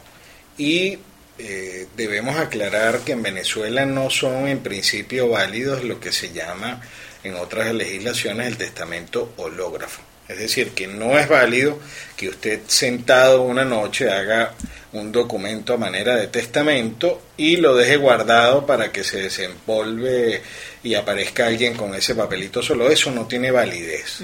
y 0.58 1.00
eh, 1.40 1.88
debemos 1.96 2.38
aclarar 2.38 3.00
que 3.00 3.14
en 3.14 3.24
Venezuela 3.24 3.86
no 3.86 4.10
son 4.10 4.48
en 4.48 4.60
principio 4.60 5.30
válidos 5.30 5.84
lo 5.84 6.00
que 6.00 6.12
se 6.12 6.32
llama 6.32 6.82
en 7.24 7.36
otras 7.36 7.74
legislaciones 7.74 8.48
el 8.48 8.58
testamento 8.58 9.34
hológrafo. 9.38 10.02
Es 10.28 10.40
decir, 10.40 10.72
que 10.72 10.88
no 10.88 11.18
es 11.18 11.30
válido 11.30 11.80
que 12.18 12.30
usted 12.30 12.62
sentado 12.68 13.44
una 13.44 13.64
noche 13.64 14.10
haga 14.10 14.54
un 14.94 15.12
documento 15.12 15.74
a 15.74 15.78
manera 15.78 16.16
de 16.16 16.28
testamento 16.28 17.22
y 17.38 17.58
lo 17.58 17.76
deje 17.76 17.98
guardado 17.98 18.66
para 18.66 18.92
que 18.92 19.04
se 19.04 19.22
desempolve 19.22 20.42
y 20.84 20.96
aparezca 20.96 21.48
alguien 21.48 21.76
con 21.76 21.94
ese 21.96 22.16
papelito 22.16 22.62
solo. 22.62 22.90
Eso 22.90 23.12
no 23.12 23.26
tiene 23.26 23.52
validez. 23.52 24.22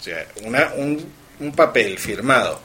O 0.00 0.02
sea, 0.02 0.26
una, 0.42 0.72
un, 0.74 1.12
un 1.40 1.52
papel 1.52 1.98
firmado, 1.98 2.60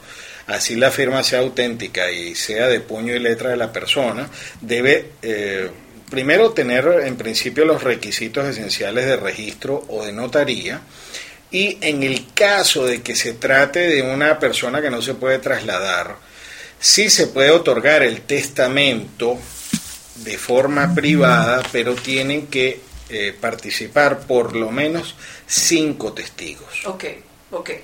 así 0.46 0.76
la 0.76 0.90
firma 0.90 1.22
sea 1.22 1.40
auténtica 1.40 2.10
y 2.10 2.34
sea 2.34 2.68
de 2.68 2.80
puño 2.80 3.14
y 3.14 3.18
letra 3.18 3.50
de 3.50 3.56
la 3.56 3.72
persona, 3.72 4.28
debe 4.60 5.12
eh, 5.22 5.70
primero 6.10 6.50
tener 6.50 6.86
en 7.04 7.16
principio 7.16 7.64
los 7.64 7.82
requisitos 7.82 8.46
esenciales 8.46 9.06
de 9.06 9.16
registro 9.16 9.84
o 9.88 10.04
de 10.04 10.12
notaría. 10.12 10.80
Y 11.50 11.78
en 11.80 12.02
el 12.02 12.32
caso 12.34 12.86
de 12.86 13.02
que 13.02 13.14
se 13.14 13.34
trate 13.34 13.80
de 13.80 14.02
una 14.02 14.38
persona 14.38 14.80
que 14.80 14.90
no 14.90 15.02
se 15.02 15.14
puede 15.14 15.38
trasladar, 15.38 16.16
sí 16.78 17.10
se 17.10 17.28
puede 17.28 17.50
otorgar 17.50 18.02
el 18.02 18.22
testamento 18.22 19.38
de 20.16 20.38
forma 20.38 20.94
privada, 20.94 21.62
pero 21.72 21.94
tienen 21.94 22.46
que 22.46 22.80
eh, 23.08 23.34
participar 23.38 24.20
por 24.20 24.56
lo 24.56 24.70
menos 24.70 25.14
cinco 25.46 26.12
testigos. 26.12 26.86
Ok, 26.86 27.04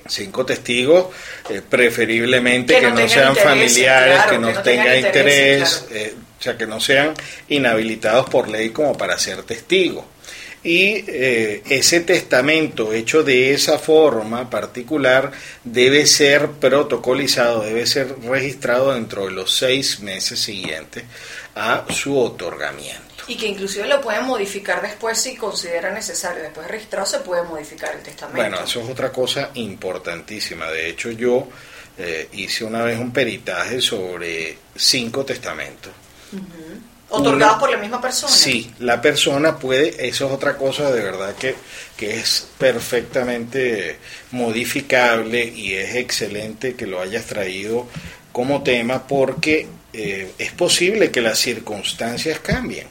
Cinco 0.07 0.45
testigos, 0.45 1.07
eh, 1.49 1.61
preferiblemente 1.67 2.73
Que 2.73 2.81
que, 2.81 2.91
no 2.91 3.07
sean 3.07 3.35
familiares, 3.35 4.23
claro, 4.23 4.29
que 4.29 4.35
que 4.35 4.41
no, 4.41 4.51
no 4.51 4.61
tengan 4.63 4.97
interés, 4.97 5.85
eh, 5.91 6.15
o 6.39 6.41
sea, 6.41 6.57
que 6.57 6.65
no 6.65 6.79
sean 6.79 7.13
inhabilitados 7.49 8.29
por 8.29 8.49
ley 8.49 8.69
como 8.71 8.97
para 8.97 9.17
ser 9.19 9.43
testigos. 9.43 10.05
Y 10.63 11.05
eh, 11.07 11.63
ese 11.69 12.01
testamento 12.01 12.91
hecho 12.91 13.23
de 13.23 13.53
esa 13.53 13.79
forma 13.79 14.49
particular 14.49 15.31
debe 15.63 16.05
ser 16.05 16.49
protocolizado, 16.51 17.61
debe 17.61 17.85
ser 17.85 18.15
registrado 18.23 18.93
dentro 18.93 19.25
de 19.25 19.31
los 19.31 19.55
seis 19.55 20.01
meses 20.01 20.39
siguientes 20.39 21.03
a 21.55 21.85
su 21.89 22.17
otorgamiento. 22.17 23.08
Y 23.29 23.37
que 23.37 23.47
inclusive 23.47 23.87
lo 23.87 24.01
pueden 24.01 24.25
modificar 24.25 24.81
después 24.81 25.17
si 25.17 25.35
considera 25.35 25.93
necesario. 25.93 26.43
Después 26.43 26.65
de 26.65 26.73
registrado 26.73 27.05
se 27.05 27.19
puede 27.19 27.43
modificar 27.43 27.95
el 27.95 28.01
testamento. 28.01 28.41
Bueno, 28.41 28.59
eso 28.61 28.81
es 28.81 28.89
otra 28.89 29.11
cosa 29.11 29.51
importantísima. 29.53 30.69
De 30.71 30.89
hecho, 30.89 31.11
yo 31.11 31.47
eh, 31.97 32.27
hice 32.33 32.65
una 32.65 32.83
vez 32.83 32.99
un 32.99 33.11
peritaje 33.11 33.81
sobre 33.81 34.57
cinco 34.75 35.23
testamentos. 35.23 35.93
Otorgados 37.09 37.59
por 37.59 37.71
la 37.71 37.77
misma 37.77 37.99
persona. 37.99 38.31
Sí, 38.31 38.71
la 38.79 39.01
persona 39.01 39.57
puede, 39.57 40.07
eso 40.07 40.27
es 40.27 40.31
otra 40.31 40.55
cosa 40.57 40.91
de 40.91 41.01
verdad 41.01 41.35
que, 41.35 41.55
que 41.97 42.19
es 42.19 42.47
perfectamente 42.57 43.97
modificable 44.31 45.43
y 45.43 45.73
es 45.73 45.95
excelente 45.95 46.75
que 46.75 46.85
lo 46.85 47.01
hayas 47.01 47.25
traído 47.25 47.87
como 48.31 48.61
tema 48.61 49.07
porque 49.07 49.67
eh, 49.91 50.31
es 50.37 50.51
posible 50.51 51.09
que 51.09 51.21
las 51.21 51.39
circunstancias 51.39 52.39
cambien. 52.39 52.87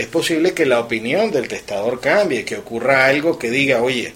Es 0.00 0.06
posible 0.06 0.54
que 0.54 0.64
la 0.64 0.80
opinión 0.80 1.30
del 1.30 1.46
testador 1.46 2.00
cambie, 2.00 2.46
que 2.46 2.56
ocurra 2.56 3.04
algo 3.04 3.38
que 3.38 3.50
diga, 3.50 3.82
oye, 3.82 4.14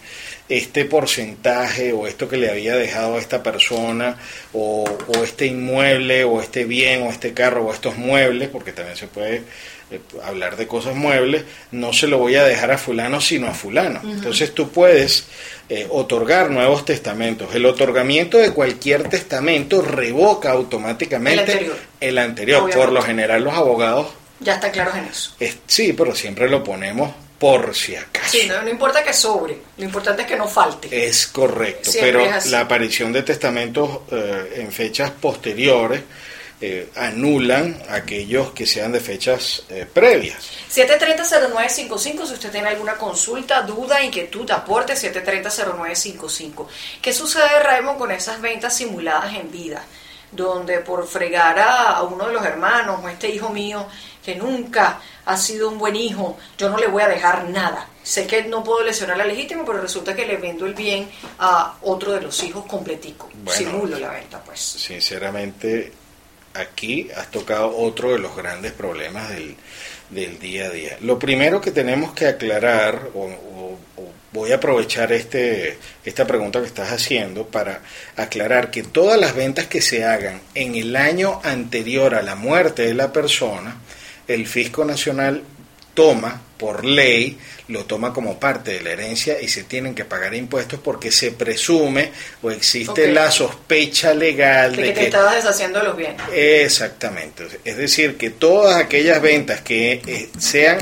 este 0.48 0.86
porcentaje 0.86 1.92
o 1.92 2.06
esto 2.06 2.26
que 2.26 2.38
le 2.38 2.50
había 2.50 2.74
dejado 2.74 3.16
a 3.16 3.18
esta 3.18 3.42
persona 3.42 4.16
o, 4.54 4.84
o 5.08 5.24
este 5.24 5.44
inmueble 5.44 6.24
o 6.24 6.40
este 6.40 6.64
bien 6.64 7.02
o 7.02 7.10
este 7.10 7.34
carro 7.34 7.66
o 7.66 7.72
estos 7.72 7.98
muebles, 7.98 8.48
porque 8.48 8.72
también 8.72 8.96
se 8.96 9.08
puede 9.08 9.42
eh, 9.90 10.00
hablar 10.24 10.56
de 10.56 10.66
cosas 10.66 10.94
muebles, 10.94 11.44
no 11.70 11.92
se 11.92 12.06
lo 12.08 12.16
voy 12.16 12.36
a 12.36 12.44
dejar 12.44 12.72
a 12.72 12.78
fulano 12.78 13.20
sino 13.20 13.46
a 13.46 13.52
fulano. 13.52 14.00
Entonces 14.04 14.54
tú 14.54 14.70
puedes 14.70 15.26
eh, 15.68 15.86
otorgar 15.90 16.50
nuevos 16.50 16.86
testamentos. 16.86 17.54
El 17.54 17.66
otorgamiento 17.66 18.38
de 18.38 18.52
cualquier 18.52 19.10
testamento 19.10 19.82
revoca 19.82 20.50
automáticamente 20.52 21.42
El 21.42 21.50
anterior. 21.50 21.76
el 22.00 22.18
anterior. 22.18 22.70
Por 22.70 22.90
lo 22.90 23.02
general 23.02 23.44
los 23.44 23.52
abogados, 23.52 24.06
Ya 24.40 24.54
están 24.54 24.70
claros 24.72 24.94
en 24.96 25.04
eso. 25.04 25.34
es- 25.40 25.56
sí, 25.66 25.92
pero 25.92 26.14
siempre 26.14 26.48
lo 26.48 26.62
ponemos 26.62 27.12
por 27.38 27.74
si 27.74 27.94
acaso. 27.96 28.30
Sí, 28.30 28.46
no, 28.48 28.62
no 28.62 28.70
importa 28.70 29.02
que 29.02 29.12
sobre, 29.12 29.58
lo 29.76 29.84
importante 29.84 30.22
es 30.22 30.28
que 30.28 30.36
no 30.36 30.48
falte. 30.48 31.06
Es 31.06 31.26
correcto, 31.26 31.90
Siempre 31.90 32.12
pero 32.12 32.36
es 32.36 32.46
la 32.46 32.60
aparición 32.60 33.12
de 33.12 33.22
testamentos 33.22 34.00
eh, 34.10 34.54
en 34.56 34.72
fechas 34.72 35.10
posteriores 35.10 36.02
eh, 36.60 36.88
anulan 36.96 37.82
aquellos 37.90 38.52
que 38.52 38.64
sean 38.66 38.92
de 38.92 39.00
fechas 39.00 39.64
eh, 39.68 39.84
previas. 39.92 40.48
730-0955, 40.72 41.98
si 42.26 42.32
usted 42.34 42.50
tiene 42.50 42.68
alguna 42.68 42.94
consulta, 42.94 43.60
duda, 43.62 44.02
inquietud, 44.02 44.50
aporte, 44.50 44.94
730-0955. 44.94 46.66
¿Qué 47.02 47.12
sucede, 47.12 47.60
Raymond, 47.60 47.98
con 47.98 48.10
esas 48.12 48.40
ventas 48.40 48.76
simuladas 48.76 49.34
en 49.34 49.50
vida? 49.50 49.84
Donde 50.30 50.78
por 50.78 51.06
fregar 51.06 51.58
a, 51.58 51.90
a 51.96 52.02
uno 52.02 52.26
de 52.26 52.32
los 52.32 52.44
hermanos 52.44 53.00
o 53.02 53.08
este 53.08 53.28
hijo 53.28 53.50
mío, 53.50 53.86
que 54.24 54.34
nunca 54.36 55.00
ha 55.26 55.36
sido 55.36 55.68
un 55.68 55.78
buen 55.78 55.96
hijo, 55.96 56.36
yo 56.58 56.68
no 56.70 56.78
le 56.78 56.86
voy 56.86 57.02
a 57.02 57.08
dejar 57.08 57.48
nada. 57.50 57.88
Sé 58.02 58.26
que 58.26 58.44
no 58.44 58.62
puedo 58.64 58.82
lesionar 58.84 59.16
la 59.16 59.24
legítima, 59.24 59.64
pero 59.64 59.80
resulta 59.80 60.14
que 60.14 60.26
le 60.26 60.36
vendo 60.36 60.66
el 60.66 60.74
bien 60.74 61.08
a 61.38 61.76
otro 61.82 62.12
de 62.12 62.20
los 62.20 62.42
hijos 62.42 62.66
completico. 62.66 63.30
Bueno. 63.34 63.58
Simulo 63.58 63.98
la 63.98 64.10
venta, 64.10 64.42
pues. 64.44 64.60
Sinceramente, 64.60 65.92
aquí 66.54 67.08
has 67.16 67.30
tocado 67.30 67.76
otro 67.76 68.12
de 68.12 68.18
los 68.18 68.36
grandes 68.36 68.72
problemas 68.72 69.28
del, 69.30 69.56
del 70.10 70.38
día 70.38 70.66
a 70.66 70.70
día. 70.70 70.96
Lo 71.00 71.18
primero 71.18 71.60
que 71.60 71.70
tenemos 71.70 72.12
que 72.12 72.26
aclarar, 72.26 73.08
o, 73.14 73.24
o- 73.24 73.78
o 73.96 74.12
voy 74.32 74.50
a 74.52 74.56
aprovechar 74.56 75.12
este, 75.12 75.78
esta 76.04 76.26
pregunta 76.26 76.60
que 76.60 76.66
estás 76.66 76.90
haciendo 76.92 77.46
para 77.46 77.80
aclarar 78.16 78.70
que 78.70 78.82
todas 78.82 79.18
las 79.18 79.34
ventas 79.34 79.66
que 79.68 79.80
se 79.80 80.04
hagan 80.04 80.40
en 80.54 80.74
el 80.74 80.94
año 80.96 81.40
anterior 81.44 82.14
a 82.14 82.22
la 82.22 82.34
muerte 82.34 82.82
de 82.82 82.94
la 82.94 83.12
persona, 83.12 83.76
el 84.28 84.46
Fisco 84.46 84.84
Nacional 84.84 85.42
toma 85.94 86.42
por 86.58 86.84
ley, 86.84 87.38
lo 87.68 87.84
toma 87.84 88.12
como 88.12 88.38
parte 88.38 88.72
de 88.72 88.80
la 88.80 88.90
herencia 88.90 89.40
y 89.40 89.48
se 89.48 89.64
tienen 89.64 89.94
que 89.94 90.04
pagar 90.04 90.34
impuestos 90.34 90.80
porque 90.80 91.10
se 91.10 91.32
presume 91.32 92.10
o 92.42 92.50
existe 92.50 93.12
la 93.12 93.30
sospecha 93.30 94.14
legal 94.14 94.74
De 94.74 94.82
de 94.82 94.88
que 94.88 95.00
te 95.00 95.06
estabas 95.06 95.36
deshaciendo 95.36 95.78
de 95.80 95.84
los 95.84 95.96
bienes. 95.96 96.20
Exactamente. 96.32 97.46
Es 97.64 97.76
decir, 97.76 98.16
que 98.16 98.30
todas 98.30 98.76
aquellas 98.76 99.20
ventas 99.20 99.60
que 99.62 100.02
eh, 100.06 100.28
sean 100.38 100.78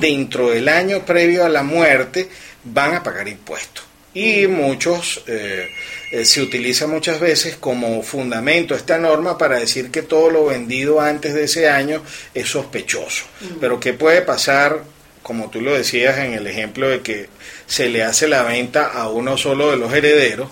dentro 0.00 0.50
del 0.50 0.68
año 0.68 1.04
previo 1.04 1.44
a 1.44 1.48
la 1.48 1.62
muerte 1.62 2.28
van 2.64 2.94
a 2.94 3.02
pagar 3.02 3.28
impuestos. 3.28 3.84
Y 4.14 4.46
muchos, 4.46 5.22
eh, 5.26 5.68
eh, 6.10 6.24
se 6.24 6.42
utiliza 6.42 6.86
muchas 6.86 7.20
veces 7.20 7.56
como 7.56 8.02
fundamento 8.02 8.74
esta 8.74 8.98
norma 8.98 9.36
para 9.38 9.58
decir 9.58 9.90
que 9.90 10.02
todo 10.02 10.30
lo 10.30 10.46
vendido 10.46 11.00
antes 11.00 11.34
de 11.34 11.44
ese 11.44 11.68
año 11.68 12.02
es 12.34 12.48
sospechoso. 12.48 13.24
Pero 13.60 13.80
¿qué 13.80 13.92
puede 13.92 14.22
pasar, 14.22 14.84
como 15.22 15.50
tú 15.50 15.60
lo 15.60 15.74
decías 15.74 16.18
en 16.18 16.34
el 16.34 16.46
ejemplo 16.46 16.88
de 16.88 17.00
que 17.00 17.28
se 17.66 17.88
le 17.88 18.02
hace 18.02 18.28
la 18.28 18.42
venta 18.42 18.86
a 18.86 19.08
uno 19.08 19.36
solo 19.36 19.70
de 19.70 19.76
los 19.76 19.92
herederos? 19.92 20.48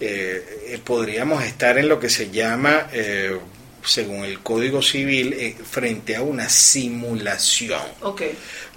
eh, 0.00 0.44
eh, 0.68 0.80
podríamos 0.82 1.44
estar 1.44 1.78
en 1.78 1.88
lo 1.88 1.98
que 1.98 2.10
se 2.10 2.30
llama, 2.30 2.88
eh, 2.92 3.36
según 3.84 4.24
el 4.24 4.40
Código 4.40 4.82
Civil, 4.82 5.32
eh, 5.34 5.56
frente 5.68 6.16
a 6.16 6.22
una 6.22 6.48
simulación. 6.48 7.82
Ok. 8.02 8.22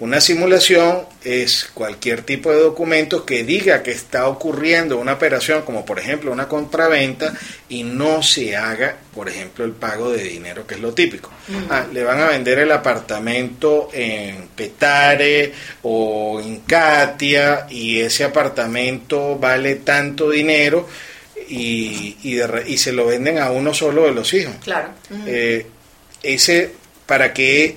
Una 0.00 0.20
simulación 0.20 1.06
es 1.24 1.70
cualquier 1.74 2.22
tipo 2.22 2.52
de 2.52 2.60
documento 2.60 3.24
que 3.24 3.42
diga 3.42 3.82
que 3.82 3.90
está 3.90 4.28
ocurriendo 4.28 4.98
una 4.98 5.14
operación, 5.14 5.62
como 5.62 5.84
por 5.84 5.98
ejemplo 5.98 6.30
una 6.30 6.46
compraventa, 6.46 7.32
y 7.68 7.82
no 7.82 8.22
se 8.22 8.56
haga, 8.56 8.96
por 9.14 9.28
ejemplo, 9.28 9.64
el 9.64 9.72
pago 9.72 10.10
de 10.10 10.22
dinero, 10.22 10.66
que 10.66 10.74
es 10.74 10.80
lo 10.80 10.92
típico. 10.92 11.30
Ah, 11.70 11.86
le 11.92 12.04
van 12.04 12.20
a 12.20 12.28
vender 12.28 12.60
el 12.60 12.70
apartamento 12.70 13.88
en 13.92 14.48
Petare 14.54 15.52
o 15.82 16.40
en 16.40 16.60
Katia, 16.60 17.66
y 17.70 18.00
ese 18.00 18.24
apartamento 18.24 19.36
vale 19.38 19.76
tanto 19.76 20.30
dinero. 20.30 20.88
Y, 21.48 22.16
y, 22.22 22.34
de 22.34 22.64
y 22.66 22.76
se 22.76 22.92
lo 22.92 23.06
venden 23.06 23.38
a 23.38 23.50
uno 23.50 23.72
solo 23.72 24.04
de 24.04 24.12
los 24.12 24.32
hijos. 24.34 24.54
Claro. 24.62 24.90
Eh, 25.26 25.66
ese 26.22 26.72
para 27.06 27.32
que 27.32 27.76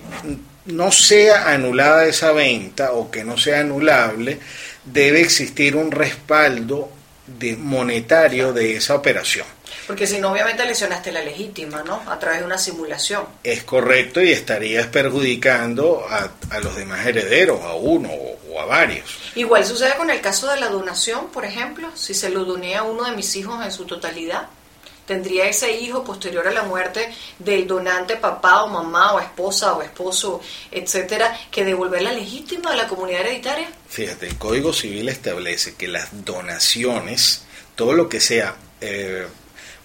no 0.66 0.92
sea 0.92 1.54
anulada 1.54 2.06
esa 2.06 2.34
venta 2.34 2.92
o 2.92 3.10
que 3.10 3.24
no 3.24 3.38
sea 3.38 3.62
anulable, 3.62 4.40
debe 4.84 5.22
existir 5.22 5.76
un 5.76 5.92
respaldo 5.92 6.92
de 7.40 7.56
monetario 7.56 8.52
de 8.54 8.76
esa 8.76 8.96
operación. 8.96 9.46
Porque 9.92 10.08
si 10.08 10.20
no, 10.20 10.32
obviamente 10.32 10.66
lesionaste 10.66 11.12
la 11.12 11.22
legítima, 11.22 11.84
¿no? 11.84 12.02
A 12.10 12.18
través 12.18 12.40
de 12.40 12.46
una 12.46 12.58
simulación. 12.58 13.26
Es 13.44 13.64
correcto 13.64 14.22
y 14.22 14.32
estarías 14.32 14.88
perjudicando 14.88 16.06
a, 16.10 16.32
a 16.50 16.60
los 16.62 16.78
demás 16.78 17.06
herederos, 17.06 17.62
a 17.62 17.74
uno 17.74 18.10
o, 18.10 18.40
o 18.54 18.62
a 18.62 18.66
varios. 18.66 19.18
Igual 19.36 19.66
sucede 19.66 19.98
con 19.98 20.10
el 20.10 20.22
caso 20.22 20.48
de 20.48 20.62
la 20.62 20.70
donación, 20.70 21.28
por 21.28 21.44
ejemplo. 21.44 21.90
Si 21.94 22.14
se 22.14 22.30
lo 22.30 22.46
doné 22.46 22.78
a 22.78 22.84
uno 22.84 23.04
de 23.04 23.12
mis 23.18 23.36
hijos 23.36 23.62
en 23.66 23.70
su 23.74 23.84
totalidad, 23.84 24.48
tendría 25.06 25.50
ese 25.50 25.70
hijo 25.74 26.06
posterior 26.06 26.48
a 26.48 26.52
la 26.52 26.64
muerte 26.64 27.14
del 27.38 27.68
donante 27.68 28.16
papá 28.16 28.64
o 28.64 28.70
mamá 28.70 29.12
o 29.12 29.20
esposa 29.20 29.74
o 29.74 29.82
esposo, 29.82 30.40
etcétera, 30.72 31.38
que 31.52 31.66
devolver 31.66 32.02
la 32.02 32.14
legítima 32.14 32.72
a 32.72 32.78
la 32.78 32.88
comunidad 32.88 33.24
hereditaria. 33.24 33.68
Fíjate, 33.90 34.28
el 34.28 34.38
Código 34.38 34.72
Civil 34.72 35.10
establece 35.10 35.76
que 35.76 35.90
las 35.90 36.24
donaciones, 36.24 37.44
todo 37.76 37.92
lo 37.92 38.08
que 38.08 38.22
sea 38.22 38.56
eh, 38.80 39.28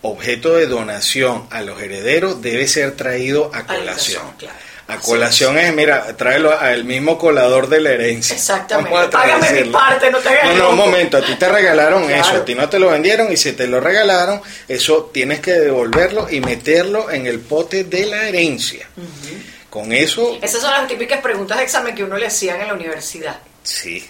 objeto 0.02 0.54
de 0.54 0.66
donación 0.66 1.46
a 1.50 1.62
los 1.62 1.80
herederos, 1.82 2.40
debe 2.42 2.68
ser 2.68 2.92
traído 2.92 3.50
a 3.54 3.64
colación. 3.66 4.22
claro. 4.38 4.56
A 4.88 4.98
colación 4.98 5.58
es, 5.58 5.74
mira, 5.74 6.16
tráelo 6.16 6.56
al 6.56 6.84
mismo 6.84 7.18
colador 7.18 7.68
de 7.68 7.80
la 7.80 7.90
herencia. 7.90 8.36
Exactamente. 8.36 9.08
Págame 9.10 9.62
mi 9.64 9.70
parte, 9.70 10.12
no 10.12 10.18
te 10.18 10.28
hagas 10.28 10.46
No, 10.54 10.54
no, 10.58 10.70
un 10.70 10.76
momento, 10.76 11.16
a 11.16 11.22
ti 11.22 11.34
te 11.34 11.48
regalaron 11.48 12.06
Claro. 12.06 12.22
eso, 12.22 12.36
a 12.36 12.44
ti 12.44 12.54
no 12.54 12.68
te 12.68 12.78
lo 12.78 12.90
vendieron 12.90 13.32
y 13.32 13.36
si 13.36 13.50
te 13.54 13.66
lo 13.66 13.80
regalaron, 13.80 14.40
eso 14.68 15.10
tienes 15.12 15.40
que 15.40 15.54
devolverlo 15.54 16.28
y 16.30 16.40
meterlo 16.40 17.10
en 17.10 17.26
el 17.26 17.40
pote 17.40 17.82
de 17.82 18.06
la 18.06 18.28
herencia. 18.28 18.88
Con 19.70 19.92
eso, 19.92 20.38
Esas 20.40 20.60
son 20.60 20.70
las 20.70 20.86
típicas 20.86 21.20
preguntas 21.20 21.58
de 21.58 21.64
examen 21.64 21.92
que 21.92 22.04
uno 22.04 22.16
le 22.16 22.26
hacían 22.28 22.60
en 22.60 22.68
la 22.68 22.74
universidad. 22.74 23.40
sí, 23.64 24.08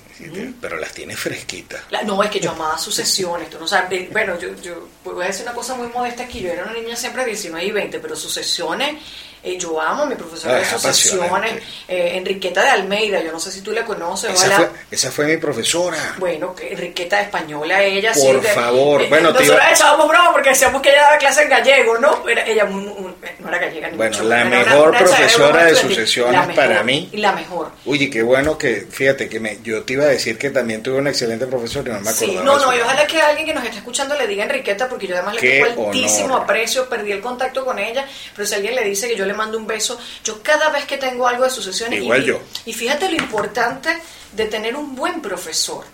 pero 0.60 0.76
las 0.78 0.92
tienes 0.92 1.18
fresquitas. 1.18 1.80
La- 1.90 2.02
no, 2.02 2.22
es 2.22 2.30
que 2.30 2.40
yo 2.40 2.50
amaba 2.50 2.78
sucesiones, 2.78 3.50
tú 3.50 3.58
no 3.58 3.66
sabes. 3.68 4.10
bueno, 4.12 4.38
yo, 4.38 4.48
yo 4.62 4.88
voy 5.04 5.24
a 5.24 5.28
decir 5.28 5.42
una 5.42 5.54
cosa 5.54 5.74
muy 5.74 5.88
modesta 5.88 6.22
aquí. 6.24 6.40
Yo 6.40 6.50
era 6.52 6.62
una 6.64 6.72
niña 6.72 6.96
siempre 6.96 7.22
de 7.24 7.30
19 7.30 7.64
y 7.66 7.70
20, 7.70 7.98
pero 8.00 8.16
sucesiones, 8.16 8.96
eh, 9.42 9.56
yo 9.58 9.80
amo 9.80 10.02
a 10.04 10.06
mi 10.06 10.14
profesora 10.16 10.54
Ah, 10.54 10.56
de 10.58 10.62
es 10.62 10.68
sucesiones, 10.70 11.52
eh, 11.86 12.12
Enriqueta 12.16 12.62
de 12.62 12.70
Almeida. 12.70 13.22
Yo 13.22 13.30
no 13.30 13.38
sé 13.38 13.52
si 13.52 13.60
tú 13.60 13.70
la 13.72 13.84
conoces. 13.84 14.30
Esa 14.32 14.46
ojalá- 14.46 14.56
fue, 14.56 14.70
esa 14.90 15.10
fue 15.12 15.26
mi 15.26 15.36
profesora. 15.36 16.14
Bueno, 16.18 16.54
que 16.54 16.72
Enriqueta 16.72 17.20
española, 17.20 17.82
ella 17.82 18.12
sí. 18.14 18.26
Por 18.26 18.42
favor, 18.42 19.02
eh, 19.02 19.06
bueno, 19.08 19.30
nosotros 19.32 19.58
echábamos 19.72 20.08
broma 20.08 20.32
porque 20.32 20.50
decíamos 20.50 20.82
que 20.82 20.88
ella 20.90 21.02
daba 21.02 21.18
clase 21.18 21.42
en 21.42 21.48
gallego, 21.50 21.98
¿no? 21.98 22.28
Era, 22.28 22.44
ella 22.46 22.64
no 22.64 23.48
era 23.48 23.58
gallega 23.58 23.88
ni 23.90 23.96
Bueno, 23.96 24.16
mucho, 24.16 24.28
la 24.28 24.36
una- 24.42 24.44
mejor 24.50 24.88
una 24.88 24.98
profesora 24.98 25.64
de 25.66 25.74
sucesiones 25.76 26.56
para 26.56 26.82
mí. 26.82 27.08
Y 27.12 27.18
la 27.18 27.32
mejor. 27.32 27.70
Oye, 27.84 28.10
qué 28.10 28.22
bueno 28.22 28.58
que, 28.58 28.86
fíjate 28.90 29.28
que 29.28 29.38
me, 29.38 29.58
yo 29.62 29.84
te 29.84 29.92
iba 29.92 30.05
a 30.06 30.10
decir 30.10 30.38
que 30.38 30.50
también 30.50 30.82
tuve 30.82 30.98
un 30.98 31.06
excelente 31.06 31.46
profesor 31.46 31.86
y 31.86 31.90
no 31.90 32.00
me 32.00 32.12
Sí, 32.12 32.24
acordaba. 32.36 32.44
no, 32.44 32.66
no, 32.66 32.76
y 32.76 32.80
ojalá 32.80 33.06
que 33.06 33.20
alguien 33.20 33.46
que 33.46 33.54
nos 33.54 33.64
esté 33.64 33.78
escuchando 33.78 34.16
le 34.16 34.26
diga 34.26 34.44
Enriqueta, 34.44 34.88
porque 34.88 35.06
yo 35.06 35.14
además 35.16 35.34
le 35.34 35.40
tengo 35.40 35.86
altísimo 35.88 36.26
honor. 36.26 36.42
aprecio, 36.42 36.88
perdí 36.88 37.12
el 37.12 37.20
contacto 37.20 37.64
con 37.64 37.78
ella, 37.78 38.06
pero 38.34 38.46
si 38.46 38.54
alguien 38.54 38.74
le 38.74 38.84
dice 38.84 39.08
que 39.08 39.16
yo 39.16 39.26
le 39.26 39.34
mando 39.34 39.58
un 39.58 39.66
beso, 39.66 39.98
yo 40.24 40.42
cada 40.42 40.70
vez 40.70 40.84
que 40.84 40.96
tengo 40.98 41.26
algo 41.28 41.44
de 41.44 41.50
sucesiones... 41.50 42.00
Igual 42.02 42.22
y, 42.22 42.26
yo. 42.26 42.40
Y 42.64 42.72
fíjate 42.72 43.08
lo 43.08 43.16
importante 43.16 43.96
de 44.32 44.44
tener 44.46 44.76
un 44.76 44.94
buen 44.94 45.20
profesor 45.22 45.84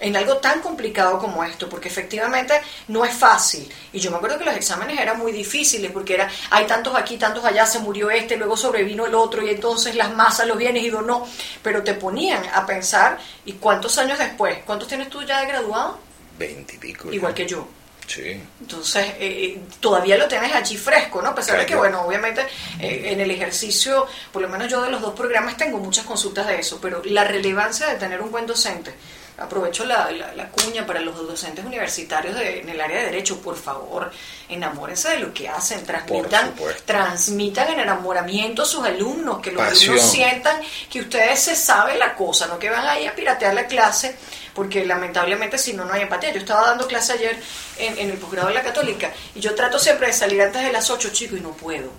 en 0.00 0.16
algo 0.16 0.38
tan 0.38 0.60
complicado 0.60 1.18
como 1.18 1.44
esto, 1.44 1.68
porque 1.68 1.88
efectivamente 1.88 2.60
no 2.88 3.04
es 3.04 3.14
fácil. 3.14 3.70
Y 3.92 4.00
yo 4.00 4.10
me 4.10 4.16
acuerdo 4.16 4.38
que 4.38 4.44
los 4.44 4.56
exámenes 4.56 4.98
eran 4.98 5.18
muy 5.18 5.32
difíciles, 5.32 5.90
porque 5.90 6.14
era, 6.14 6.28
hay 6.50 6.66
tantos 6.66 6.94
aquí, 6.94 7.16
tantos 7.16 7.44
allá, 7.44 7.66
se 7.66 7.78
murió 7.78 8.10
este, 8.10 8.36
luego 8.36 8.56
sobrevino 8.56 9.06
el 9.06 9.14
otro, 9.14 9.42
y 9.42 9.50
entonces 9.50 9.94
las 9.94 10.14
masas, 10.14 10.46
los 10.46 10.58
bienes 10.58 10.82
y 10.82 10.90
no, 10.90 11.26
pero 11.62 11.82
te 11.82 11.94
ponían 11.94 12.42
a 12.54 12.64
pensar, 12.64 13.18
¿y 13.44 13.52
cuántos 13.54 13.98
años 13.98 14.18
después? 14.18 14.58
¿Cuántos 14.64 14.88
tienes 14.88 15.10
tú 15.10 15.22
ya 15.22 15.40
de 15.40 15.46
graduado? 15.46 15.98
Veintipico. 16.38 17.12
Igual 17.12 17.34
que 17.34 17.46
yo. 17.46 17.66
Sí. 18.06 18.40
Entonces, 18.60 19.14
eh, 19.18 19.60
todavía 19.80 20.16
lo 20.16 20.28
tienes 20.28 20.54
allí 20.54 20.76
fresco, 20.76 21.20
¿no? 21.20 21.30
A 21.30 21.34
pesar 21.34 21.58
de 21.58 21.66
que, 21.66 21.74
bueno, 21.74 22.02
obviamente 22.02 22.42
eh, 22.78 23.02
en 23.06 23.20
el 23.20 23.30
ejercicio, 23.30 24.06
por 24.32 24.42
lo 24.42 24.48
menos 24.48 24.68
yo 24.68 24.80
de 24.82 24.90
los 24.90 25.00
dos 25.00 25.12
programas 25.14 25.56
tengo 25.56 25.78
muchas 25.78 26.06
consultas 26.06 26.46
de 26.46 26.60
eso, 26.60 26.78
pero 26.80 27.02
la 27.04 27.24
relevancia 27.24 27.88
de 27.88 27.96
tener 27.96 28.20
un 28.22 28.30
buen 28.30 28.46
docente 28.46 28.94
aprovecho 29.38 29.84
la, 29.84 30.08
cuña 30.50 30.86
para 30.86 31.00
los 31.00 31.16
docentes 31.16 31.64
universitarios 31.64 32.38
en 32.40 32.68
el 32.68 32.80
área 32.80 33.00
de 33.00 33.06
derecho, 33.06 33.40
por 33.40 33.56
favor, 33.56 34.10
enamórense 34.48 35.10
de 35.10 35.18
lo 35.18 35.34
que 35.34 35.48
hacen, 35.48 35.84
transmitan, 35.84 36.54
transmitan 36.84 37.68
el 37.74 37.80
enamoramiento 37.80 38.62
a 38.62 38.66
sus 38.66 38.84
alumnos, 38.84 39.40
que 39.40 39.52
los 39.52 39.62
alumnos 39.62 40.10
sientan 40.10 40.60
que 40.90 41.00
ustedes 41.00 41.40
se 41.40 41.54
saben 41.54 41.98
la 41.98 42.14
cosa, 42.14 42.46
no 42.46 42.58
que 42.58 42.70
van 42.70 42.86
ahí 42.86 43.06
a 43.06 43.14
piratear 43.14 43.54
la 43.54 43.66
clase, 43.66 44.16
porque 44.54 44.86
lamentablemente 44.86 45.58
si 45.58 45.74
no, 45.74 45.84
no 45.84 45.92
hay 45.92 46.02
empatía. 46.02 46.32
Yo 46.32 46.38
estaba 46.38 46.68
dando 46.68 46.86
clase 46.86 47.12
ayer 47.12 47.38
en, 47.78 47.98
en 47.98 48.10
el 48.10 48.16
posgrado 48.16 48.48
de 48.48 48.54
la 48.54 48.62
católica 48.62 49.12
y 49.34 49.40
yo 49.40 49.54
trato 49.54 49.78
siempre 49.78 50.06
de 50.06 50.12
salir 50.14 50.40
antes 50.40 50.62
de 50.62 50.72
las 50.72 50.88
8, 50.88 51.10
chicos, 51.10 51.38
y 51.38 51.42
no 51.42 51.50
puedo 51.50 51.90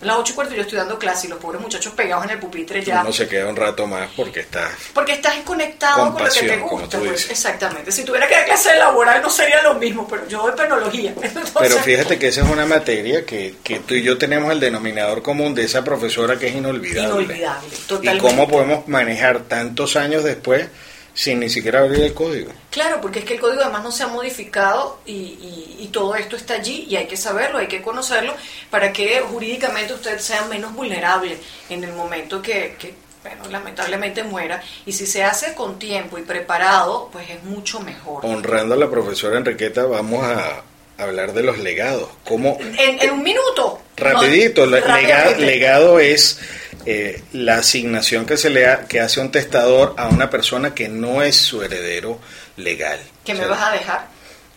las 0.00 0.16
ocho 0.18 0.32
y 0.32 0.34
cuarto 0.34 0.54
yo 0.54 0.62
estoy 0.62 0.78
dando 0.78 0.98
clase 0.98 1.26
y 1.26 1.30
los 1.30 1.38
pobres 1.38 1.60
muchachos 1.60 1.92
pegados 1.94 2.24
en 2.24 2.30
el 2.32 2.38
pupitre 2.38 2.82
ya. 2.82 3.00
Uno 3.00 3.12
se 3.12 3.26
queda 3.28 3.48
un 3.48 3.56
rato 3.56 3.86
más 3.86 4.10
porque 4.16 4.40
estás. 4.40 4.70
Porque 4.92 5.12
estás 5.14 5.36
conectado 5.38 6.12
con, 6.12 6.24
lo 6.24 6.30
que 6.30 6.40
te 6.40 6.56
gusta. 6.58 6.98
Pues, 6.98 7.30
exactamente. 7.30 7.90
Si 7.92 8.04
tuviera 8.04 8.26
que 8.26 8.34
dar 8.34 8.44
clase 8.44 8.74
laboral 8.76 9.22
no 9.22 9.30
sería 9.30 9.62
lo 9.62 9.74
mismo, 9.74 10.06
pero 10.08 10.26
yo 10.28 10.46
de 10.46 10.52
penología. 10.52 11.14
pero 11.58 11.78
fíjate 11.78 12.18
que 12.18 12.28
esa 12.28 12.42
es 12.42 12.48
una 12.48 12.66
materia 12.66 13.24
que, 13.24 13.56
que 13.62 13.80
tú 13.80 13.94
y 13.94 14.02
yo 14.02 14.18
tenemos 14.18 14.50
el 14.52 14.60
denominador 14.60 15.22
común 15.22 15.54
de 15.54 15.64
esa 15.64 15.82
profesora 15.84 16.38
que 16.38 16.48
es 16.48 16.54
inolvidable. 16.54 17.08
Inolvidable, 17.08 17.68
totalmente. 17.86 18.26
Y 18.26 18.30
cómo 18.30 18.48
podemos 18.48 18.88
manejar 18.88 19.40
tantos 19.40 19.96
años 19.96 20.24
después 20.24 20.68
sin 21.14 21.40
ni 21.40 21.48
siquiera 21.48 21.80
abrir 21.80 22.02
el 22.02 22.12
código. 22.12 22.52
Claro, 22.70 23.00
porque 23.00 23.20
es 23.20 23.24
que 23.24 23.34
el 23.34 23.40
código 23.40 23.62
además 23.62 23.84
no 23.84 23.92
se 23.92 24.02
ha 24.02 24.08
modificado 24.08 24.98
y, 25.06 25.76
y, 25.78 25.88
todo 25.92 26.16
esto 26.16 26.34
está 26.34 26.54
allí 26.54 26.86
y 26.90 26.96
hay 26.96 27.06
que 27.06 27.16
saberlo, 27.16 27.58
hay 27.58 27.68
que 27.68 27.80
conocerlo 27.80 28.34
para 28.68 28.92
que 28.92 29.20
jurídicamente 29.20 29.94
usted 29.94 30.18
sea 30.18 30.44
menos 30.46 30.74
vulnerable 30.74 31.38
en 31.70 31.84
el 31.84 31.92
momento 31.92 32.42
que, 32.42 32.74
que 32.80 32.94
bueno, 33.22 33.44
lamentablemente 33.48 34.24
muera. 34.24 34.60
Y 34.84 34.92
si 34.92 35.06
se 35.06 35.22
hace 35.22 35.54
con 35.54 35.78
tiempo 35.78 36.18
y 36.18 36.22
preparado, 36.22 37.08
pues 37.12 37.30
es 37.30 37.42
mucho 37.44 37.80
mejor. 37.80 38.26
Honrando 38.26 38.74
a 38.74 38.76
la 38.76 38.90
profesora 38.90 39.38
Enriqueta, 39.38 39.86
vamos 39.86 40.24
a 40.24 40.62
hablar 40.98 41.32
de 41.32 41.42
los 41.42 41.58
legados. 41.58 42.08
¿Cómo? 42.24 42.58
En, 42.60 43.10
un 43.10 43.22
minuto. 43.22 43.80
Rapidito, 43.96 44.66
legado, 44.66 45.38
legado 45.38 45.98
es 46.00 46.40
eh, 46.86 47.22
la 47.32 47.56
asignación 47.58 48.26
que 48.26 48.36
se 48.36 48.50
le 48.50 48.66
que 48.88 49.00
hace 49.00 49.20
un 49.20 49.30
testador 49.30 49.94
a 49.96 50.08
una 50.08 50.30
persona 50.30 50.74
que 50.74 50.88
no 50.88 51.22
es 51.22 51.36
su 51.36 51.62
heredero 51.62 52.18
legal. 52.56 52.98
¿Qué 53.24 53.34
me 53.34 53.46
vas 53.46 53.62
a 53.62 53.72
dejar? 53.72 54.08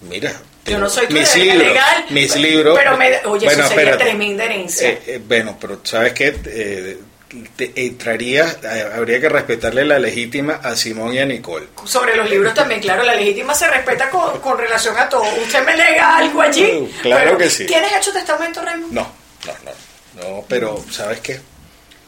Mira, 0.02 0.34
yo 0.66 0.78
no 0.78 0.90
soy 0.90 1.08
tu 1.08 1.14
mis 1.14 1.36
libros, 1.36 1.58
legal, 1.58 2.06
mis 2.10 2.36
libros. 2.36 2.78
Pero, 2.78 2.98
me, 2.98 3.18
oye, 3.26 3.48
eso 3.48 3.68
sería 3.68 3.98
tremenda 3.98 4.44
herencia. 4.44 4.90
Eh, 4.90 5.02
eh, 5.08 5.22
bueno, 5.26 5.58
pero 5.60 5.80
¿sabes 5.84 6.14
qué? 6.14 6.98
te 7.56 7.74
entraría, 7.76 8.58
habría 8.96 9.20
que 9.20 9.28
respetarle 9.28 9.84
la 9.84 10.00
legítima 10.00 10.62
a 10.64 10.76
Simón 10.76 11.14
y 11.14 11.20
a 11.20 11.26
Nicole. 11.26 11.68
Sobre 11.86 12.16
los 12.16 12.30
libros 12.30 12.54
también, 12.54 12.80
claro, 12.80 13.04
la 13.04 13.16
legítima 13.16 13.54
se 13.54 13.68
respeta 13.68 14.10
con, 14.10 14.40
con 14.40 14.58
relación 14.58 14.98
a 14.98 15.10
todo. 15.10 15.24
¿Usted 15.24 15.66
me 15.66 15.76
lega 15.76 16.18
algo 16.18 16.42
allí? 16.42 16.90
claro 17.02 17.38
que 17.38 17.50
sí. 17.50 17.66
¿Tienes 17.66 17.92
hecho 17.94 18.14
testamento, 18.14 18.62
Raymond? 18.62 18.94
No, 18.94 19.12
no, 19.46 19.54
no, 19.66 20.24
no, 20.24 20.46
pero 20.48 20.84
¿sabes 20.90 21.20
qué? 21.20 21.40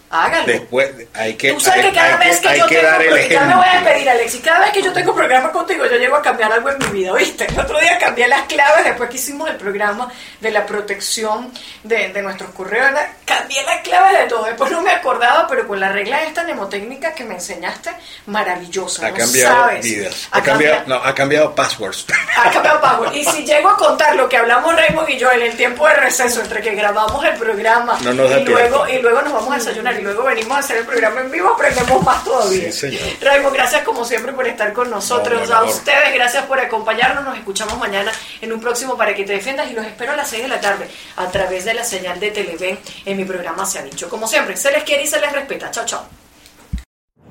Hágalo. 0.10 0.46
Después 0.46 0.92
hay 1.14 1.36
que. 1.36 1.54
Tú 1.54 1.60
sabes 1.60 1.86
que 1.86 1.94
cada 1.94 2.18
vez 2.18 2.40
que, 2.40 2.58
yo 2.58 2.66
tengo. 2.66 3.18
Ya 3.30 3.44
me 3.46 3.56
voy 3.56 3.66
a 3.68 3.82
despedir, 3.82 4.10
Alexis. 4.10 4.42
Cada 4.42 4.60
vez 4.60 4.72
que 4.72 4.82
yo 4.82 4.92
tengo 4.92 5.14
programa 5.14 5.52
contigo, 5.52 5.86
yo 5.86 5.98
llego 5.98 6.16
a 6.16 6.22
cambiar 6.22 6.52
algo 6.52 6.70
en 6.70 6.80
mi 6.80 7.00
vida, 7.00 7.14
¿viste? 7.14 7.46
El 7.46 7.60
otro 7.60 7.80
día 7.80 7.98
cambié 8.00 8.28
las 8.28 8.44
claves 8.44 8.86
después 8.86 9.10
que 9.10 9.18
hicimos 9.18 9.50
el 9.50 9.58
programa 9.58 10.12
de 10.40 10.52
la 10.52 10.66
protección 10.66 11.52
de, 11.84 12.10
de 12.10 12.22
nuestros 12.22 12.50
correos. 12.52 12.90
Cambié 13.26 13.64
las 13.64 13.82
claves 13.82 14.20
de 14.20 14.26
todo. 14.28 14.46
Después 14.46 14.72
no 14.72 14.82
me 14.82 14.92
acordaba, 14.92 15.48
pero 15.48 15.68
con 15.68 15.80
la 15.80 15.90
regla 15.90 16.24
esta 16.24 16.44
mnemotécnica 16.44 17.14
que 17.14 17.24
me 17.24 17.36
enseñaste, 17.36 17.92
maravillosa. 18.26 19.08
Ha 19.08 19.14
cambiado 19.14 19.70
vidas. 19.82 20.28
Ha, 20.32 20.42
cambiado, 20.42 20.84
no, 20.88 20.96
ha 20.96 21.14
cambiado 21.14 21.54
passwords. 21.54 22.06
Ha 22.36 22.50
cambiado 22.50 22.82
passwords. 22.82 23.16
Y 23.16 23.26
si 23.26 23.46
llego 23.46 23.70
a 23.70 23.78
contar 23.78 24.16
lo 24.16 24.28
que 24.28 24.38
hablamos 24.38 24.76
Raymond 24.76 25.10
y 25.10 25.18
yo 25.18 25.32
en 25.32 25.42
el 25.42 25.56
tiempo 25.56 25.88
de 25.88 25.94
receso 25.96 26.42
entre 26.42 26.62
que 26.62 26.74
grabamos 26.74 27.24
el 27.24 27.36
programa 27.36 27.98
y, 28.02 28.46
luego, 28.46 28.88
y 28.88 29.00
luego 29.02 29.22
nos 29.22 29.34
vamos 29.34 29.54
a 29.54 29.58
desayunar 29.58 29.99
y 30.00 30.04
luego 30.04 30.24
venimos 30.24 30.58
a 30.58 30.60
hacer 30.60 30.78
el 30.78 30.86
programa 30.86 31.22
en 31.22 31.32
vivo, 31.32 31.50
aprendemos 31.50 32.04
más 32.04 32.24
todavía. 32.24 32.72
Sí, 32.72 33.00
Raimo, 33.22 33.52
gracias 33.52 33.84
como 33.84 34.06
siempre 34.06 34.34
por 34.34 34.48
estar 34.48 34.74
con 34.74 34.90
nosotros. 34.90 35.50
a 35.52 35.64
ustedes, 35.64 36.14
gracias 36.14 36.46
por 36.46 36.60
acompañarnos. 36.60 37.24
Nos 37.24 37.38
escuchamos 37.38 37.78
mañana 37.78 38.12
en 38.42 38.52
un 38.54 38.60
próximo 38.60 38.98
Para 38.98 39.14
que 39.14 39.24
te 39.24 39.34
defiendas 39.34 39.70
y 39.70 39.74
los 39.74 39.86
espero 39.86 40.14
a 40.14 40.16
las 40.16 40.30
6 40.30 40.44
de 40.44 40.50
la 40.50 40.60
tarde 40.60 40.90
a 41.18 41.28
través 41.28 41.66
de 41.66 41.74
la 41.74 41.84
señal 41.84 42.20
de 42.20 42.32
Televen 42.32 42.80
en 43.06 43.18
mi 43.18 43.26
programa 43.26 43.66
Se 43.66 43.80
ha 43.80 43.84
dicho. 43.84 44.10
Como 44.10 44.28
siempre, 44.28 44.58
se 44.58 44.72
les 44.72 44.84
quiere 44.84 45.04
y 45.04 45.08
se 45.08 45.20
les 45.20 45.32
respeta. 45.32 45.72
Chao, 45.72 45.86
chao. 45.86 46.06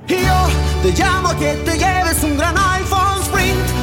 Yo 0.06 0.48
te 0.82 0.90
llamo 0.92 1.38
que 1.38 1.52
te 1.64 1.72
lleves 1.76 2.22
un 2.22 2.38
gran 2.38 2.56
iPhone. 2.56 2.97